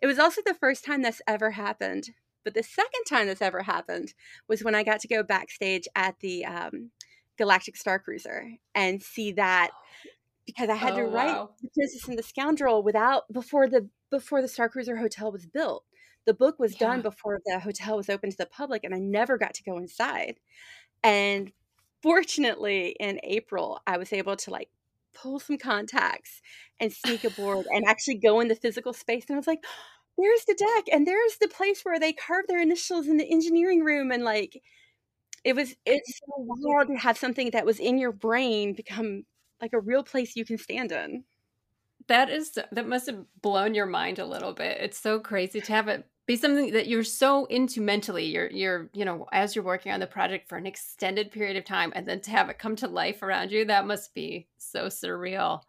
It 0.01 0.07
was 0.07 0.19
also 0.19 0.41
the 0.47 0.55
first 0.55 0.83
time 0.83 1.03
this 1.03 1.21
ever 1.27 1.51
happened. 1.51 2.09
But 2.43 2.55
the 2.55 2.63
second 2.63 3.05
time 3.07 3.27
this 3.27 3.43
ever 3.43 3.63
happened 3.63 4.15
was 4.49 4.65
when 4.65 4.75
I 4.75 4.83
got 4.83 5.01
to 5.01 5.09
go 5.09 5.23
backstage 5.23 5.87
at 5.95 6.19
the 6.21 6.47
um, 6.47 6.91
Galactic 7.37 7.77
Star 7.77 7.99
Cruiser 7.99 8.53
and 8.75 9.03
see 9.03 9.33
that 9.33 9.73
because 10.47 10.69
I 10.71 10.75
had 10.75 10.95
oh, 10.95 10.97
to 10.97 11.05
write 11.05 11.35
wow. 11.35 11.51
the 11.61 11.69
Princess 11.75 12.09
and 12.09 12.19
the 12.19 12.23
Scoundrel 12.23 12.83
without 12.83 13.31
before 13.33 13.69
the 13.69 13.89
before 14.11 14.43
the 14.43 14.49
Star 14.49 14.69
Cruiser 14.69 14.97
Hotel 14.97 15.33
was 15.33 15.47
built. 15.47 15.85
The 16.27 16.35
book 16.35 16.59
was 16.59 16.77
Yeah. 16.81 16.89
done 16.89 17.03
before 17.03 17.41
the 17.45 17.61
hotel 17.61 17.97
was 17.97 18.09
open 18.11 18.31
to 18.31 18.37
the 18.37 18.47
public, 18.47 18.85
and 18.85 18.95
I 18.95 18.99
never 18.99 19.39
got 19.39 19.55
to 19.55 19.63
go 19.65 19.77
inside. 19.79 20.41
And 21.03 21.53
fortunately, 22.03 22.97
in 23.01 23.21
April, 23.25 23.81
I 23.87 23.99
was 23.99 24.13
able 24.13 24.37
to 24.37 24.51
like 24.51 24.71
pull 25.15 25.41
some 25.41 25.59
contacts 25.59 26.43
and 26.81 26.93
sneak 26.93 27.25
aboard 27.25 27.67
and 27.71 27.85
actually 27.89 28.17
go 28.17 28.41
in 28.41 28.49
the 28.49 28.55
physical 28.57 28.93
space. 28.93 29.27
And 29.29 29.37
I 29.37 29.39
was 29.39 29.47
like, 29.47 29.65
there's 30.19 30.45
the 30.47 30.55
deck, 30.55 30.85
and 30.95 31.07
there's 31.07 31.39
the 31.39 31.49
place 31.49 31.83
where 31.85 32.01
they 32.01 32.13
carved 32.13 32.49
their 32.49 32.63
initials 32.63 33.09
in 33.09 33.17
the 33.19 33.31
engineering 33.31 33.81
room. 33.85 34.13
And 34.13 34.25
like, 34.25 34.63
it 35.45 35.55
was, 35.57 35.75
it's 35.87 36.19
so 36.21 36.33
wild 36.39 36.89
to 36.89 36.97
have 36.97 37.19
something 37.19 37.51
that 37.53 37.67
was 37.67 37.81
in 37.81 37.99
your 37.99 38.13
brain 38.13 38.75
become 38.75 39.25
like 39.61 39.73
a 39.75 39.81
real 39.81 40.05
place 40.05 40.37
you 40.37 40.45
can 40.45 40.59
stand 40.59 40.93
in. 40.93 41.25
That 42.07 42.29
is 42.29 42.53
that 42.53 42.87
must 42.87 43.07
have 43.07 43.25
blown 43.41 43.75
your 43.75 43.87
mind 43.87 44.19
a 44.19 44.27
little 44.27 44.53
bit. 44.53 44.79
It's 44.81 44.99
so 44.99 45.19
crazy 45.21 45.61
to 45.63 45.73
have 45.73 45.89
it 45.89 46.07
be 46.27 46.37
something 46.37 46.73
that 46.73 46.87
you're 46.87 47.05
so 47.05 47.45
into 47.47 47.81
mentally. 47.81 48.25
You're 48.27 48.51
you're 48.51 48.91
you 48.95 49.05
know 49.05 49.27
as 49.33 49.55
you're 49.55 49.65
working 49.65 49.93
on 49.93 50.01
the 50.01 50.07
project 50.07 50.49
for 50.49 50.57
an 50.57 50.67
extended 50.67 51.31
period 51.31 51.57
of 51.57 51.65
time, 51.65 51.93
and 51.95 52.07
then 52.07 52.21
to 52.23 52.31
have 52.31 52.49
it 52.49 52.59
come 52.59 52.77
to 52.77 52.89
life 52.89 53.23
around 53.23 53.53
you, 53.53 53.65
that 53.67 53.87
must 53.87 54.15
be 54.15 54.49
so 54.57 54.87
surreal. 54.87 55.61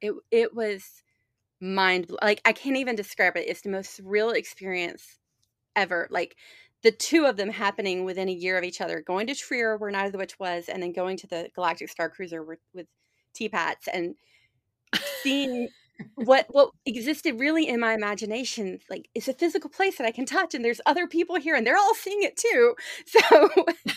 It 0.00 0.14
it 0.30 0.54
was 0.54 0.84
mind 1.60 2.10
like 2.22 2.40
I 2.44 2.52
can't 2.52 2.76
even 2.76 2.96
describe 2.96 3.36
it. 3.36 3.48
It's 3.48 3.62
the 3.62 3.70
most 3.70 3.98
surreal 3.98 4.34
experience 4.34 5.18
ever. 5.76 6.08
Like 6.10 6.36
the 6.82 6.90
two 6.90 7.26
of 7.26 7.36
them 7.36 7.50
happening 7.50 8.04
within 8.04 8.28
a 8.28 8.32
year 8.32 8.58
of 8.58 8.64
each 8.64 8.80
other, 8.80 9.00
going 9.00 9.28
to 9.28 9.34
Trier 9.34 9.76
where 9.76 9.90
Night 9.90 10.06
of 10.06 10.12
the 10.12 10.18
Witch 10.18 10.38
was, 10.40 10.68
and 10.68 10.82
then 10.82 10.92
going 10.92 11.16
to 11.18 11.28
the 11.28 11.48
Galactic 11.54 11.88
Star 11.88 12.10
Cruiser 12.10 12.42
with, 12.42 12.58
with 12.74 12.86
teapats 13.38 13.86
and 13.92 14.16
seeing 15.22 15.68
what 16.16 16.46
what 16.50 16.70
existed 16.86 17.38
really 17.40 17.66
in 17.68 17.80
my 17.80 17.94
imagination 17.94 18.78
like 18.90 19.08
it's 19.14 19.28
a 19.28 19.32
physical 19.34 19.70
place 19.70 19.98
that 19.98 20.06
I 20.06 20.12
can 20.12 20.26
touch 20.26 20.54
and 20.54 20.64
there's 20.64 20.80
other 20.86 21.06
people 21.06 21.36
here 21.36 21.54
and 21.54 21.66
they're 21.66 21.76
all 21.78 21.94
seeing 21.94 22.22
it 22.22 22.36
too. 22.36 22.74
So 23.06 23.20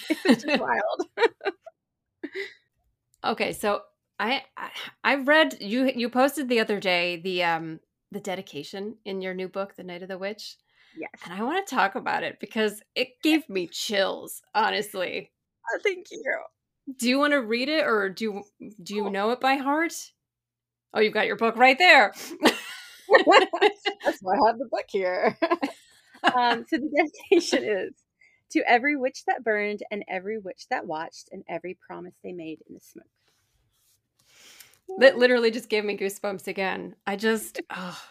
it 0.10 0.20
was 0.28 0.38
just 0.44 0.58
wild. 0.60 1.08
Okay, 3.24 3.54
so 3.54 3.82
I, 4.20 4.44
I 4.58 4.70
I 5.04 5.16
read 5.16 5.58
you 5.62 5.92
you 5.96 6.10
posted 6.10 6.48
the 6.48 6.60
other 6.60 6.80
day 6.80 7.18
the 7.18 7.44
um 7.44 7.80
the 8.12 8.20
dedication 8.20 8.98
in 9.06 9.22
your 9.22 9.34
new 9.34 9.48
book, 9.50 9.76
The 9.76 9.84
Night 9.84 10.04
of 10.04 10.08
the 10.10 10.18
Witch, 10.18 10.56
Yes. 10.96 11.10
and 11.24 11.34
I 11.34 11.44
want 11.44 11.66
to 11.66 11.76
talk 11.76 11.96
about 11.96 12.24
it 12.24 12.40
because 12.40 12.82
it 12.96 13.22
gave 13.24 13.50
me 13.50 13.68
chills. 13.68 14.42
Honestly, 14.54 15.32
Oh, 15.74 15.80
thank 15.84 16.08
you. 16.12 16.24
do 16.98 17.10
you 17.10 17.18
want 17.20 17.34
to 17.34 17.42
read 17.42 17.70
it 17.70 17.86
or 17.86 18.10
do 18.10 18.44
do 18.84 18.96
you 18.96 19.10
know 19.10 19.32
it 19.32 19.40
by 19.42 19.56
heart? 19.56 19.94
Oh, 20.96 21.02
you've 21.02 21.14
got 21.14 21.28
your 21.28 21.36
book 21.36 21.58
right 21.58 21.78
there. 21.78 22.14
That's 23.10 24.20
why 24.22 24.34
I 24.34 24.48
have 24.48 24.58
the 24.58 24.70
book 24.72 24.86
here. 24.88 25.38
um, 26.24 26.66
so 26.70 26.78
the 26.78 26.90
dedication 27.30 27.64
is 27.64 27.94
to 28.52 28.64
every 28.68 28.96
witch 28.96 29.24
that 29.28 29.44
burned 29.44 29.82
and 29.92 30.04
every 30.08 30.40
witch 30.40 30.68
that 30.72 30.88
watched 30.88 31.30
and 31.32 31.44
every 31.50 31.78
promise 31.86 32.16
they 32.24 32.32
made 32.32 32.60
in 32.68 32.74
the 32.74 32.80
smoke. 32.80 33.06
that 35.00 35.18
literally 35.18 35.52
just 35.52 35.70
gave 35.70 35.84
me 35.84 35.98
goosebumps 35.98 36.48
again. 36.48 36.96
I 37.06 37.18
just, 37.18 37.60
oh, 37.70 38.02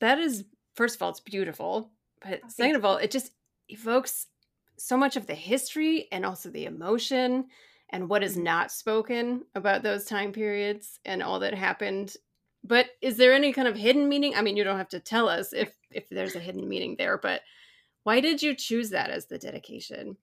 that 0.00 0.18
is, 0.18 0.44
first 0.74 0.96
of 0.96 1.02
all, 1.02 1.10
it's 1.10 1.20
beautiful. 1.20 1.90
But 2.22 2.40
thank 2.40 2.50
second 2.52 2.76
of 2.76 2.84
all, 2.84 2.96
it 2.96 3.10
just 3.10 3.32
evokes 3.68 4.26
so 4.78 4.96
much 4.96 5.16
of 5.16 5.26
the 5.26 5.34
history 5.34 6.08
and 6.10 6.24
also 6.24 6.48
the 6.48 6.64
emotion 6.64 7.46
and 7.90 8.08
what 8.08 8.22
is 8.22 8.36
Mhm. 8.36 8.44
not 8.44 8.72
spoken 8.72 9.44
about 9.54 9.82
those 9.82 10.04
time 10.04 10.32
periods 10.32 10.98
and 11.04 11.22
all 11.22 11.40
that 11.40 11.54
happened. 11.54 12.16
But 12.62 12.86
is 13.00 13.16
there 13.16 13.32
any 13.32 13.52
kind 13.52 13.68
of 13.68 13.76
hidden 13.76 14.08
meaning? 14.08 14.34
I 14.34 14.42
mean, 14.42 14.56
you 14.56 14.64
don't 14.64 14.76
have 14.76 14.88
to 14.90 15.00
tell 15.00 15.28
us 15.28 15.52
if 15.52 15.72
if 15.90 16.08
there's 16.08 16.36
a 16.36 16.40
hidden 16.40 16.68
meaning 16.68 16.96
there, 16.98 17.18
but 17.18 17.42
why 18.04 18.20
did 18.20 18.42
you 18.42 18.54
choose 18.54 18.90
that 18.90 19.10
as 19.10 19.26
the 19.26 19.38
dedication? 19.38 20.16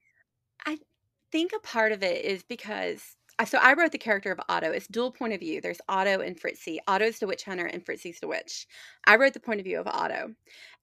I 0.66 0.80
think 1.32 1.54
a 1.54 1.60
part 1.60 1.92
of 1.92 2.04
it 2.04 2.26
is 2.26 2.44
because 2.44 3.16
so 3.46 3.60
I 3.60 3.74
wrote 3.74 3.92
the 3.92 4.00
character 4.00 4.32
of 4.32 4.40
Otto. 4.50 4.72
It's 4.72 4.88
dual 4.88 5.12
point 5.12 5.34
of 5.34 5.40
view. 5.40 5.62
There's 5.62 5.82
Otto 5.88 6.22
and 6.22 6.40
Fritzy. 6.40 6.80
Otto's 6.88 7.20
the 7.20 7.28
witch 7.28 7.44
hunter 7.44 7.66
and 7.68 7.86
Fritzy's 7.86 8.20
the 8.20 8.28
witch. 8.28 8.66
I 9.06 9.16
wrote 9.16 9.34
the 9.34 9.40
point 9.40 9.60
of 9.60 9.64
view 9.66 9.80
of 9.80 9.88
Otto. 9.88 10.34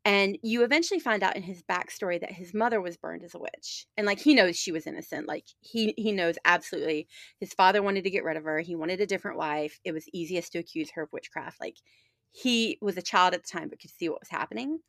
And 0.04 0.38
you 0.42 0.62
eventually 0.62 1.00
find 1.00 1.22
out 1.22 1.36
in 1.36 1.42
his 1.42 1.62
backstory 1.62 2.20
that 2.20 2.32
his 2.32 2.54
mother 2.54 2.80
was 2.80 2.96
burned 2.96 3.24
as 3.24 3.34
a 3.34 3.38
witch. 3.38 3.86
And 3.96 4.06
like 4.06 4.20
he 4.20 4.34
knows 4.34 4.56
she 4.56 4.72
was 4.72 4.86
innocent. 4.86 5.26
Like 5.26 5.48
he 5.60 5.94
he 5.96 6.12
knows 6.12 6.36
absolutely 6.44 7.08
his 7.40 7.54
father 7.54 7.82
wanted 7.82 8.04
to 8.04 8.10
get 8.10 8.24
rid 8.24 8.36
of 8.36 8.44
her. 8.44 8.60
He 8.60 8.76
wanted 8.76 9.00
a 9.00 9.06
different 9.06 9.38
wife. 9.38 9.80
It 9.84 9.92
was 9.92 10.08
easiest 10.12 10.52
to 10.52 10.58
accuse 10.58 10.90
her 10.92 11.02
of 11.04 11.12
witchcraft. 11.12 11.60
Like 11.60 11.78
he 12.32 12.78
was 12.82 12.96
a 12.96 13.02
child 13.02 13.34
at 13.34 13.42
the 13.44 13.48
time 13.50 13.68
but 13.68 13.80
could 13.80 13.90
see 13.90 14.08
what 14.08 14.20
was 14.20 14.28
happening. 14.30 14.80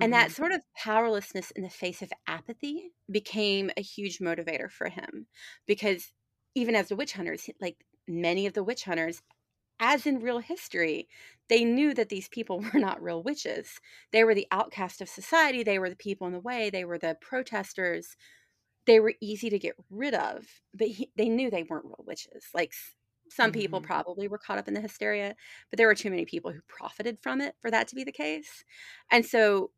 And 0.00 0.12
that 0.12 0.30
Mhm. 0.30 0.32
sort 0.32 0.52
of 0.52 0.62
powerlessness 0.76 1.50
in 1.52 1.62
the 1.62 1.70
face 1.70 2.02
of 2.02 2.12
apathy 2.26 2.92
became 3.10 3.70
a 3.76 3.80
huge 3.82 4.18
motivator 4.18 4.70
for 4.70 4.88
him 4.88 5.28
because 5.66 6.12
even 6.54 6.74
as 6.74 6.88
the 6.88 6.96
witch 6.96 7.12
hunters, 7.14 7.48
like 7.60 7.84
many 8.08 8.46
of 8.46 8.54
the 8.54 8.64
witch 8.64 8.84
hunters, 8.84 9.22
as 9.80 10.06
in 10.06 10.20
real 10.20 10.40
history, 10.40 11.08
they 11.48 11.64
knew 11.64 11.94
that 11.94 12.08
these 12.10 12.28
people 12.28 12.60
were 12.74 12.80
not 12.80 13.02
real 13.02 13.22
witches. 13.22 13.80
They 14.12 14.24
were 14.24 14.34
the 14.34 14.48
outcast 14.52 15.00
of 15.02 15.08
society, 15.08 15.62
they 15.62 15.78
were 15.78 15.90
the 15.90 15.96
people 15.96 16.26
in 16.26 16.34
the 16.34 16.40
way, 16.40 16.70
they 16.70 16.84
were 16.84 16.98
the 16.98 17.18
protesters. 17.20 18.16
They 18.86 19.00
were 19.00 19.14
easy 19.20 19.48
to 19.50 19.58
get 19.58 19.76
rid 19.90 20.14
of, 20.14 20.46
but 20.74 20.88
he, 20.88 21.10
they 21.16 21.28
knew 21.28 21.50
they 21.50 21.62
weren't 21.62 21.86
real 21.86 22.04
witches. 22.06 22.48
Like 22.54 22.74
some 23.30 23.52
people 23.52 23.80
Mhm. 23.80 23.82
probably 23.82 24.28
were 24.28 24.38
caught 24.38 24.58
up 24.58 24.68
in 24.68 24.74
the 24.74 24.80
hysteria, 24.82 25.36
but 25.70 25.78
there 25.78 25.86
were 25.86 25.94
too 25.94 26.10
many 26.10 26.26
people 26.26 26.52
who 26.52 26.60
profited 26.68 27.18
from 27.22 27.40
it 27.40 27.56
for 27.60 27.70
that 27.70 27.88
to 27.88 27.94
be 27.94 28.04
the 28.04 28.12
case. 28.12 28.64
And 29.10 29.24
so 29.24 29.72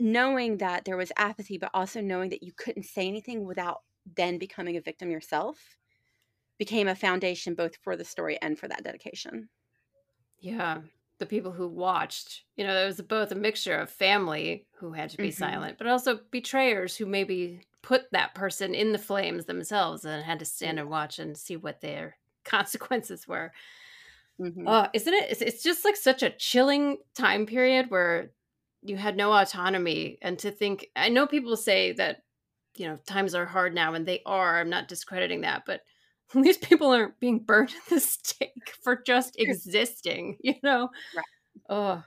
knowing 0.00 0.58
that 0.58 0.84
there 0.84 0.96
was 0.96 1.12
apathy, 1.16 1.58
but 1.58 1.70
also 1.74 2.00
knowing 2.00 2.30
that 2.30 2.42
you 2.42 2.52
couldn't 2.52 2.84
say 2.84 3.06
anything 3.06 3.44
without 3.44 3.82
then 4.06 4.38
becoming 4.38 4.76
a 4.76 4.80
victim 4.80 5.10
yourself 5.10 5.76
became 6.58 6.88
a 6.88 6.94
foundation 6.96 7.54
both 7.54 7.76
for 7.76 7.96
the 7.96 8.04
story 8.04 8.40
and 8.42 8.58
for 8.58 8.68
that 8.68 8.84
dedication. 8.84 9.48
Yeah. 10.38 10.82
The 11.18 11.26
people 11.26 11.52
who 11.52 11.68
watched, 11.68 12.44
you 12.56 12.64
know, 12.64 12.74
there 12.74 12.86
was 12.86 13.00
both 13.00 13.30
a 13.30 13.36
mixture 13.36 13.76
of 13.78 13.88
family 13.88 14.66
who 14.76 14.92
had 14.92 15.10
to 15.10 15.18
be 15.18 15.30
Mhm. 15.30 15.30
silent, 15.30 15.78
but 15.78 15.86
also 15.86 16.18
betrayers 16.30 16.96
who 16.96 17.06
maybe 17.06 17.62
put 17.82 18.10
that 18.10 18.34
person 18.34 18.74
in 18.74 18.92
the 18.92 18.98
flames 18.98 19.44
themselves 19.44 20.04
and 20.04 20.24
had 20.24 20.40
to 20.40 20.44
stand 20.44 20.80
and 20.80 20.90
watch 20.90 21.18
and 21.20 21.38
see 21.38 21.56
what 21.56 21.80
their 21.80 22.16
consequences 22.44 23.28
were. 23.28 23.52
Mhm. 24.38 24.66
Oh, 24.66 24.88
isn't 24.94 25.12
it? 25.12 25.30
It's, 25.30 25.42
it's 25.42 25.62
just 25.62 25.84
like 25.84 25.96
such 25.96 26.22
a 26.22 26.30
chilling 26.30 26.98
time 27.14 27.46
period 27.46 27.90
where 27.90 28.32
you 28.82 28.96
had 28.96 29.16
no 29.16 29.32
autonomy. 29.32 30.18
And 30.22 30.38
to 30.40 30.50
think, 30.50 30.90
I 30.96 31.08
know 31.10 31.26
people 31.26 31.56
say 31.56 31.92
that, 31.92 32.24
you 32.76 32.86
know, 32.86 32.96
times 32.96 33.34
are 33.34 33.46
hard 33.46 33.74
now, 33.74 33.94
and 33.94 34.06
they 34.06 34.22
are. 34.24 34.58
I'm 34.58 34.70
not 34.70 34.88
discrediting 34.88 35.42
that, 35.42 35.64
but 35.66 35.82
these 36.34 36.58
people 36.58 36.90
aren't 36.90 37.20
being 37.20 37.38
burned 37.40 37.70
at 37.70 37.90
the 37.90 38.00
stake 38.00 38.74
for 38.82 38.96
just 39.02 39.36
existing, 39.38 40.38
you 40.42 40.54
know? 40.62 40.90
Right. 41.14 41.24
Oh, 41.68 42.02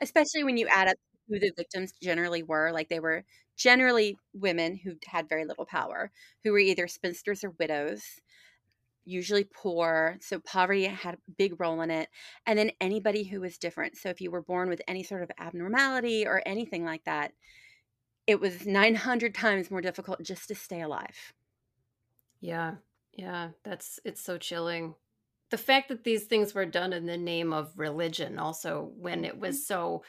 Especially 0.00 0.44
when 0.44 0.56
you 0.56 0.66
add 0.68 0.88
up 0.88 0.96
who 1.28 1.38
the 1.40 1.52
victims 1.56 1.92
generally 2.02 2.42
were. 2.42 2.70
Like 2.72 2.88
they 2.88 3.00
were 3.00 3.24
generally 3.56 4.18
women 4.34 4.76
who 4.76 4.94
had 5.06 5.28
very 5.28 5.44
little 5.44 5.66
power, 5.66 6.10
who 6.44 6.52
were 6.52 6.58
either 6.58 6.88
spinsters 6.88 7.42
or 7.44 7.50
widows, 7.58 8.02
usually 9.04 9.44
poor. 9.44 10.18
So 10.20 10.40
poverty 10.40 10.84
had 10.86 11.14
a 11.14 11.18
big 11.38 11.60
role 11.60 11.80
in 11.82 11.90
it. 11.90 12.08
And 12.46 12.58
then 12.58 12.72
anybody 12.80 13.24
who 13.24 13.40
was 13.40 13.58
different. 13.58 13.96
So 13.96 14.08
if 14.10 14.20
you 14.20 14.30
were 14.30 14.42
born 14.42 14.68
with 14.68 14.82
any 14.88 15.02
sort 15.02 15.22
of 15.22 15.30
abnormality 15.38 16.26
or 16.26 16.42
anything 16.46 16.84
like 16.84 17.04
that, 17.04 17.32
it 18.26 18.40
was 18.40 18.66
900 18.66 19.34
times 19.34 19.70
more 19.70 19.80
difficult 19.82 20.22
just 20.22 20.48
to 20.48 20.54
stay 20.54 20.82
alive. 20.82 21.34
yeah. 22.40 22.76
Yeah. 23.16 23.50
That's, 23.64 23.98
it's 24.04 24.20
so 24.20 24.38
chilling. 24.38 24.94
The 25.50 25.58
fact 25.58 25.88
that 25.88 26.04
these 26.04 26.24
things 26.24 26.54
were 26.54 26.66
done 26.66 26.92
in 26.92 27.06
the 27.06 27.16
name 27.16 27.52
of 27.52 27.78
religion, 27.78 28.38
also 28.38 28.92
when 28.96 29.24
it 29.24 29.38
was 29.38 29.64
so 29.64 30.02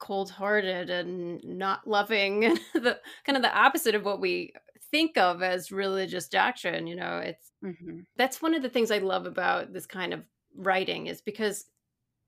cold-hearted 0.00 0.90
and 0.90 1.42
not 1.44 1.86
loving 1.86 2.44
and 2.46 2.58
the 2.74 3.00
kind 3.24 3.36
of 3.36 3.42
the 3.42 3.56
opposite 3.56 3.94
of 3.94 4.04
what 4.04 4.20
we 4.20 4.52
think 4.90 5.16
of 5.16 5.42
as 5.42 5.72
religious 5.72 6.28
doctrine 6.28 6.86
you 6.86 6.96
know 6.96 7.18
it's 7.18 7.52
hmm 7.62 8.02
that's 8.16 8.42
one 8.42 8.54
of 8.54 8.62
the 8.62 8.68
things 8.68 8.90
i 8.90 8.98
love 8.98 9.26
about 9.26 9.72
this 9.72 9.86
kind 9.86 10.14
of 10.14 10.24
writing 10.56 11.06
is 11.08 11.22
because 11.22 11.66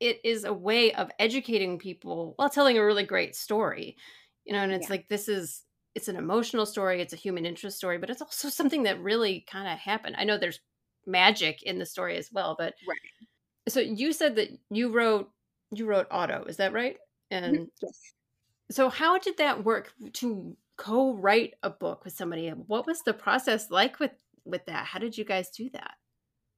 it 0.00 0.20
is 0.24 0.44
a 0.44 0.52
way 0.52 0.92
of 0.94 1.10
educating 1.18 1.78
people 1.78 2.34
while 2.36 2.50
telling 2.50 2.78
a 2.78 2.84
really 2.84 3.04
great 3.04 3.36
story 3.36 3.96
you 4.44 4.52
know 4.52 4.60
and 4.60 4.72
it's 4.72 4.88
Yeah. 4.88 4.90
like 4.90 5.08
this 5.08 5.28
is 5.28 5.64
it's 5.94 6.08
an 6.08 6.16
emotional 6.16 6.66
story 6.66 7.00
it's 7.00 7.12
a 7.12 7.16
human 7.16 7.46
interest 7.46 7.76
story 7.76 7.98
but 7.98 8.10
it's 8.10 8.22
also 8.22 8.48
something 8.48 8.82
that 8.84 9.00
really 9.00 9.44
kind 9.50 9.68
of 9.68 9.78
happened. 9.78 10.16
I 10.18 10.24
know 10.24 10.36
there's 10.38 10.60
magic 11.06 11.62
in 11.62 11.78
the 11.78 11.86
story 11.86 12.16
as 12.16 12.30
well 12.32 12.54
but 12.58 12.74
Right. 12.88 12.98
so 13.68 13.80
you 13.80 14.12
said 14.12 14.36
that 14.36 14.48
you 14.70 14.90
wrote 14.90 15.30
you 15.70 15.86
wrote 15.86 16.06
Otto, 16.10 16.44
is 16.44 16.56
that 16.58 16.72
right? 16.72 16.96
Mm-hmm. 17.32 17.44
And 17.54 17.68
Yes. 17.82 18.12
so 18.70 18.88
how 18.88 19.18
did 19.18 19.36
that 19.38 19.64
work 19.64 19.92
to 20.14 20.56
co-write 20.76 21.54
a 21.62 21.70
book 21.70 22.04
with 22.04 22.14
somebody? 22.14 22.48
What 22.50 22.86
was 22.86 23.02
the 23.02 23.14
process 23.14 23.70
like 23.70 23.98
with 24.00 24.12
with 24.44 24.64
that? 24.66 24.86
How 24.86 24.98
did 24.98 25.16
you 25.16 25.24
guys 25.24 25.50
do 25.50 25.68
that 25.70 25.94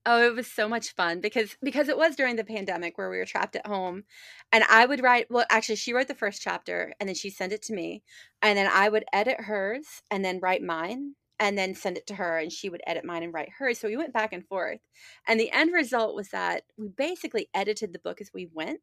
Oh, 0.09 0.25
it 0.25 0.37
was 0.37 0.47
so 0.47 0.69
much 0.69 0.95
fun 0.95 1.21
because 1.21 1.57
because 1.63 1.89
it 1.89 1.99
was 1.99 2.15
during 2.15 2.37
the 2.37 2.45
pandemic 2.45 2.97
where 2.97 3.11
we 3.11 3.19
were 3.19 3.25
trapped 3.25 3.57
at 3.57 3.67
home 3.67 4.05
and 4.53 4.63
I 4.65 4.87
would 4.87 5.03
write 5.03 5.27
well 5.31 5.45
actually 5.51 5.77
she 5.77 5.93
wrote 5.93 6.07
the 6.07 6.15
first 6.15 6.41
chapter 6.43 6.95
and 7.01 7.09
then 7.09 7.17
she 7.17 7.29
sent 7.29 7.53
it 7.53 7.63
to 7.63 7.75
me 7.75 8.05
and 8.41 8.57
then 8.57 8.71
I 8.73 8.89
would 8.89 9.05
edit 9.13 9.41
hers 9.41 10.03
and 10.11 10.25
then 10.25 10.39
write 10.41 10.63
mine 10.63 11.17
and 11.41 11.59
then 11.59 11.75
send 11.75 11.99
it 11.99 12.07
to 12.07 12.15
her 12.15 12.39
and 12.39 12.53
she 12.53 12.69
would 12.69 12.83
edit 12.87 13.05
mine 13.05 13.25
and 13.25 13.35
write 13.35 13.49
hers 13.59 13.81
so 13.81 13.89
we 13.89 13.97
went 13.97 14.13
back 14.13 14.33
and 14.33 14.47
forth 14.47 14.79
and 15.27 15.41
the 15.41 15.51
end 15.51 15.73
result 15.73 16.15
was 16.15 16.29
that 16.29 16.63
we 16.79 16.89
basically 16.89 17.49
edited 17.53 17.93
the 17.93 17.99
book 17.99 18.21
as 18.21 18.31
we 18.33 18.49
went 18.55 18.81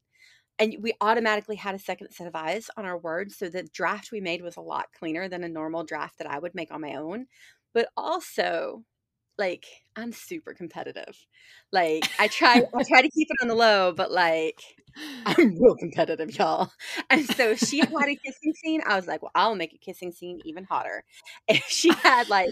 and 0.59 0.75
we 0.81 0.93
automatically 1.01 1.55
had 1.55 1.73
a 1.75 1.79
second 1.79 2.11
set 2.11 2.27
of 2.27 2.35
eyes 2.35 2.69
on 2.77 2.85
our 2.85 2.97
words 2.97 3.37
so 3.37 3.47
the 3.49 3.63
draft 3.73 4.11
we 4.11 4.19
made 4.21 4.41
was 4.41 4.57
a 4.57 4.61
lot 4.61 4.87
cleaner 4.97 5.29
than 5.29 5.43
a 5.45 5.49
normal 5.49 5.85
draft 5.85 6.17
that 6.17 6.27
I 6.29 6.39
would 6.39 6.53
make 6.53 6.71
on 6.71 6.81
my 6.81 6.95
own 6.95 7.27
but 7.73 7.87
also 7.97 8.83
like 9.37 9.65
I'm 9.95 10.11
super 10.11 10.53
competitive. 10.53 11.17
Like 11.71 12.09
I 12.19 12.27
try 12.27 12.61
I 12.73 12.83
try 12.83 13.01
to 13.01 13.09
keep 13.09 13.27
it 13.29 13.37
on 13.41 13.47
the 13.47 13.55
low, 13.55 13.93
but 13.93 14.11
like 14.11 14.61
I'm 15.25 15.57
real 15.59 15.75
competitive, 15.75 16.37
y'all. 16.37 16.71
And 17.09 17.25
so 17.25 17.55
she 17.55 17.79
had 17.79 18.07
a 18.07 18.15
kissing 18.15 18.53
scene. 18.63 18.81
I 18.85 18.95
was 18.95 19.07
like, 19.07 19.21
well, 19.21 19.31
I'll 19.35 19.55
make 19.55 19.73
a 19.73 19.77
kissing 19.77 20.11
scene 20.11 20.39
even 20.45 20.65
hotter. 20.65 21.03
If 21.47 21.63
she 21.67 21.91
had 21.93 22.29
like 22.29 22.51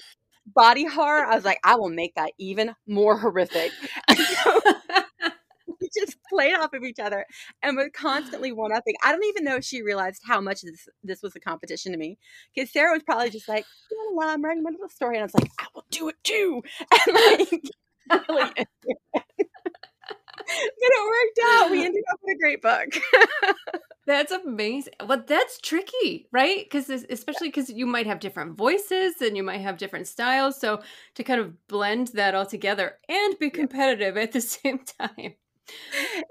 body 0.55 0.85
horror, 0.85 1.25
I 1.25 1.35
was 1.35 1.45
like, 1.45 1.59
I 1.63 1.75
will 1.75 1.89
make 1.89 2.15
that 2.15 2.31
even 2.37 2.75
more 2.87 3.17
horrific. 3.17 3.71
So, 4.43 4.60
just 5.97 6.17
played 6.29 6.55
off 6.55 6.73
of 6.73 6.83
each 6.83 6.99
other 6.99 7.25
and 7.61 7.77
were 7.77 7.89
constantly 7.89 8.51
one 8.51 8.71
upping. 8.71 8.95
I 9.03 9.11
don't 9.11 9.25
even 9.25 9.43
know 9.43 9.57
if 9.57 9.63
she 9.65 9.81
realized 9.81 10.21
how 10.25 10.41
much 10.41 10.61
this 10.61 10.87
this 11.03 11.21
was 11.21 11.35
a 11.35 11.39
competition 11.39 11.91
to 11.91 11.97
me. 11.97 12.17
Because 12.53 12.71
Sarah 12.71 12.93
was 12.93 13.03
probably 13.03 13.29
just 13.29 13.47
like, 13.47 13.65
I'm 14.21 14.43
writing 14.43 14.63
my 14.63 14.71
little 14.71 14.89
story. 14.89 15.15
And 15.15 15.23
I 15.23 15.25
was 15.25 15.33
like, 15.35 15.51
I 15.59 15.65
will 15.73 15.85
do 15.91 16.09
it 16.09 16.15
too. 16.23 16.61
And 17.07 17.15
like 17.15 17.51
really 18.29 18.51
but 20.47 20.89
it 20.89 21.07
worked 21.07 21.39
out. 21.53 21.71
We 21.71 21.85
ended 21.85 22.03
up 22.11 22.19
with 22.23 22.35
a 22.35 22.39
great 22.39 22.61
book. 22.61 22.89
that's 24.05 24.31
amazing. 24.31 24.93
Well, 25.05 25.23
that's 25.25 25.59
tricky, 25.59 26.27
right? 26.31 26.63
Because 26.63 26.89
especially 26.89 27.49
because 27.49 27.69
you 27.69 27.85
might 27.85 28.07
have 28.07 28.19
different 28.19 28.57
voices 28.57 29.15
and 29.21 29.37
you 29.37 29.43
might 29.43 29.61
have 29.61 29.77
different 29.77 30.07
styles. 30.07 30.59
So 30.59 30.81
to 31.15 31.23
kind 31.23 31.39
of 31.41 31.67
blend 31.67 32.09
that 32.09 32.35
all 32.35 32.45
together 32.45 32.97
and 33.07 33.37
be 33.39 33.49
competitive 33.49 34.17
at 34.17 34.31
the 34.31 34.41
same 34.41 34.79
time. 34.99 35.35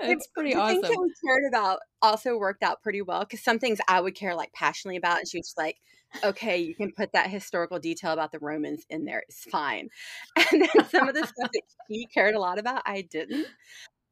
It's 0.01 0.27
pretty 0.29 0.55
the 0.55 0.61
awesome. 0.61 0.83
Things 0.83 0.89
that 0.89 1.01
we 1.01 1.29
cared 1.29 1.45
about 1.49 1.81
also 2.03 2.37
worked 2.37 2.63
out 2.63 2.83
pretty 2.83 3.03
well 3.03 3.21
because 3.21 3.43
some 3.43 3.59
things 3.59 3.79
I 3.89 4.01
would 4.01 4.15
care 4.15 4.35
like 4.35 4.53
passionately 4.53 4.97
about, 4.97 5.19
and 5.19 5.29
she 5.29 5.39
was 5.39 5.55
like, 5.57 5.77
"Okay, 6.25 6.59
you 6.59 6.75
can 6.75 6.93
put 6.93 7.13
that 7.13 7.31
historical 7.31 7.79
detail 7.79 8.13
about 8.13 8.33
the 8.33 8.39
Romans 8.39 8.85
in 8.91 9.05
there. 9.05 9.23
It's 9.29 9.45
fine." 9.45 9.89
And 10.53 10.63
then 10.63 10.89
some 10.89 11.09
of 11.09 11.15
the 11.15 11.27
stuff 11.27 11.51
that 11.53 11.63
she 11.91 12.07
cared 12.13 12.35
a 12.35 12.41
lot 12.41 12.59
about, 12.59 12.83
I 12.87 13.03
didn't. 13.03 13.47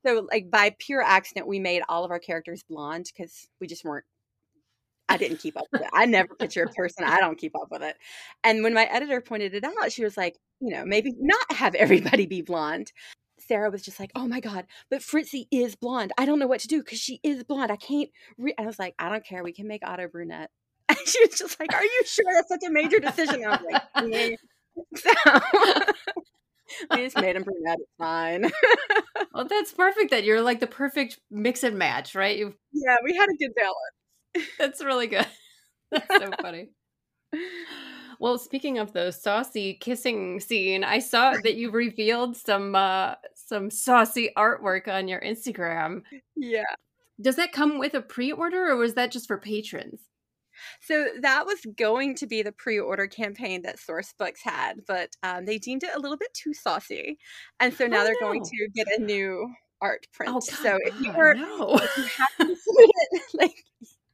So, 0.06 0.26
like 0.30 0.50
by 0.50 0.74
pure 0.78 1.02
accident, 1.02 1.46
we 1.46 1.58
made 1.58 1.82
all 1.88 2.04
of 2.04 2.10
our 2.10 2.20
characters 2.20 2.62
blonde 2.68 3.10
because 3.14 3.48
we 3.60 3.66
just 3.66 3.84
weren't. 3.84 4.04
I 5.08 5.16
didn't 5.16 5.38
keep 5.38 5.56
up 5.56 5.64
with 5.72 5.82
it. 5.82 5.88
I 5.94 6.04
never 6.04 6.34
picture 6.34 6.64
a 6.64 6.72
person. 6.72 7.04
I 7.04 7.18
don't 7.18 7.38
keep 7.38 7.56
up 7.56 7.68
with 7.70 7.82
it. 7.82 7.96
And 8.44 8.62
when 8.62 8.74
my 8.74 8.84
editor 8.84 9.22
pointed 9.22 9.54
it 9.54 9.64
out, 9.64 9.90
she 9.90 10.04
was 10.04 10.18
like, 10.18 10.36
you 10.60 10.70
know, 10.70 10.84
maybe 10.84 11.14
not 11.18 11.52
have 11.52 11.74
everybody 11.74 12.26
be 12.26 12.42
blonde. 12.42 12.92
Sarah 13.48 13.70
was 13.70 13.82
just 13.82 13.98
like, 13.98 14.12
"Oh 14.14 14.28
my 14.28 14.40
god, 14.40 14.66
but 14.90 15.02
Fritzy 15.02 15.48
is 15.50 15.74
blonde. 15.74 16.12
I 16.18 16.26
don't 16.26 16.38
know 16.38 16.46
what 16.46 16.60
to 16.60 16.68
do 16.68 16.82
because 16.82 16.98
she 16.98 17.20
is 17.22 17.42
blonde. 17.44 17.72
I 17.72 17.76
can't." 17.76 18.10
Re-. 18.36 18.54
I 18.58 18.66
was 18.66 18.78
like, 18.78 18.94
"I 18.98 19.08
don't 19.08 19.24
care. 19.24 19.42
We 19.42 19.52
can 19.52 19.66
make 19.66 19.86
Otto 19.86 20.08
brunette." 20.08 20.50
And 20.88 20.98
she 21.04 21.20
was 21.26 21.38
just 21.38 21.60
like, 21.60 21.74
"Are 21.74 21.84
you 21.84 22.02
sure 22.06 22.24
that's 22.32 22.48
such 22.48 22.62
a 22.66 22.70
major 22.70 22.98
decision?" 22.98 23.44
I 23.44 23.50
was 23.50 23.60
like, 23.70 23.82
yeah. 24.10 24.36
so, 24.96 25.10
we 26.90 27.04
just 27.04 27.20
made 27.20 27.36
him 27.36 27.42
brunette. 27.42 27.78
It's 27.80 27.92
fine. 27.98 28.50
well, 29.34 29.46
that's 29.46 29.72
perfect. 29.72 30.10
That 30.12 30.24
you're 30.24 30.40
like 30.42 30.60
the 30.60 30.66
perfect 30.66 31.20
mix 31.30 31.62
and 31.62 31.78
match, 31.78 32.14
right? 32.14 32.36
You. 32.38 32.54
Yeah, 32.72 32.96
we 33.04 33.14
had 33.16 33.28
a 33.28 33.36
good 33.36 33.52
balance. 33.54 34.48
That's 34.58 34.82
really 34.82 35.08
good. 35.08 35.26
That's 35.90 36.06
so 36.08 36.30
funny. 36.40 36.70
Well, 38.20 38.38
speaking 38.38 38.78
of 38.78 38.92
the 38.92 39.12
saucy 39.12 39.74
kissing 39.74 40.40
scene, 40.40 40.82
I 40.82 40.98
saw 40.98 41.34
that 41.44 41.54
you 41.54 41.70
revealed 41.70 42.36
some 42.36 42.74
uh 42.74 43.14
some 43.48 43.70
saucy 43.70 44.30
artwork 44.36 44.88
on 44.88 45.08
your 45.08 45.20
Instagram. 45.20 46.02
Yeah. 46.36 46.62
Does 47.20 47.36
that 47.36 47.52
come 47.52 47.78
with 47.78 47.94
a 47.94 48.00
pre-order 48.00 48.68
or 48.68 48.76
was 48.76 48.94
that 48.94 49.10
just 49.10 49.26
for 49.26 49.38
patrons? 49.38 50.00
So 50.80 51.08
that 51.20 51.46
was 51.46 51.60
going 51.76 52.16
to 52.16 52.26
be 52.26 52.42
the 52.42 52.52
pre-order 52.52 53.06
campaign 53.06 53.62
that 53.62 53.78
Sourcebooks 53.78 54.40
had, 54.42 54.80
but 54.86 55.10
um, 55.22 55.44
they 55.44 55.58
deemed 55.58 55.84
it 55.84 55.94
a 55.94 56.00
little 56.00 56.16
bit 56.16 56.34
too 56.34 56.52
saucy, 56.52 57.18
and 57.60 57.72
so 57.72 57.86
now 57.86 58.00
oh, 58.00 58.04
they're 58.04 58.16
no. 58.20 58.26
going 58.26 58.42
to 58.42 58.68
get 58.74 58.88
a 58.88 59.00
new 59.00 59.48
art 59.80 60.06
print. 60.12 60.32
Oh, 60.34 60.40
so 60.40 60.76
if 60.84 61.00
you 61.00 61.12
were, 61.12 61.34
no. 61.34 61.78
if 61.80 61.96
you 61.96 62.56
it, 62.80 63.22
like 63.34 63.54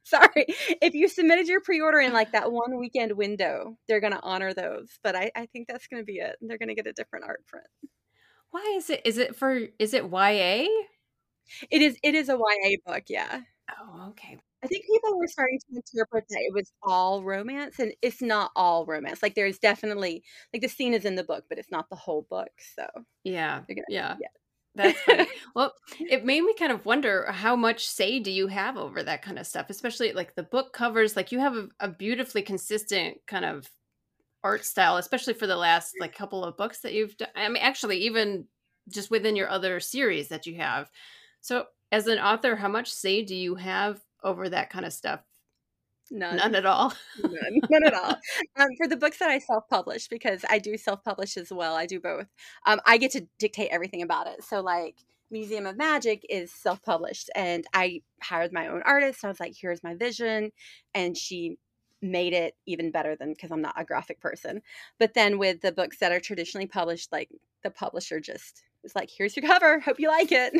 sorry 0.03 0.45
if 0.81 0.93
you 0.93 1.07
submitted 1.07 1.47
your 1.47 1.61
pre-order 1.61 1.99
in 1.99 2.13
like 2.13 2.31
that 2.31 2.51
one 2.51 2.77
weekend 2.77 3.11
window 3.13 3.75
they're 3.87 3.99
going 3.99 4.13
to 4.13 4.21
honor 4.21 4.53
those 4.53 4.87
but 5.03 5.15
I, 5.15 5.31
I 5.35 5.47
think 5.47 5.67
that's 5.67 5.87
going 5.87 5.99
to 5.99 6.05
be 6.05 6.17
it 6.17 6.35
they're 6.41 6.59
going 6.59 6.69
to 6.69 6.75
get 6.75 6.85
a 6.85 6.93
different 6.93 7.25
art 7.25 7.43
print 7.47 7.65
why 8.55 8.73
is 8.77 8.89
it 8.89 9.01
is 9.03 9.17
it 9.17 9.35
for 9.35 9.59
is 9.79 9.93
it 9.93 10.05
ya 10.05 10.65
it 11.69 11.81
is 11.81 11.97
it 12.03 12.15
is 12.15 12.29
a 12.29 12.37
ya 12.37 12.75
book 12.85 13.03
yeah 13.09 13.41
oh 13.77 14.07
okay 14.09 14.37
i 14.63 14.67
think 14.67 14.85
people 14.85 15.17
were 15.17 15.27
starting 15.27 15.59
to 15.59 15.75
interpret 15.75 16.23
that 16.29 16.39
it 16.39 16.53
was 16.53 16.71
all 16.83 17.21
romance 17.21 17.79
and 17.79 17.93
it's 18.01 18.21
not 18.21 18.51
all 18.55 18.85
romance 18.85 19.21
like 19.21 19.35
there's 19.35 19.59
definitely 19.59 20.23
like 20.53 20.61
the 20.61 20.69
scene 20.69 20.93
is 20.93 21.03
in 21.03 21.15
the 21.15 21.23
book 21.25 21.43
but 21.49 21.57
it's 21.57 21.69
not 21.69 21.89
the 21.89 21.97
whole 21.97 22.25
book 22.29 22.47
so 22.77 22.87
yeah 23.25 23.59
gonna, 23.67 23.81
yeah 23.89 24.15
yeah 24.21 24.27
that's 24.77 24.99
funny. 25.01 25.27
well, 25.55 25.73
it 25.99 26.25
made 26.25 26.41
me 26.43 26.53
kind 26.59 26.71
of 26.71 26.85
wonder 26.85 27.31
how 27.31 27.55
much 27.55 27.87
say 27.87 28.19
do 28.19 28.29
you 28.29 28.47
have 28.47 28.75
over 28.75 29.01
that 29.03 29.21
kind 29.21 29.39
of 29.39 29.47
stuff, 29.47 29.69
especially 29.69 30.11
like 30.11 30.35
the 30.35 30.43
book 30.43 30.73
covers. 30.73 31.15
Like 31.15 31.31
you 31.31 31.39
have 31.39 31.55
a, 31.55 31.69
a 31.79 31.87
beautifully 31.87 32.41
consistent 32.41 33.19
kind 33.25 33.45
of 33.45 33.69
art 34.45 34.63
style, 34.63 34.97
especially 34.97 35.33
for 35.33 35.47
the 35.47 35.57
last 35.57 35.95
like 35.99 36.15
couple 36.15 36.45
of 36.45 36.55
books 36.55 36.81
that 36.81 36.93
you've 36.93 37.17
done. 37.17 37.29
I 37.35 37.49
mean, 37.49 37.57
actually, 37.57 37.97
even 38.03 38.45
just 38.87 39.09
within 39.09 39.35
your 39.35 39.49
other 39.49 39.79
series 39.79 40.27
that 40.29 40.45
you 40.45 40.55
have. 40.57 40.91
So, 41.41 41.65
as 41.91 42.05
an 42.05 42.19
author, 42.19 42.55
how 42.55 42.67
much 42.67 42.93
say 42.93 43.23
do 43.23 43.35
you 43.35 43.55
have 43.55 43.99
over 44.23 44.47
that 44.47 44.69
kind 44.69 44.85
of 44.85 44.93
stuff? 44.93 45.21
None. 46.11 46.37
None 46.37 46.53
at 46.53 46.67
all. 46.67 46.93
None. 47.23 47.61
None 47.71 47.83
at 47.87 47.93
all. 47.95 48.15
Um, 48.57 48.69
for 48.77 48.87
the 48.87 48.97
books 48.97 49.17
that 49.17 49.29
I 49.29 49.39
self 49.39 49.67
publish, 49.67 50.07
because 50.07 50.45
I 50.47 50.59
do 50.59 50.77
self 50.77 51.03
publish 51.03 51.37
as 51.37 51.51
well, 51.51 51.75
I 51.75 51.87
do 51.87 51.99
both. 51.99 52.27
Um, 52.67 52.79
I 52.85 52.97
get 52.97 53.11
to 53.11 53.27
dictate 53.39 53.69
everything 53.71 54.03
about 54.03 54.27
it. 54.27 54.43
So, 54.43 54.61
like, 54.61 54.97
Museum 55.31 55.65
of 55.65 55.75
Magic 55.75 56.23
is 56.29 56.51
self 56.53 56.83
published, 56.83 57.31
and 57.35 57.65
I 57.73 58.03
hired 58.21 58.53
my 58.53 58.67
own 58.67 58.83
artist. 58.85 59.25
I 59.25 59.27
was 59.27 59.39
like, 59.39 59.55
here's 59.59 59.83
my 59.83 59.95
vision. 59.95 60.51
And 60.93 61.17
she 61.17 61.57
made 62.01 62.33
it 62.33 62.55
even 62.65 62.91
better 62.91 63.15
than 63.15 63.29
because 63.29 63.51
I'm 63.51 63.61
not 63.61 63.79
a 63.79 63.85
graphic 63.85 64.19
person. 64.19 64.61
But 64.99 65.13
then 65.13 65.37
with 65.37 65.61
the 65.61 65.71
books 65.71 65.97
that 65.99 66.11
are 66.11 66.19
traditionally 66.19 66.67
published, 66.67 67.11
like, 67.11 67.29
the 67.63 67.71
publisher 67.71 68.19
just 68.19 68.63
was 68.83 68.95
like, 68.95 69.09
here's 69.15 69.35
your 69.35 69.47
cover. 69.47 69.79
Hope 69.79 69.99
you 69.99 70.09
like 70.09 70.31
it 70.31 70.53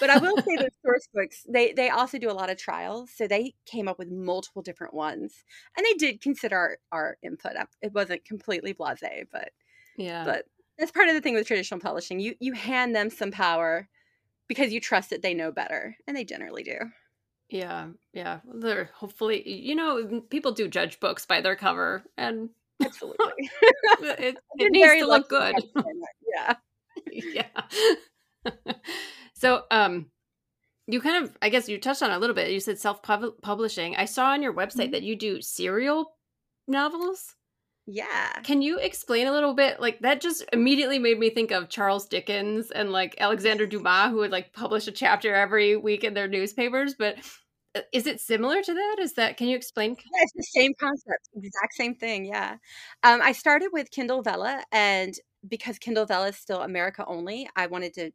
but 0.00 0.10
I 0.10 0.18
will 0.18 0.36
say 0.38 0.56
the 0.56 0.70
Sourcebooks, 0.84 1.42
they 1.48 1.72
they 1.72 1.90
also 1.90 2.18
do 2.18 2.30
a 2.30 2.32
lot 2.32 2.50
of 2.50 2.56
trials. 2.56 3.10
So 3.14 3.26
they 3.26 3.54
came 3.64 3.88
up 3.88 3.98
with 3.98 4.10
multiple 4.10 4.62
different 4.62 4.94
ones. 4.94 5.44
And 5.76 5.84
they 5.84 5.94
did 5.94 6.20
consider 6.20 6.56
our, 6.56 6.78
our 6.92 7.18
input. 7.22 7.56
Um, 7.56 7.66
it 7.82 7.92
wasn't 7.92 8.24
completely 8.24 8.74
blasé, 8.74 9.26
but 9.30 9.50
yeah. 9.96 10.24
But 10.24 10.44
that's 10.78 10.92
part 10.92 11.08
of 11.08 11.14
the 11.14 11.20
thing 11.20 11.34
with 11.34 11.46
traditional 11.46 11.80
publishing. 11.80 12.20
You 12.20 12.34
you 12.40 12.52
hand 12.52 12.94
them 12.94 13.10
some 13.10 13.30
power 13.30 13.88
because 14.48 14.72
you 14.72 14.80
trust 14.80 15.10
that 15.10 15.22
they 15.22 15.34
know 15.34 15.50
better. 15.50 15.96
And 16.06 16.16
they 16.16 16.24
generally 16.24 16.62
do. 16.62 16.78
Yeah, 17.48 17.88
yeah. 18.12 18.40
They're 18.52 18.90
hopefully 18.94 19.48
you 19.48 19.74
know, 19.74 20.22
people 20.30 20.52
do 20.52 20.68
judge 20.68 21.00
books 21.00 21.26
by 21.26 21.40
their 21.40 21.56
cover 21.56 22.04
and 22.16 22.50
absolutely 22.84 23.16
it, 24.00 24.38
it 24.58 24.72
needs 24.72 24.92
to 24.92 25.06
look 25.06 25.28
good. 25.28 25.54
Yeah. 26.34 26.54
yeah. 27.12 28.52
So, 29.34 29.64
um, 29.70 30.06
you 30.86 31.00
kind 31.00 31.24
of, 31.24 31.36
I 31.42 31.48
guess 31.48 31.68
you 31.68 31.78
touched 31.78 32.02
on 32.02 32.10
a 32.10 32.18
little 32.18 32.34
bit. 32.34 32.50
You 32.50 32.60
said 32.60 32.78
self 32.78 33.02
publishing. 33.02 33.96
I 33.96 34.04
saw 34.04 34.30
on 34.30 34.42
your 34.42 34.54
website 34.54 34.84
mm-hmm. 34.84 34.92
that 34.92 35.02
you 35.02 35.16
do 35.16 35.42
serial 35.42 36.12
novels. 36.66 37.34
Yeah. 37.86 38.32
Can 38.42 38.62
you 38.62 38.78
explain 38.78 39.28
a 39.28 39.32
little 39.32 39.54
bit? 39.54 39.80
Like 39.80 40.00
that 40.00 40.20
just 40.20 40.44
immediately 40.52 40.98
made 40.98 41.18
me 41.18 41.30
think 41.30 41.52
of 41.52 41.68
Charles 41.68 42.06
Dickens 42.06 42.70
and 42.72 42.90
like 42.90 43.14
Alexander 43.18 43.64
Dumas, 43.64 44.10
who 44.10 44.16
would 44.16 44.32
like 44.32 44.52
publish 44.52 44.88
a 44.88 44.92
chapter 44.92 45.34
every 45.34 45.76
week 45.76 46.02
in 46.02 46.14
their 46.14 46.26
newspapers. 46.26 46.94
But 46.98 47.16
uh, 47.76 47.82
is 47.92 48.08
it 48.08 48.20
similar 48.20 48.60
to 48.60 48.74
that? 48.74 48.96
Is 48.98 49.12
that 49.14 49.36
can 49.36 49.46
you 49.46 49.56
explain? 49.56 49.90
Yeah, 49.90 50.22
it's 50.22 50.32
the 50.32 50.60
same 50.60 50.72
concept, 50.80 51.28
exact 51.36 51.74
same 51.74 51.94
thing. 51.94 52.24
Yeah. 52.24 52.56
Um, 53.04 53.20
I 53.22 53.30
started 53.30 53.70
with 53.72 53.92
Kindle 53.92 54.22
Vella, 54.22 54.64
and 54.72 55.14
because 55.48 55.78
Kindle 55.78 56.06
Vella 56.06 56.28
is 56.28 56.36
still 56.36 56.62
America 56.62 57.04
only, 57.06 57.48
I 57.54 57.68
wanted 57.68 57.94
to 57.94 58.10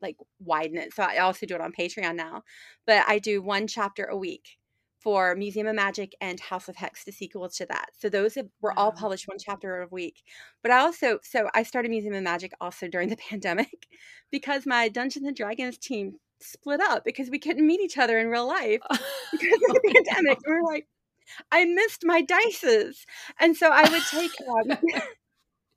like 0.00 0.16
widen 0.38 0.78
it. 0.78 0.94
So 0.94 1.02
I 1.02 1.18
also 1.18 1.44
do 1.44 1.56
it 1.56 1.60
on 1.60 1.72
Patreon 1.72 2.14
now, 2.14 2.44
but 2.86 3.04
I 3.08 3.18
do 3.18 3.42
one 3.42 3.66
chapter 3.66 4.04
a 4.04 4.16
week 4.16 4.57
for 4.98 5.34
Museum 5.36 5.66
of 5.66 5.76
Magic 5.76 6.14
and 6.20 6.40
House 6.40 6.68
of 6.68 6.76
Hex, 6.76 7.04
the 7.04 7.12
sequel 7.12 7.48
to 7.48 7.66
that. 7.66 7.90
So 7.96 8.08
those 8.08 8.36
were 8.60 8.76
all 8.76 8.92
published 8.92 9.28
one 9.28 9.38
chapter 9.38 9.82
a 9.82 9.86
week. 9.88 10.24
But 10.62 10.72
I 10.72 10.78
also, 10.78 11.20
so 11.22 11.48
I 11.54 11.62
started 11.62 11.90
Museum 11.90 12.14
of 12.14 12.22
Magic 12.22 12.52
also 12.60 12.88
during 12.88 13.08
the 13.08 13.16
pandemic 13.30 13.86
because 14.30 14.66
my 14.66 14.88
Dungeons 14.88 15.26
and 15.26 15.36
Dragons 15.36 15.78
team 15.78 16.18
split 16.40 16.80
up 16.80 17.04
because 17.04 17.30
we 17.30 17.38
couldn't 17.38 17.66
meet 17.66 17.80
each 17.80 17.98
other 17.98 18.18
in 18.18 18.28
real 18.28 18.46
life 18.46 18.80
because 19.32 19.60
of 19.68 19.74
the 19.74 19.92
pandemic. 19.94 20.38
We 20.46 20.54
were 20.54 20.64
like, 20.64 20.86
I 21.52 21.64
missed 21.64 22.04
my 22.04 22.22
dices. 22.22 23.04
And 23.38 23.56
so 23.56 23.70
I 23.70 23.88
would 23.88 24.02
take, 24.10 24.30
um, 24.48 24.78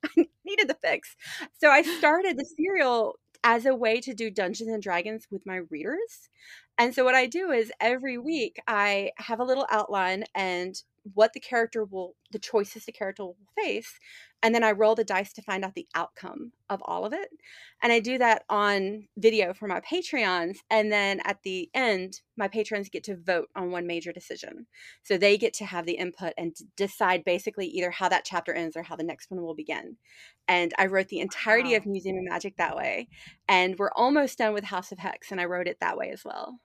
I 0.18 0.28
needed 0.46 0.68
the 0.68 0.78
fix. 0.82 1.16
So 1.60 1.70
I 1.70 1.84
started 1.84 2.38
the 2.38 2.46
serial 2.58 3.20
as 3.44 3.66
a 3.66 3.76
way 3.76 4.00
to 4.02 4.14
do 4.14 4.30
Dungeons 4.30 4.72
and 4.72 4.82
Dragons 4.82 5.28
with 5.32 5.46
my 5.46 5.62
readers. 5.70 6.30
And 6.82 6.96
so 6.96 7.04
what 7.04 7.14
I 7.14 7.28
do 7.28 7.52
is 7.52 7.72
every 7.80 8.18
week 8.18 8.60
I 8.68 9.12
have 9.18 9.40
a 9.40 9.44
little 9.44 9.68
outline 9.70 10.24
and 10.34 10.74
what 11.14 11.32
the 11.34 11.40
character 11.40 11.86
will, 11.86 12.16
the 12.32 12.40
choices 12.40 12.86
the 12.86 12.92
character 12.92 13.24
will 13.24 13.38
face. 13.56 14.00
And 14.42 14.56
then 14.56 14.64
I 14.64 14.72
roll 14.72 14.96
the 14.96 15.04
dice 15.04 15.32
to 15.34 15.44
find 15.44 15.64
out 15.64 15.76
the 15.76 15.86
outcome 15.94 16.54
of 16.72 16.82
all 16.84 17.06
of 17.06 17.14
it. 17.14 17.30
And 17.84 17.94
I 17.94 18.00
do 18.00 18.18
that 18.18 18.46
on 18.50 19.08
video 19.16 19.54
for 19.54 19.68
my 19.68 19.80
Patreons. 19.82 20.58
And 20.72 20.92
then 20.92 21.20
at 21.24 21.44
the 21.44 21.70
end, 21.76 22.22
my 22.36 22.48
patrons 22.48 22.90
get 22.90 23.04
to 23.04 23.16
vote 23.16 23.50
on 23.56 23.70
one 23.70 23.86
major 23.86 24.12
decision. 24.12 24.66
So 25.04 25.20
they 25.20 25.38
get 25.38 25.54
to 25.56 25.66
have 25.66 25.86
the 25.86 25.98
input 25.98 26.34
and 26.36 26.56
decide 26.76 27.24
basically 27.24 27.68
either 27.68 27.92
how 27.92 28.10
that 28.10 28.26
chapter 28.26 28.54
ends 28.54 28.76
or 28.76 28.82
how 28.82 28.96
the 28.96 29.04
next 29.04 29.30
one 29.30 29.44
will 29.44 29.54
begin. 29.54 29.98
And 30.48 30.74
I 30.80 30.88
wrote 30.88 31.10
the 31.10 31.20
entirety 31.20 31.76
of 31.76 31.86
Museum 31.86 32.18
of 32.18 32.24
Magic 32.24 32.58
that 32.58 32.76
way. 32.76 33.08
And 33.48 33.78
we're 33.78 33.94
almost 33.96 34.40
done 34.40 34.56
with 34.56 34.64
House 34.64 34.92
of 34.92 34.98
Hex, 34.98 35.32
and 35.32 35.40
I 35.40 35.46
wrote 35.46 35.68
it 35.68 35.78
that 35.80 35.96
way 35.96 36.10
as 36.10 36.26
well. 36.26 36.60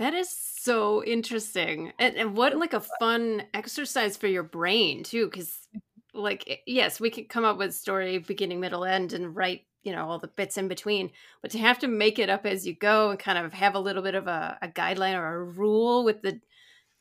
That 0.00 0.14
is 0.14 0.30
so 0.30 1.04
interesting. 1.04 1.92
And, 1.98 2.16
and 2.16 2.34
what 2.34 2.56
like 2.56 2.72
a 2.72 2.80
fun 2.80 3.42
exercise 3.52 4.16
for 4.16 4.28
your 4.28 4.42
brain 4.42 5.02
too 5.02 5.28
cuz 5.28 5.68
like 6.14 6.44
eh, 6.48 6.56
yes, 6.66 7.00
we 7.00 7.10
could 7.10 7.28
come 7.28 7.44
up 7.44 7.58
with 7.58 7.74
story 7.74 8.16
beginning, 8.16 8.60
middle, 8.60 8.86
end 8.86 9.12
and 9.12 9.36
write, 9.36 9.66
you 9.82 9.92
know, 9.92 10.08
all 10.08 10.18
the 10.18 10.28
bits 10.28 10.56
in 10.56 10.68
between, 10.68 11.10
but 11.42 11.50
to 11.50 11.58
have 11.58 11.78
to 11.80 11.86
make 11.88 12.18
it 12.18 12.30
up 12.30 12.46
as 12.46 12.66
you 12.66 12.74
go 12.74 13.10
and 13.10 13.18
kind 13.18 13.38
of 13.38 13.52
have 13.52 13.74
a 13.74 13.78
little 13.78 14.02
bit 14.02 14.14
of 14.14 14.26
a, 14.26 14.58
a 14.62 14.68
guideline 14.68 15.18
or 15.18 15.34
a 15.34 15.44
rule 15.44 16.02
with 16.02 16.22
the 16.22 16.40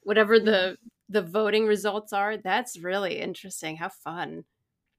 whatever 0.04 0.38
the 0.39 0.78
the 1.10 1.22
voting 1.22 1.68
results 1.68 2.14
are, 2.14 2.38
that's 2.38 2.78
really 2.80 3.20
interesting. 3.20 3.78
How 3.78 3.89
fun. 3.89 4.43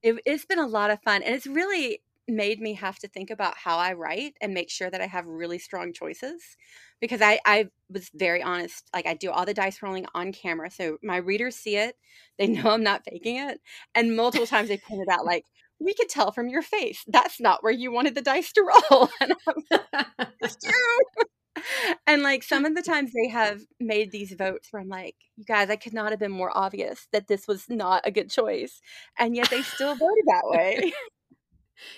It, 0.02 0.20
it's 0.26 0.46
been 0.46 0.58
a 0.58 0.66
lot 0.66 0.90
of 0.90 1.02
fun, 1.02 1.22
and 1.22 1.34
it's 1.34 1.46
really 1.46 2.02
made 2.28 2.60
me 2.60 2.74
have 2.74 2.98
to 3.00 3.08
think 3.08 3.30
about 3.30 3.56
how 3.58 3.78
I 3.78 3.92
write 3.94 4.36
and 4.40 4.54
make 4.54 4.70
sure 4.70 4.90
that 4.90 5.00
I 5.00 5.06
have 5.06 5.26
really 5.26 5.58
strong 5.58 5.92
choices. 5.92 6.56
Because 7.00 7.22
I, 7.22 7.40
I 7.44 7.68
was 7.88 8.10
very 8.14 8.42
honest. 8.42 8.88
Like 8.92 9.06
I 9.06 9.14
do 9.14 9.30
all 9.30 9.46
the 9.46 9.54
dice 9.54 9.82
rolling 9.82 10.06
on 10.14 10.32
camera, 10.32 10.70
so 10.70 10.98
my 11.02 11.16
readers 11.16 11.56
see 11.56 11.76
it. 11.76 11.96
They 12.38 12.46
know 12.48 12.70
I'm 12.70 12.82
not 12.82 13.04
faking 13.04 13.36
it, 13.36 13.60
and 13.94 14.16
multiple 14.16 14.46
times 14.46 14.68
they 14.68 14.78
pointed 14.78 15.08
out 15.10 15.24
like. 15.24 15.44
We 15.82 15.94
could 15.94 16.10
tell 16.10 16.30
from 16.30 16.50
your 16.50 16.60
face 16.60 17.02
that's 17.08 17.40
not 17.40 17.62
where 17.62 17.72
you 17.72 17.90
wanted 17.90 18.14
the 18.14 18.20
dice 18.20 18.52
to 18.52 18.62
roll. 18.90 19.08
And 19.22 19.32
I'm 19.48 19.64
like, 19.70 20.28
it's 20.42 20.56
true. 20.62 21.62
and 22.06 22.22
like 22.22 22.42
some 22.42 22.66
of 22.66 22.74
the 22.74 22.82
times 22.82 23.12
they 23.12 23.28
have 23.28 23.62
made 23.78 24.12
these 24.12 24.32
votes 24.32 24.68
where 24.70 24.82
I'm 24.82 24.90
like, 24.90 25.16
you 25.36 25.44
guys, 25.46 25.70
I 25.70 25.76
could 25.76 25.94
not 25.94 26.10
have 26.10 26.20
been 26.20 26.30
more 26.30 26.52
obvious 26.54 27.08
that 27.12 27.28
this 27.28 27.48
was 27.48 27.64
not 27.70 28.02
a 28.04 28.10
good 28.10 28.30
choice. 28.30 28.82
And 29.18 29.34
yet 29.34 29.48
they 29.48 29.62
still 29.62 29.94
voted 29.94 30.24
that 30.26 30.42
way. 30.44 30.92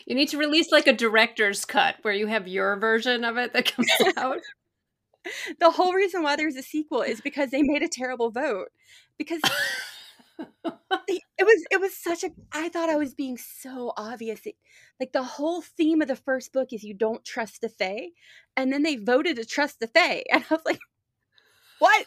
you 0.07 0.15
need 0.15 0.29
to 0.29 0.39
release 0.39 0.71
like 0.71 0.87
a 0.87 0.93
director's 0.93 1.65
cut 1.65 1.97
where 2.03 2.15
you 2.15 2.27
have 2.27 2.49
your 2.49 2.77
version 2.77 3.25
of 3.25 3.37
it 3.37 3.53
that 3.53 3.73
comes 3.73 3.91
out. 4.17 4.39
the 5.61 5.71
whole 5.71 5.93
reason 5.93 6.23
why 6.23 6.37
there's 6.37 6.57
a 6.57 6.63
sequel 6.63 7.03
is 7.03 7.21
because 7.21 7.51
they 7.51 7.63
made 7.63 7.83
a 7.83 7.89
terrible 7.89 8.31
vote. 8.31 8.69
Because 9.19 9.41
it 11.09 11.23
was 11.41 11.65
it 11.71 11.81
was 11.81 11.97
such 11.97 12.25
a 12.25 12.31
I 12.53 12.69
thought 12.69 12.91
I 12.91 12.97
was 12.97 13.15
being 13.15 13.37
so 13.37 13.93
obvious. 13.97 14.41
It, 14.47 14.57
like 15.01 15.13
the 15.13 15.23
whole 15.23 15.63
theme 15.63 16.03
of 16.03 16.09
the 16.09 16.17
first 16.17 16.53
book 16.53 16.73
is 16.73 16.83
you 16.83 16.95
don't 16.95 17.25
trust 17.25 17.61
the 17.61 17.69
Fae. 17.69 18.09
And 18.57 18.73
then 18.73 18.83
they 18.83 18.97
voted 18.97 19.37
to 19.37 19.45
trust 19.45 19.81
the 19.81 19.89
Fae. 19.89 20.25
And 20.33 20.45
I 20.51 20.55
was 20.55 20.63
like, 20.65 20.81
what? 21.79 22.07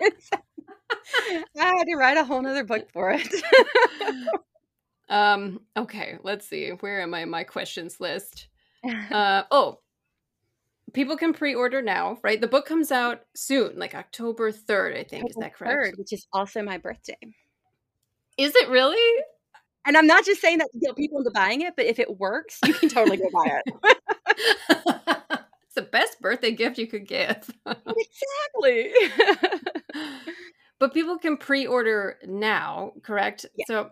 I 0.00 1.66
had 1.76 1.84
to 1.84 1.96
write 1.96 2.16
a 2.16 2.24
whole 2.24 2.42
nother 2.42 2.64
book 2.64 2.90
for 2.92 3.10
it. 3.10 3.28
um 5.08 5.60
okay, 5.76 6.18
let's 6.22 6.46
see. 6.46 6.70
Where 6.70 7.00
am 7.00 7.14
I 7.14 7.20
in 7.20 7.30
my 7.30 7.44
questions 7.44 8.00
list? 8.00 8.48
Uh 9.10 9.42
oh. 9.50 9.80
People 10.92 11.16
can 11.16 11.32
pre-order 11.32 11.82
now, 11.82 12.18
right? 12.22 12.40
The 12.40 12.46
book 12.46 12.66
comes 12.66 12.90
out 12.90 13.22
soon, 13.34 13.78
like 13.78 13.94
October 13.94 14.52
3rd, 14.52 14.98
I 14.98 15.04
think. 15.04 15.28
Is 15.28 15.36
that 15.36 15.54
correct? 15.54 15.72
Third, 15.72 15.94
which 15.98 16.12
is 16.12 16.26
also 16.32 16.62
my 16.62 16.78
birthday. 16.78 17.18
Is 18.38 18.54
it 18.54 18.68
really? 18.68 19.24
And 19.86 19.96
I'm 19.96 20.06
not 20.06 20.24
just 20.24 20.40
saying 20.40 20.58
that 20.58 20.68
to 20.72 20.78
get 20.78 20.96
people 20.96 21.18
into 21.18 21.30
buying 21.30 21.62
it, 21.62 21.74
but 21.76 21.86
if 21.86 21.98
it 21.98 22.18
works, 22.18 22.58
you 22.64 22.74
can 22.74 22.88
totally 22.88 23.16
go 23.16 23.28
buy 23.32 23.60
it. 23.64 23.98
it's 25.64 25.74
the 25.74 25.82
best 25.82 26.20
birthday 26.20 26.52
gift 26.52 26.78
you 26.78 26.86
could 26.86 27.06
give. 27.06 27.50
exactly. 27.66 28.92
but 30.78 30.94
people 30.94 31.18
can 31.18 31.36
pre-order 31.36 32.18
now, 32.26 32.92
correct? 33.02 33.46
Yeah. 33.56 33.64
So 33.66 33.90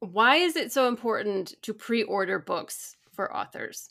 why 0.00 0.36
is 0.36 0.56
it 0.56 0.72
so 0.72 0.86
important 0.86 1.54
to 1.62 1.74
pre-order 1.74 2.38
books 2.38 2.96
for 3.12 3.34
authors? 3.34 3.90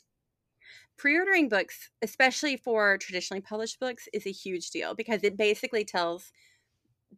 Pre-ordering 0.98 1.48
books, 1.48 1.90
especially 2.02 2.56
for 2.56 2.98
traditionally 2.98 3.40
published 3.40 3.80
books, 3.80 4.08
is 4.12 4.26
a 4.26 4.32
huge 4.32 4.70
deal 4.70 4.94
because 4.94 5.22
it 5.22 5.36
basically 5.36 5.84
tells 5.84 6.32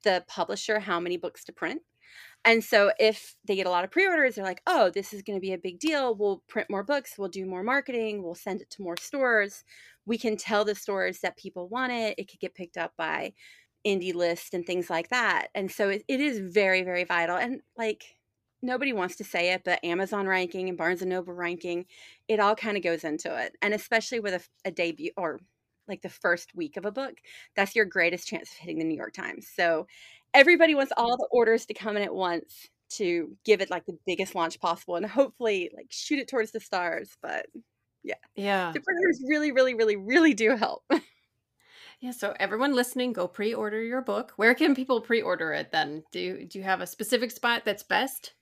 the 0.04 0.24
publisher 0.28 0.78
how 0.80 1.00
many 1.00 1.16
books 1.16 1.44
to 1.44 1.52
print. 1.52 1.82
And 2.44 2.64
so 2.64 2.92
if 2.98 3.36
they 3.46 3.56
get 3.56 3.66
a 3.66 3.70
lot 3.70 3.84
of 3.84 3.90
pre-orders, 3.90 4.34
they're 4.34 4.44
like, 4.44 4.62
"Oh, 4.66 4.90
this 4.90 5.12
is 5.12 5.22
going 5.22 5.36
to 5.36 5.40
be 5.40 5.52
a 5.52 5.58
big 5.58 5.78
deal. 5.78 6.14
We'll 6.14 6.42
print 6.48 6.70
more 6.70 6.82
books, 6.82 7.16
we'll 7.18 7.28
do 7.28 7.46
more 7.46 7.62
marketing, 7.62 8.22
we'll 8.22 8.34
send 8.34 8.62
it 8.62 8.70
to 8.70 8.82
more 8.82 8.96
stores. 8.96 9.64
We 10.06 10.18
can 10.18 10.36
tell 10.36 10.64
the 10.64 10.74
stores 10.74 11.20
that 11.20 11.36
people 11.36 11.68
want 11.68 11.92
it. 11.92 12.14
It 12.18 12.30
could 12.30 12.40
get 12.40 12.54
picked 12.54 12.76
up 12.76 12.94
by 12.96 13.34
indie 13.86 14.14
list 14.14 14.54
and 14.54 14.66
things 14.66 14.90
like 14.90 15.08
that. 15.10 15.48
And 15.54 15.70
so 15.70 15.88
it, 15.90 16.04
it 16.08 16.20
is 16.20 16.40
very 16.40 16.82
very 16.82 17.04
vital 17.04 17.36
and 17.36 17.60
like 17.76 18.04
nobody 18.62 18.92
wants 18.92 19.16
to 19.16 19.24
say 19.24 19.52
it, 19.52 19.62
but 19.64 19.84
Amazon 19.84 20.26
ranking 20.26 20.68
and 20.68 20.78
Barnes 20.78 21.02
and 21.02 21.10
Noble 21.10 21.32
ranking, 21.32 21.86
it 22.28 22.40
all 22.40 22.54
kind 22.54 22.76
of 22.76 22.82
goes 22.82 23.04
into 23.04 23.34
it. 23.36 23.56
And 23.62 23.74
especially 23.74 24.20
with 24.20 24.34
a, 24.64 24.68
a 24.68 24.70
debut 24.70 25.12
or 25.16 25.40
like 25.88 26.02
the 26.02 26.08
first 26.08 26.54
week 26.54 26.76
of 26.76 26.84
a 26.84 26.92
book, 26.92 27.14
that's 27.56 27.74
your 27.74 27.84
greatest 27.84 28.28
chance 28.28 28.50
of 28.50 28.58
hitting 28.58 28.78
the 28.78 28.84
New 28.84 28.96
York 28.96 29.12
Times. 29.12 29.48
So 29.54 29.86
everybody 30.34 30.74
wants 30.74 30.92
all 30.96 31.16
the 31.16 31.28
orders 31.30 31.66
to 31.66 31.74
come 31.74 31.96
in 31.96 32.02
at 32.02 32.14
once 32.14 32.68
to 32.90 33.36
give 33.44 33.60
it 33.60 33.70
like 33.70 33.86
the 33.86 33.98
biggest 34.06 34.34
launch 34.34 34.60
possible 34.60 34.96
and 34.96 35.06
hopefully 35.06 35.70
like 35.74 35.86
shoot 35.90 36.18
it 36.18 36.28
towards 36.28 36.52
the 36.52 36.60
stars. 36.60 37.16
But 37.22 37.46
Yeah. 38.02 38.14
Yeah. 38.34 38.72
The 38.72 38.80
pre-orders 38.80 39.22
really, 39.28 39.52
really, 39.52 39.74
really, 39.74 39.96
really 39.96 40.34
do 40.34 40.56
help. 40.56 40.84
Yeah, 42.00 42.12
so 42.12 42.34
everyone 42.40 42.74
listening, 42.74 43.12
go 43.12 43.28
pre-order 43.28 43.82
your 43.82 44.00
book. 44.00 44.32
Where 44.36 44.54
can 44.54 44.74
people 44.74 45.02
pre-order 45.02 45.52
it 45.52 45.70
then? 45.70 46.02
Do 46.10 46.18
you, 46.18 46.46
do 46.46 46.58
you 46.58 46.64
have 46.64 46.80
a 46.80 46.86
specific 46.86 47.30
spot 47.30 47.66
that's 47.66 47.82
best? 47.82 48.32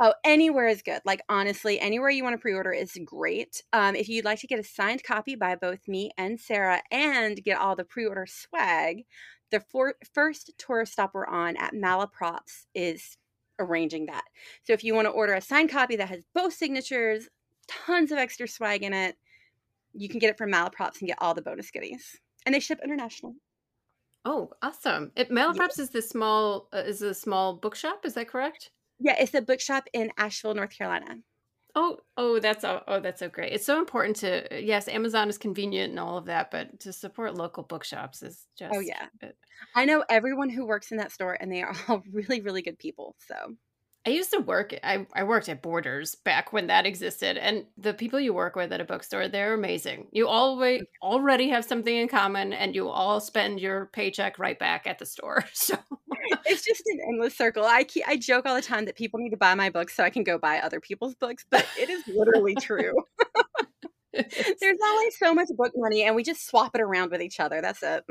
Oh, 0.00 0.14
anywhere 0.24 0.68
is 0.68 0.82
good. 0.82 1.00
Like 1.04 1.22
honestly, 1.28 1.80
anywhere 1.80 2.10
you 2.10 2.22
want 2.22 2.34
to 2.34 2.40
pre-order 2.40 2.72
is 2.72 2.96
great. 3.04 3.62
Um, 3.72 3.96
if 3.96 4.08
you'd 4.08 4.24
like 4.24 4.38
to 4.40 4.46
get 4.46 4.60
a 4.60 4.64
signed 4.64 5.02
copy 5.02 5.34
by 5.34 5.56
both 5.56 5.88
me 5.88 6.12
and 6.16 6.38
Sarah, 6.38 6.82
and 6.92 7.42
get 7.42 7.58
all 7.58 7.74
the 7.74 7.84
pre-order 7.84 8.26
swag, 8.26 9.06
the 9.50 9.60
for- 9.60 9.96
first 10.14 10.52
tour 10.56 10.84
stop 10.86 11.14
we're 11.14 11.26
on 11.26 11.56
at 11.56 11.74
Malaprops 11.74 12.66
is 12.74 13.16
arranging 13.58 14.06
that. 14.06 14.24
So 14.62 14.72
if 14.72 14.84
you 14.84 14.94
want 14.94 15.06
to 15.06 15.10
order 15.10 15.34
a 15.34 15.40
signed 15.40 15.70
copy 15.70 15.96
that 15.96 16.08
has 16.08 16.24
both 16.32 16.52
signatures, 16.52 17.28
tons 17.66 18.12
of 18.12 18.18
extra 18.18 18.46
swag 18.46 18.84
in 18.84 18.92
it, 18.92 19.16
you 19.94 20.08
can 20.08 20.20
get 20.20 20.30
it 20.30 20.38
from 20.38 20.52
Malaprops 20.52 21.00
and 21.00 21.08
get 21.08 21.18
all 21.20 21.34
the 21.34 21.42
bonus 21.42 21.70
goodies. 21.72 22.20
And 22.46 22.54
they 22.54 22.60
ship 22.60 22.80
international. 22.84 23.34
Oh, 24.24 24.50
awesome! 24.62 25.10
It 25.16 25.30
Malaprops 25.30 25.78
is 25.78 25.90
the 25.90 26.02
small 26.02 26.68
uh, 26.72 26.78
is 26.86 27.02
a 27.02 27.14
small 27.14 27.54
bookshop. 27.54 28.04
Is 28.04 28.14
that 28.14 28.28
correct? 28.28 28.70
Yeah, 29.00 29.16
it's 29.18 29.34
a 29.34 29.42
bookshop 29.42 29.84
in 29.92 30.10
Asheville, 30.16 30.54
North 30.54 30.76
Carolina. 30.76 31.18
Oh, 31.74 31.98
oh, 32.16 32.40
that's 32.40 32.64
oh, 32.64 32.82
oh, 32.88 32.98
that's 32.98 33.20
so 33.20 33.28
great. 33.28 33.52
It's 33.52 33.66
so 33.66 33.78
important 33.78 34.16
to 34.16 34.48
yes, 34.60 34.88
Amazon 34.88 35.28
is 35.28 35.38
convenient 35.38 35.90
and 35.90 36.00
all 36.00 36.16
of 36.18 36.24
that, 36.24 36.50
but 36.50 36.80
to 36.80 36.92
support 36.92 37.34
local 37.36 37.62
bookshops 37.62 38.22
is 38.22 38.46
oh, 38.46 38.54
just 38.58 38.74
Oh 38.74 38.80
yeah. 38.80 39.06
it- 39.20 39.36
I 39.74 39.84
know 39.84 40.04
everyone 40.08 40.48
who 40.48 40.66
works 40.66 40.90
in 40.90 40.98
that 40.98 41.12
store 41.12 41.36
and 41.38 41.52
they 41.52 41.62
are 41.62 41.74
all 41.88 42.02
really, 42.10 42.40
really 42.40 42.62
good 42.62 42.78
people. 42.78 43.14
So 43.28 43.54
I 44.06 44.10
used 44.10 44.30
to 44.32 44.38
work. 44.38 44.74
I, 44.82 45.06
I 45.12 45.24
worked 45.24 45.48
at 45.48 45.60
Borders 45.60 46.14
back 46.14 46.52
when 46.52 46.68
that 46.68 46.86
existed, 46.86 47.36
and 47.36 47.66
the 47.76 47.92
people 47.92 48.18
you 48.18 48.32
work 48.32 48.56
with 48.56 48.72
at 48.72 48.80
a 48.80 48.84
bookstore, 48.84 49.28
they're 49.28 49.54
amazing. 49.54 50.06
You 50.12 50.28
always 50.28 50.82
mm. 50.82 50.86
already 51.02 51.48
have 51.48 51.64
something 51.64 51.94
in 51.94 52.08
common, 52.08 52.52
and 52.52 52.74
you 52.74 52.88
all 52.88 53.20
spend 53.20 53.60
your 53.60 53.86
paycheck 53.86 54.38
right 54.38 54.58
back 54.58 54.86
at 54.86 54.98
the 54.98 55.06
store. 55.06 55.44
So 55.54 55.76
it's 56.46 56.64
just 56.64 56.82
an 56.86 56.98
endless 57.08 57.36
circle. 57.36 57.64
I 57.64 57.84
keep, 57.84 58.04
I 58.06 58.16
joke 58.16 58.46
all 58.46 58.54
the 58.54 58.62
time 58.62 58.84
that 58.86 58.96
people 58.96 59.20
need 59.20 59.30
to 59.30 59.36
buy 59.36 59.54
my 59.54 59.70
books 59.70 59.94
so 59.94 60.02
I 60.04 60.10
can 60.10 60.22
go 60.22 60.38
buy 60.38 60.58
other 60.58 60.80
people's 60.80 61.14
books, 61.14 61.44
but 61.50 61.66
it 61.78 61.90
is 61.90 62.02
literally 62.06 62.54
true. 62.54 62.94
There's 64.12 64.78
always 64.84 65.18
so 65.18 65.34
much 65.34 65.48
book 65.56 65.72
money 65.76 66.02
and 66.02 66.16
we 66.16 66.22
just 66.22 66.46
swap 66.46 66.74
it 66.74 66.80
around 66.80 67.10
with 67.10 67.22
each 67.22 67.40
other. 67.40 67.60
That's 67.60 67.82
it. 67.82 68.04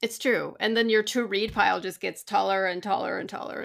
It's 0.00 0.18
true. 0.18 0.56
And 0.60 0.76
then 0.76 0.88
your 0.88 1.02
to 1.04 1.24
read 1.26 1.52
pile 1.52 1.80
just 1.80 2.00
gets 2.00 2.22
taller 2.22 2.66
and 2.66 2.82
taller 2.82 3.18
and 3.18 3.28
taller 3.28 3.60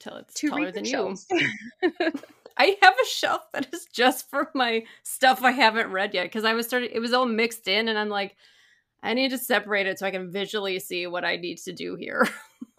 until 0.00 0.18
it's 0.18 0.34
To 0.34 0.48
taller 0.48 0.72
than 0.72 0.84
you. 0.84 1.16
I 2.60 2.76
have 2.82 2.94
a 3.00 3.06
shelf 3.06 3.42
that 3.52 3.68
is 3.72 3.86
just 3.92 4.28
for 4.28 4.50
my 4.54 4.84
stuff 5.04 5.42
I 5.42 5.52
haven't 5.52 5.92
read 5.92 6.12
yet 6.12 6.24
because 6.24 6.44
I 6.44 6.54
was 6.54 6.66
starting 6.66 6.90
it 6.92 6.98
was 6.98 7.12
all 7.12 7.26
mixed 7.26 7.68
in 7.68 7.88
and 7.88 7.98
I'm 7.98 8.08
like 8.08 8.36
I 9.02 9.14
need 9.14 9.30
to 9.30 9.38
separate 9.38 9.86
it 9.86 9.98
so 9.98 10.06
I 10.06 10.10
can 10.10 10.32
visually 10.32 10.80
see 10.80 11.06
what 11.06 11.24
I 11.24 11.36
need 11.36 11.58
to 11.58 11.72
do 11.72 11.94
here. 11.94 12.28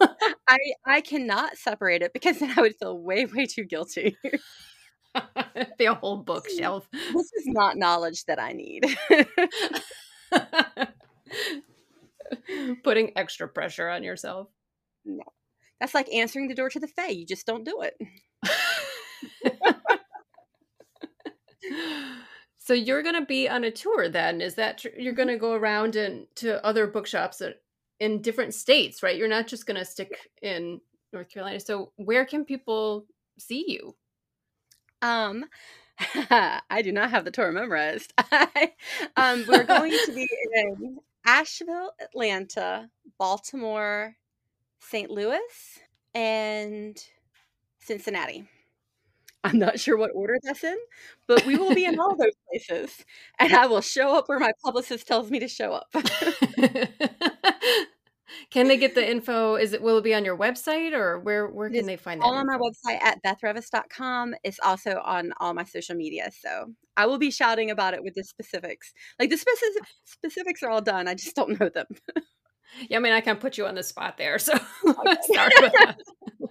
I 0.46 0.58
I 0.84 1.00
cannot 1.00 1.56
separate 1.56 2.02
it 2.02 2.12
because 2.12 2.38
then 2.38 2.52
I 2.56 2.60
would 2.60 2.76
feel 2.76 2.98
way 2.98 3.24
way 3.24 3.46
too 3.46 3.64
guilty. 3.64 4.16
Be 5.78 5.86
a 5.86 5.94
whole 5.94 6.18
bookshelf. 6.18 6.86
this 6.92 7.32
is 7.32 7.46
not 7.46 7.76
knowledge 7.76 8.24
that 8.26 8.38
I 8.38 8.52
need. 8.52 8.84
Putting 12.84 13.12
extra 13.16 13.48
pressure 13.48 13.88
on 13.88 14.02
yourself. 14.02 14.48
That's 15.80 15.94
like 15.94 16.12
answering 16.12 16.48
the 16.48 16.54
door 16.54 16.70
to 16.70 16.80
the 16.80 16.88
Fae. 16.88 17.08
You 17.08 17.26
just 17.26 17.46
don't 17.46 17.64
do 17.64 17.82
it. 17.82 17.96
so 22.58 22.74
you're 22.74 23.02
going 23.02 23.14
to 23.14 23.26
be 23.26 23.48
on 23.48 23.64
a 23.64 23.70
tour 23.70 24.08
then 24.08 24.40
is 24.40 24.54
that 24.56 24.78
tr- 24.78 24.88
you're 24.98 25.12
going 25.14 25.28
to 25.28 25.36
go 25.36 25.54
around 25.54 25.96
and 25.96 26.26
to 26.36 26.64
other 26.64 26.86
bookshops 26.86 27.42
in 28.00 28.22
different 28.22 28.54
states 28.54 29.02
right 29.02 29.16
you're 29.16 29.28
not 29.28 29.46
just 29.46 29.66
going 29.66 29.78
to 29.78 29.84
stick 29.84 30.30
in 30.42 30.80
north 31.12 31.28
carolina 31.30 31.60
so 31.60 31.92
where 31.96 32.24
can 32.24 32.44
people 32.44 33.06
see 33.38 33.64
you 33.68 33.94
Um, 35.02 35.44
I 36.70 36.82
do 36.82 36.92
not 36.92 37.10
have 37.10 37.24
the 37.24 37.30
tour 37.30 37.52
memorized. 37.52 38.12
um, 39.16 39.44
we're 39.48 39.64
going 39.64 39.92
to 40.06 40.12
be 40.14 40.28
in 40.54 40.98
Asheville, 41.26 41.92
Atlanta, 42.00 42.90
Baltimore, 43.18 44.16
St. 44.80 45.10
Louis, 45.10 45.40
and 46.14 46.98
Cincinnati. 47.80 48.48
I'm 49.42 49.58
not 49.58 49.80
sure 49.80 49.96
what 49.96 50.10
order 50.14 50.36
that's 50.42 50.62
in, 50.64 50.76
but 51.26 51.46
we 51.46 51.56
will 51.56 51.74
be 51.74 51.86
in 51.86 51.98
all 51.98 52.14
those 52.18 52.34
places, 52.48 53.04
and 53.38 53.54
I 53.54 53.66
will 53.66 53.80
show 53.80 54.16
up 54.16 54.28
where 54.28 54.38
my 54.38 54.52
publicist 54.62 55.06
tells 55.06 55.30
me 55.30 55.38
to 55.38 55.48
show 55.48 55.72
up. 55.72 55.86
can 58.50 58.68
they 58.68 58.76
get 58.76 58.94
the 58.94 59.08
info 59.08 59.56
is 59.56 59.72
it 59.72 59.80
will 59.82 59.98
it 59.98 60.04
be 60.04 60.14
on 60.14 60.24
your 60.24 60.36
website 60.36 60.92
or 60.92 61.18
where 61.20 61.48
where 61.48 61.70
can 61.70 61.86
they 61.86 61.96
find 61.96 62.20
that 62.20 62.24
all 62.26 62.34
on 62.34 62.46
my 62.46 62.58
website 62.58 63.00
at 63.02 63.22
bethrevis.com. 63.22 64.34
It's 64.44 64.60
also 64.62 65.00
on 65.04 65.32
all 65.40 65.54
my 65.54 65.64
social 65.64 65.96
media. 65.96 66.30
So 66.38 66.74
I 66.96 67.06
will 67.06 67.18
be 67.18 67.30
shouting 67.30 67.70
about 67.70 67.94
it 67.94 68.02
with 68.02 68.14
the 68.14 68.24
specifics. 68.24 68.92
Like 69.18 69.30
the 69.30 69.38
specific 69.38 69.84
specifics 70.04 70.62
are 70.62 70.70
all 70.70 70.82
done. 70.82 71.08
I 71.08 71.14
just 71.14 71.34
don't 71.34 71.58
know 71.58 71.70
them. 71.70 71.86
yeah 72.88 72.96
i 72.96 73.00
mean 73.00 73.12
i 73.12 73.20
can 73.20 73.36
put 73.36 73.58
you 73.58 73.66
on 73.66 73.74
the 73.74 73.82
spot 73.82 74.16
there 74.18 74.38
so 74.38 74.52
start 75.22 75.52
with 75.60 75.72
that 75.72 75.96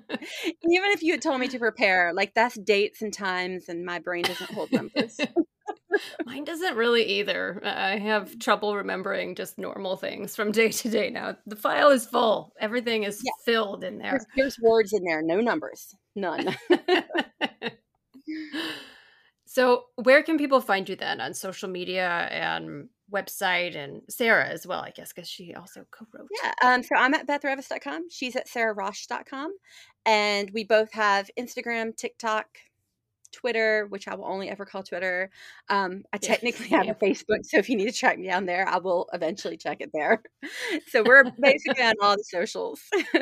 Even 0.63 0.89
if 0.89 1.03
you 1.03 1.13
had 1.13 1.21
told 1.21 1.39
me 1.39 1.47
to 1.49 1.59
prepare, 1.59 2.13
like 2.13 2.33
that's 2.33 2.57
dates 2.59 3.01
and 3.01 3.13
times, 3.13 3.69
and 3.69 3.85
my 3.85 3.99
brain 3.99 4.23
doesn't 4.23 4.51
hold 4.51 4.71
numbers. 4.71 5.19
Mine 6.25 6.43
doesn't 6.45 6.75
really 6.75 7.03
either. 7.03 7.61
I 7.63 7.97
have 7.97 8.37
trouble 8.39 8.75
remembering 8.75 9.35
just 9.35 9.57
normal 9.59 9.97
things 9.97 10.35
from 10.35 10.51
day 10.51 10.69
to 10.69 10.89
day 10.89 11.09
now. 11.11 11.35
The 11.45 11.55
file 11.55 11.89
is 11.89 12.05
full. 12.07 12.53
Everything 12.59 13.03
is 13.03 13.21
Yeah. 13.23 13.31
filled 13.45 13.83
in 13.83 13.99
there. 13.99 14.11
There's, 14.11 14.25
there's 14.35 14.57
words 14.61 14.93
in 14.93 15.03
there, 15.03 15.21
no 15.21 15.41
numbers, 15.41 15.93
none. 16.15 16.55
so, 19.45 19.83
where 19.95 20.23
can 20.23 20.37
people 20.37 20.61
find 20.61 20.87
you 20.89 20.95
then 20.95 21.21
on 21.21 21.33
social 21.33 21.69
media 21.69 22.07
and 22.31 22.89
website 23.11 23.75
and 23.75 24.01
Sarah 24.09 24.47
as 24.47 24.65
well, 24.67 24.81
I 24.81 24.91
guess, 24.91 25.11
because 25.13 25.29
she 25.29 25.53
also 25.55 25.85
co-wrote. 25.91 26.27
Yeah. 26.43 26.51
Um, 26.63 26.83
so 26.83 26.95
I'm 26.95 27.13
at 27.13 27.27
BethRevis.com. 27.27 28.09
She's 28.09 28.35
at 28.35 28.47
SarahRaasch.com. 28.47 29.53
And 30.05 30.49
we 30.51 30.63
both 30.63 30.91
have 30.93 31.29
Instagram, 31.37 31.95
TikTok, 31.95 32.47
Twitter, 33.31 33.85
which 33.89 34.07
I 34.07 34.15
will 34.15 34.25
only 34.25 34.49
ever 34.49 34.65
call 34.65 34.81
Twitter. 34.83 35.29
Um, 35.69 36.03
I 36.13 36.17
Yeah. 36.21 36.27
technically 36.29 36.67
have 36.69 36.85
Yeah. 36.85 36.91
a 36.91 36.95
Facebook, 36.95 37.43
so 37.45 37.57
if 37.57 37.69
you 37.69 37.75
need 37.75 37.85
to 37.85 37.91
track 37.91 38.17
me 38.17 38.27
down 38.27 38.45
there, 38.45 38.67
I 38.67 38.77
will 38.77 39.07
eventually 39.13 39.57
check 39.57 39.81
it 39.81 39.91
there. 39.93 40.23
So 40.87 41.03
we're 41.03 41.25
basically 41.39 41.83
on 41.83 41.93
all 42.01 42.15
the 42.17 42.23
socials. 42.23 42.81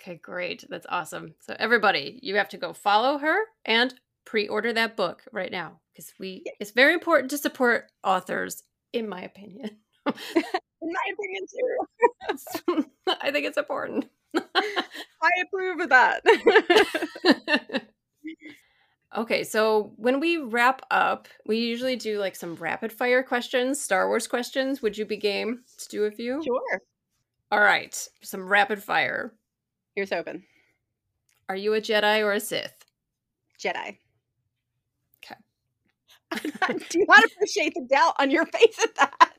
Okay, 0.00 0.14
great. 0.14 0.64
That's 0.70 0.86
awesome. 0.88 1.34
So 1.40 1.54
everybody, 1.58 2.18
you 2.22 2.36
have 2.36 2.48
to 2.50 2.56
go 2.56 2.72
follow 2.72 3.18
her 3.18 3.36
and 3.66 3.92
pre-order 4.24 4.72
that 4.72 4.96
book 4.96 5.22
right 5.30 5.52
now 5.52 5.80
because 6.00 6.14
we 6.18 6.44
it's 6.58 6.70
very 6.70 6.94
important 6.94 7.30
to 7.30 7.38
support 7.38 7.90
authors 8.04 8.62
in 8.92 9.08
my 9.08 9.22
opinion. 9.22 9.70
In 10.82 10.92
my 10.94 11.12
opinion, 11.12 11.46
too. 12.72 12.86
I 13.20 13.30
think 13.30 13.44
it's 13.44 13.58
important. 13.58 14.06
I 14.34 15.30
approve 15.42 15.80
of 15.80 15.90
that. 15.90 16.22
okay, 19.14 19.44
so 19.44 19.92
when 19.96 20.20
we 20.20 20.38
wrap 20.38 20.80
up, 20.90 21.28
we 21.44 21.58
usually 21.58 21.96
do 21.96 22.18
like 22.18 22.34
some 22.34 22.54
rapid 22.54 22.94
fire 22.94 23.22
questions, 23.22 23.78
Star 23.78 24.08
Wars 24.08 24.26
questions. 24.26 24.80
Would 24.80 24.96
you 24.96 25.04
be 25.04 25.18
game 25.18 25.64
to 25.76 25.88
do 25.88 26.04
a 26.04 26.10
few? 26.10 26.42
sure. 26.42 26.80
All 27.52 27.60
right, 27.60 27.94
some 28.22 28.48
rapid 28.48 28.82
fire. 28.82 29.34
Here's 29.94 30.12
open. 30.12 30.44
Are 31.50 31.56
you 31.56 31.74
a 31.74 31.80
Jedi 31.82 32.24
or 32.24 32.32
a 32.32 32.40
Sith? 32.40 32.86
Jedi. 33.62 33.98
Do 36.88 37.04
not 37.08 37.24
appreciate 37.24 37.74
the 37.74 37.86
doubt 37.88 38.14
on 38.18 38.30
your 38.30 38.46
face 38.46 38.78
at 38.82 38.94
that. 38.96 39.36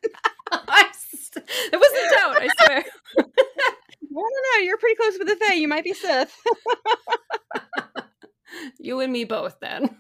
It 1.34 1.80
wasn't 1.80 2.12
doubt, 2.12 2.42
I 2.42 2.48
swear. 2.66 2.84
No, 4.14 4.20
no, 4.22 4.28
no. 4.56 4.64
You're 4.66 4.78
pretty 4.78 4.96
close 4.96 5.18
with 5.18 5.30
the 5.30 5.38
Fae. 5.38 5.54
You 5.54 5.70
might 5.70 5.86
be 5.86 5.94
Sith. 5.94 6.36
you 8.78 9.00
and 9.00 9.14
me 9.14 9.24
both 9.24 9.58
then. 9.62 9.98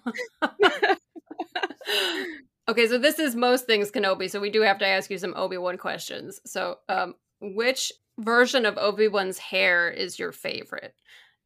okay, 2.67 2.87
so 2.89 2.97
this 2.97 3.19
is 3.19 3.37
most 3.37 3.67
things 3.67 3.89
Kenobi, 3.89 4.29
so 4.29 4.41
we 4.41 4.49
do 4.49 4.59
have 4.63 4.79
to 4.79 4.85
ask 4.85 5.09
you 5.09 5.17
some 5.17 5.33
Obi-Wan 5.37 5.77
questions. 5.77 6.41
So, 6.45 6.79
um 6.89 7.15
which 7.39 7.93
version 8.19 8.65
of 8.65 8.77
Obi-Wan's 8.77 9.37
hair 9.37 9.89
is 9.89 10.19
your 10.19 10.33
favorite? 10.33 10.93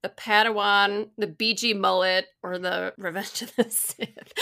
The 0.02 0.10
Padawan, 0.10 1.10
the 1.20 1.28
BG 1.28 1.78
mullet, 1.78 2.26
or 2.42 2.58
the 2.58 2.94
Revenge 2.98 3.44
of 3.44 3.56
the 3.56 3.70
Sith? 3.70 4.34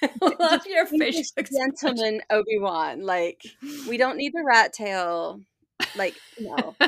I 0.22 0.34
love 0.38 0.66
your 0.66 0.86
facial 0.86 1.22
English 1.36 1.50
gentleman 1.50 2.20
Obi 2.30 2.58
Wan. 2.58 3.02
Like, 3.02 3.42
we 3.88 3.96
don't 3.96 4.16
need 4.16 4.32
the 4.34 4.44
rat 4.44 4.72
tail. 4.72 5.40
Like, 5.96 6.14
no. 6.40 6.74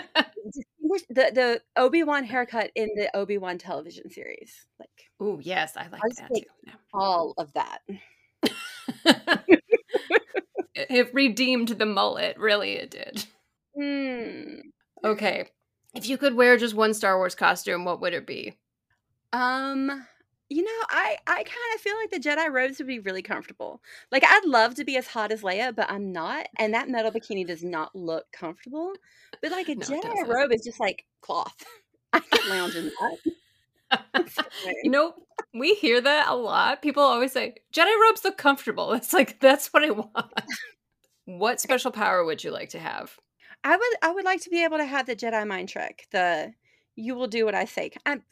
The 1.09 1.31
the 1.33 1.63
Obi 1.77 2.03
Wan 2.03 2.25
haircut 2.25 2.73
in 2.75 2.89
the 2.97 3.17
Obi 3.17 3.39
Wan 3.39 3.59
television 3.59 4.11
series. 4.11 4.67
Like, 4.81 4.91
oh 5.21 5.39
yes, 5.41 5.77
I 5.77 5.87
like 5.87 6.03
I 6.03 6.09
that 6.19 6.31
too. 6.35 6.43
all 6.93 7.33
of 7.39 7.53
that. 7.53 7.79
It 10.89 11.13
redeemed 11.13 11.69
the 11.69 11.87
mullet, 11.87 12.39
really 12.39 12.73
it 12.73 12.91
did. 12.91 13.25
Hmm. 13.77 14.61
Okay. 15.05 15.49
If 15.95 16.09
you 16.09 16.17
could 16.17 16.35
wear 16.35 16.57
just 16.57 16.75
one 16.75 16.95
Star 16.95 17.17
Wars 17.17 17.35
costume, 17.35 17.85
what 17.85 18.01
would 18.01 18.15
it 18.15 18.27
be? 18.27 18.59
Um, 19.33 20.07
you 20.51 20.65
know, 20.65 20.87
I 20.91 21.17
I 21.27 21.37
kind 21.37 21.75
of 21.75 21.81
feel 21.81 21.95
like 21.97 22.11
the 22.11 22.19
Jedi 22.19 22.53
robes 22.53 22.79
would 22.79 22.89
be 22.89 22.99
really 22.99 23.23
comfortable. 23.23 23.81
Like 24.11 24.25
I'd 24.27 24.45
love 24.45 24.75
to 24.75 24.85
be 24.85 24.97
as 24.97 25.07
hot 25.07 25.31
as 25.31 25.43
Leia, 25.43 25.75
but 25.75 25.91
I'm 25.91 26.13
not, 26.13 26.49
and 26.59 26.75
that 26.75 26.89
metal 26.89 27.13
bikini 27.13 27.47
does 27.47 27.63
not 27.63 27.95
look 27.95 28.31
comfortable. 28.33 28.93
But 29.41 29.53
like 29.53 29.69
a 29.69 29.75
No, 29.77 29.87
Jedi 29.87 30.27
robe 30.27 30.53
is 30.53 30.65
just 30.65 30.81
like 30.81 31.07
cloth. 31.21 31.65
I 32.13 32.19
could 32.21 32.47
lounge 32.49 32.75
in 32.75 32.91
that. 33.01 33.19
You 34.85 34.91
know, 34.91 35.15
we 35.53 35.75
hear 35.75 36.01
that 36.01 36.29
a 36.29 36.35
lot. 36.35 36.81
People 36.81 37.03
always 37.03 37.33
say, 37.33 37.55
Jedi 37.73 37.93
robes 38.01 38.25
look 38.25 38.39
comfortable. 38.39 38.93
It's 38.93 39.13
like, 39.13 39.41
that's 39.41 39.73
what 39.73 39.83
I 39.83 39.91
want. 39.91 40.33
what 41.25 41.61
special 41.61 41.91
power 41.91 42.25
would 42.25 42.45
you 42.45 42.53
like 42.53 42.69
to 42.71 42.79
have? 42.79 43.17
I 43.65 43.77
would 43.77 43.97
I 44.03 44.13
would 44.13 44.25
like 44.25 44.41
to 44.43 44.51
be 44.51 44.65
able 44.65 44.79
to 44.79 44.85
have 44.85 45.07
the 45.07 45.17
Jedi 45.17 45.47
mind 45.47 45.69
trick. 45.69 46.07
The 46.13 46.53
you 46.97 47.15
will 47.15 47.27
do 47.27 47.45
what 47.45 47.55
I 47.55 47.65
say. 47.65 47.91
I'm 48.07 48.23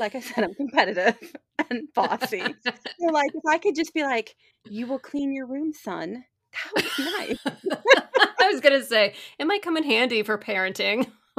like 0.00 0.14
I 0.14 0.20
said, 0.20 0.44
I'm 0.44 0.54
competitive 0.54 1.16
and 1.70 1.88
bossy. 1.94 2.40
So 2.40 3.06
like 3.06 3.30
if 3.34 3.42
I 3.48 3.58
could 3.58 3.74
just 3.74 3.94
be 3.94 4.02
like, 4.02 4.36
you 4.68 4.86
will 4.86 4.98
clean 4.98 5.32
your 5.32 5.46
room, 5.46 5.72
son. 5.72 6.24
That 6.52 6.72
would 6.76 6.84
be 6.96 7.04
nice. 7.04 7.38
I 8.40 8.50
was 8.50 8.60
going 8.60 8.78
to 8.78 8.84
say, 8.84 9.14
it 9.38 9.46
might 9.46 9.62
come 9.62 9.76
in 9.76 9.84
handy 9.84 10.22
for 10.22 10.36
parenting. 10.36 11.10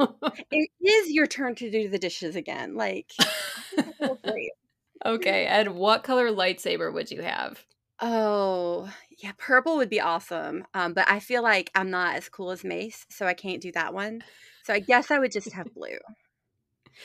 it 0.50 0.70
is 0.82 1.10
your 1.10 1.26
turn 1.26 1.54
to 1.56 1.70
do 1.70 1.88
the 1.88 1.98
dishes 1.98 2.36
again. 2.36 2.74
Like 2.74 3.12
I 3.20 3.24
think 3.24 3.86
that 3.86 3.98
feels 3.98 4.18
great. 4.24 4.50
okay. 5.06 5.46
And 5.46 5.76
what 5.76 6.02
color 6.02 6.30
lightsaber 6.30 6.92
would 6.92 7.10
you 7.10 7.22
have? 7.22 7.64
Oh, 8.00 8.92
yeah, 9.22 9.32
purple 9.38 9.76
would 9.76 9.88
be 9.88 10.00
awesome. 10.00 10.64
Um, 10.74 10.94
but 10.94 11.08
I 11.08 11.20
feel 11.20 11.42
like 11.42 11.70
I'm 11.74 11.90
not 11.90 12.16
as 12.16 12.28
cool 12.28 12.50
as 12.50 12.64
Mace, 12.64 13.06
so 13.08 13.24
I 13.24 13.34
can't 13.34 13.62
do 13.62 13.70
that 13.72 13.94
one. 13.94 14.22
So 14.64 14.74
I 14.74 14.80
guess 14.80 15.10
I 15.10 15.18
would 15.18 15.32
just 15.32 15.52
have 15.52 15.72
blue. 15.74 15.98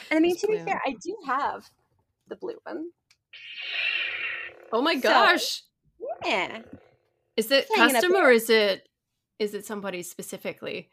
And 0.09 0.17
I 0.17 0.19
mean, 0.19 0.31
Just 0.35 0.41
to 0.41 0.47
be 0.47 0.57
fair, 0.59 0.81
I 0.85 0.95
do 1.03 1.15
have 1.27 1.63
the 2.27 2.35
blue 2.35 2.57
one. 2.63 2.89
Oh 4.71 4.81
my 4.81 4.95
So- 4.95 5.01
gosh. 5.01 5.63
Yeah. 6.25 6.61
Is 7.35 7.51
it 7.51 7.67
hanging 7.75 7.93
custom 7.95 8.15
or 8.15 8.31
is 8.31 8.49
it 8.49 8.87
is 9.39 9.53
it 9.53 9.65
somebody 9.65 10.03
specifically? 10.03 10.89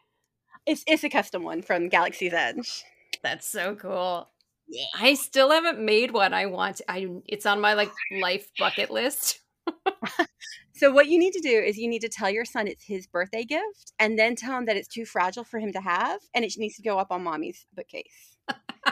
It's 0.65 0.83
it's 0.87 1.03
a 1.03 1.09
custom 1.09 1.43
one 1.43 1.61
from 1.61 1.89
Galaxy's 1.89 2.33
Edge. 2.33 2.83
That's 3.21 3.47
so 3.47 3.75
cool. 3.75 4.29
Yeah. 4.69 4.85
I 4.95 5.13
still 5.13 5.51
haven't 5.51 5.79
made 5.79 6.11
one. 6.11 6.33
I 6.33 6.45
want. 6.45 6.81
I. 6.87 7.07
It's 7.25 7.45
on 7.45 7.61
my 7.61 7.73
like 7.73 7.91
life 8.19 8.49
bucket 8.59 8.89
list. 8.91 9.39
so 10.75 10.91
what 10.91 11.07
you 11.07 11.19
need 11.19 11.33
to 11.33 11.39
do 11.41 11.49
is 11.59 11.77
you 11.77 11.87
need 11.89 12.01
to 12.01 12.09
tell 12.09 12.29
your 12.29 12.45
son 12.45 12.67
it's 12.67 12.83
his 12.83 13.07
birthday 13.07 13.43
gift, 13.43 13.93
and 13.99 14.17
then 14.17 14.35
tell 14.35 14.57
him 14.57 14.65
that 14.65 14.77
it's 14.77 14.87
too 14.87 15.05
fragile 15.05 15.43
for 15.43 15.59
him 15.59 15.71
to 15.73 15.81
have, 15.81 16.19
and 16.33 16.43
it 16.45 16.53
needs 16.57 16.75
to 16.75 16.81
go 16.81 16.99
up 16.99 17.11
on 17.11 17.23
mommy's 17.23 17.65
bookcase. 17.73 18.36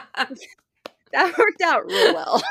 that 1.12 1.38
worked 1.38 1.62
out 1.64 1.86
real 1.86 2.14
well. 2.14 2.42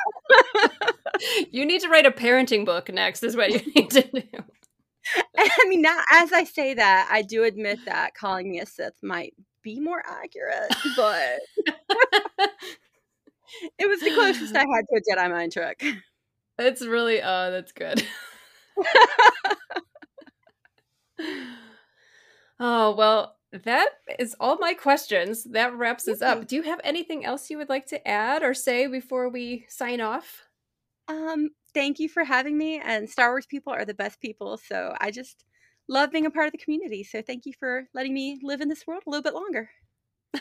you 1.51 1.65
need 1.65 1.81
to 1.81 1.89
write 1.89 2.05
a 2.05 2.11
parenting 2.11 2.65
book 2.65 2.91
next. 2.91 3.23
Is 3.23 3.35
what 3.35 3.51
you 3.51 3.59
need 3.75 3.89
to 3.91 4.01
do. 4.01 4.21
I 5.37 5.65
mean, 5.67 5.81
now 5.81 6.01
as 6.11 6.33
I 6.33 6.43
say 6.45 6.73
that, 6.73 7.07
I 7.11 7.21
do 7.21 7.43
admit 7.43 7.79
that 7.85 8.15
calling 8.15 8.49
me 8.49 8.59
a 8.59 8.65
Sith 8.65 9.03
might 9.03 9.33
be 9.61 9.79
more 9.79 10.01
accurate, 10.05 10.75
but 10.95 11.39
it 13.77 13.87
was 13.87 13.99
the 13.99 14.11
closest 14.13 14.55
I 14.55 14.59
had 14.61 14.85
to 14.89 14.95
a 14.95 15.01
Jedi 15.15 15.29
mind 15.29 15.51
trick. 15.51 15.83
It's 16.57 16.85
really, 16.85 17.21
uh, 17.21 17.49
that's 17.51 17.71
good. 17.71 18.03
oh, 22.59 22.95
well, 22.95 23.35
that 23.63 23.89
is 24.19 24.35
all 24.39 24.57
my 24.57 24.73
questions. 24.73 25.43
That 25.45 25.75
wraps 25.75 26.07
us 26.07 26.21
up. 26.21 26.47
Do 26.47 26.55
you 26.55 26.63
have 26.63 26.81
anything 26.83 27.25
else 27.25 27.49
you 27.49 27.57
would 27.57 27.69
like 27.69 27.85
to 27.87 28.07
add 28.07 28.43
or 28.43 28.53
say 28.53 28.87
before 28.87 29.29
we 29.29 29.65
sign 29.69 30.01
off? 30.01 30.43
Um, 31.07 31.49
thank 31.73 31.99
you 31.99 32.09
for 32.09 32.23
having 32.23 32.57
me. 32.57 32.79
And 32.83 33.09
Star 33.09 33.31
Wars 33.31 33.45
people 33.45 33.73
are 33.73 33.85
the 33.85 33.93
best 33.93 34.19
people. 34.19 34.57
So 34.57 34.95
I 34.99 35.11
just 35.11 35.45
love 35.87 36.11
being 36.11 36.25
a 36.25 36.31
part 36.31 36.47
of 36.47 36.51
the 36.51 36.57
community. 36.57 37.03
So 37.03 37.21
thank 37.21 37.45
you 37.45 37.53
for 37.59 37.87
letting 37.93 38.13
me 38.13 38.39
live 38.41 38.61
in 38.61 38.69
this 38.69 38.85
world 38.87 39.03
a 39.05 39.09
little 39.09 39.23
bit 39.23 39.35
longer. 39.35 39.69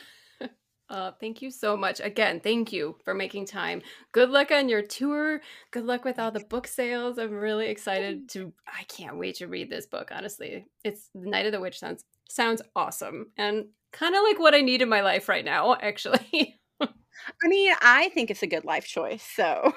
Uh, 0.91 1.11
thank 1.19 1.41
you 1.41 1.51
so 1.51 1.79
much. 1.79 1.99
Again, 2.01 2.39
thank 2.41 2.71
you 2.71 2.95
for 3.05 3.15
making 3.15 3.47
time. 3.47 3.81
Good 4.13 4.29
luck 4.29 4.51
on 4.51 4.69
your 4.69 4.83
tour. 4.83 5.41
Good 5.71 5.87
luck 5.87 6.05
with 6.05 6.19
all 6.19 6.31
the 6.31 6.45
book 6.45 6.67
sales. 6.67 7.19
I'm 7.19 7.33
really 7.33 7.69
excited 7.69 8.29
to 8.31 8.53
I 8.69 8.85
can't 8.85 9.19
wait 9.19 9.37
to 9.37 9.47
read 9.47 9.71
this 9.71 9.87
book, 9.87 10.11
honestly. 10.15 10.67
It's 10.85 11.09
Night 11.15 11.47
of 11.47 11.53
the 11.53 11.61
Witch 11.61 11.79
sounds 11.79 12.05
sounds 12.29 12.63
awesome 12.75 13.27
and 13.37 13.67
kind 13.93 14.15
of 14.15 14.23
like 14.23 14.39
what 14.39 14.55
I 14.55 14.61
need 14.61 14.83
in 14.83 14.89
my 14.89 15.01
life 15.01 15.29
right 15.29 15.45
now, 15.45 15.75
actually. 15.81 16.61
I 16.81 17.49
mean, 17.49 17.73
I 17.81 18.09
think 18.11 18.31
it's 18.31 18.43
a 18.43 18.47
good 18.47 18.65
life 18.65 18.87
choice, 18.87 19.27
so 19.35 19.73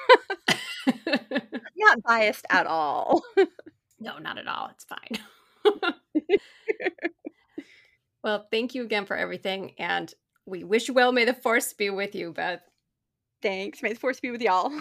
not 1.78 2.04
biased 2.04 2.45
at 2.50 2.68
all. 2.68 3.24
no, 4.00 4.18
not 4.18 4.38
at 4.38 4.48
all. 4.48 4.70
It's 4.72 4.86
fine. 4.86 6.00
well, 8.24 8.48
thank 8.52 8.76
you 8.76 8.84
again 8.84 9.06
for 9.06 9.16
everything 9.16 9.74
and 9.78 10.14
we 10.45 10.64
wish 10.64 10.88
you 10.88 10.93
well. 10.93 11.12
May 11.12 11.26
the 11.26 11.34
force 11.34 11.74
be 11.74 11.89
with 11.89 12.16
you, 12.16 12.32
Beth. 12.32 12.62
Thanks. 13.41 13.84
May 13.84 13.93
the 13.93 14.00
force 14.00 14.20
be 14.20 14.32
with 14.32 14.41
y'all. 14.41 14.72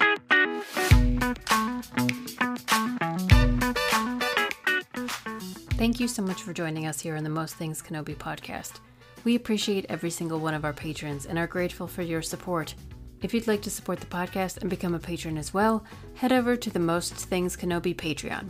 Thank 5.77 6.01
you 6.01 6.09
so 6.09 6.23
much 6.23 6.43
for 6.43 6.55
joining 6.55 6.87
us 6.87 7.01
here 7.01 7.17
on 7.17 7.23
the 7.23 7.29
Most 7.29 7.57
Things 7.57 7.83
Kenobi 7.83 8.17
podcast. 8.17 8.81
We 9.25 9.35
appreciate 9.35 9.85
every 9.91 10.09
single 10.09 10.39
one 10.39 10.55
of 10.55 10.65
our 10.65 10.73
patrons 10.73 11.27
and 11.27 11.39
are 11.39 11.47
grateful 11.47 11.87
for 11.87 12.01
your 12.01 12.23
support. 12.23 12.75
If 13.21 13.35
you'd 13.35 13.47
like 13.47 13.61
to 13.61 13.71
support 13.71 14.01
the 14.01 14.07
podcast 14.07 14.57
and 14.57 14.71
become 14.71 14.95
a 14.95 14.99
patron 14.99 15.37
as 15.37 15.53
well, 15.53 15.85
head 16.15 16.33
over 16.33 16.57
to 16.57 16.71
the 16.71 16.79
Most 16.79 17.13
Things 17.13 17.59
Kenobi 17.59 17.95
Patreon. 17.95 18.49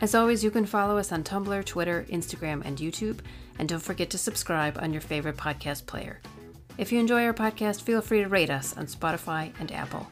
As 0.00 0.16
always, 0.16 0.42
you 0.42 0.50
can 0.50 0.66
follow 0.66 0.98
us 0.98 1.12
on 1.12 1.22
Tumblr, 1.22 1.64
Twitter, 1.66 2.04
Instagram, 2.10 2.62
and 2.64 2.78
YouTube, 2.78 3.20
and 3.60 3.68
don't 3.68 3.78
forget 3.78 4.10
to 4.10 4.18
subscribe 4.18 4.76
on 4.82 4.92
your 4.92 5.02
favorite 5.02 5.36
podcast 5.36 5.86
player. 5.86 6.20
If 6.78 6.90
you 6.90 6.98
enjoy 6.98 7.26
our 7.26 7.34
podcast, 7.34 7.82
feel 7.82 8.00
free 8.00 8.24
to 8.24 8.28
rate 8.28 8.50
us 8.50 8.76
on 8.76 8.86
Spotify 8.86 9.52
and 9.60 9.70
Apple. 9.70 10.04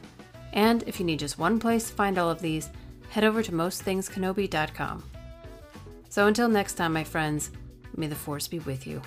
And 0.53 0.83
if 0.83 1.01
you 1.01 1.05
need 1.05 1.19
just 1.19 1.37
one 1.37 1.59
place 1.59 1.89
to 1.89 1.93
find 1.93 2.17
all 2.17 2.29
of 2.29 2.39
these, 2.39 2.69
head 3.09 3.25
over 3.25 3.43
to 3.43 3.51
mostthingskenobi.com. 3.51 5.03
So 6.09 6.27
until 6.27 6.49
next 6.49 6.73
time, 6.73 6.93
my 6.93 7.03
friends, 7.03 7.51
may 7.95 8.07
the 8.07 8.15
force 8.15 8.47
be 8.47 8.59
with 8.59 8.87
you. 8.87 9.01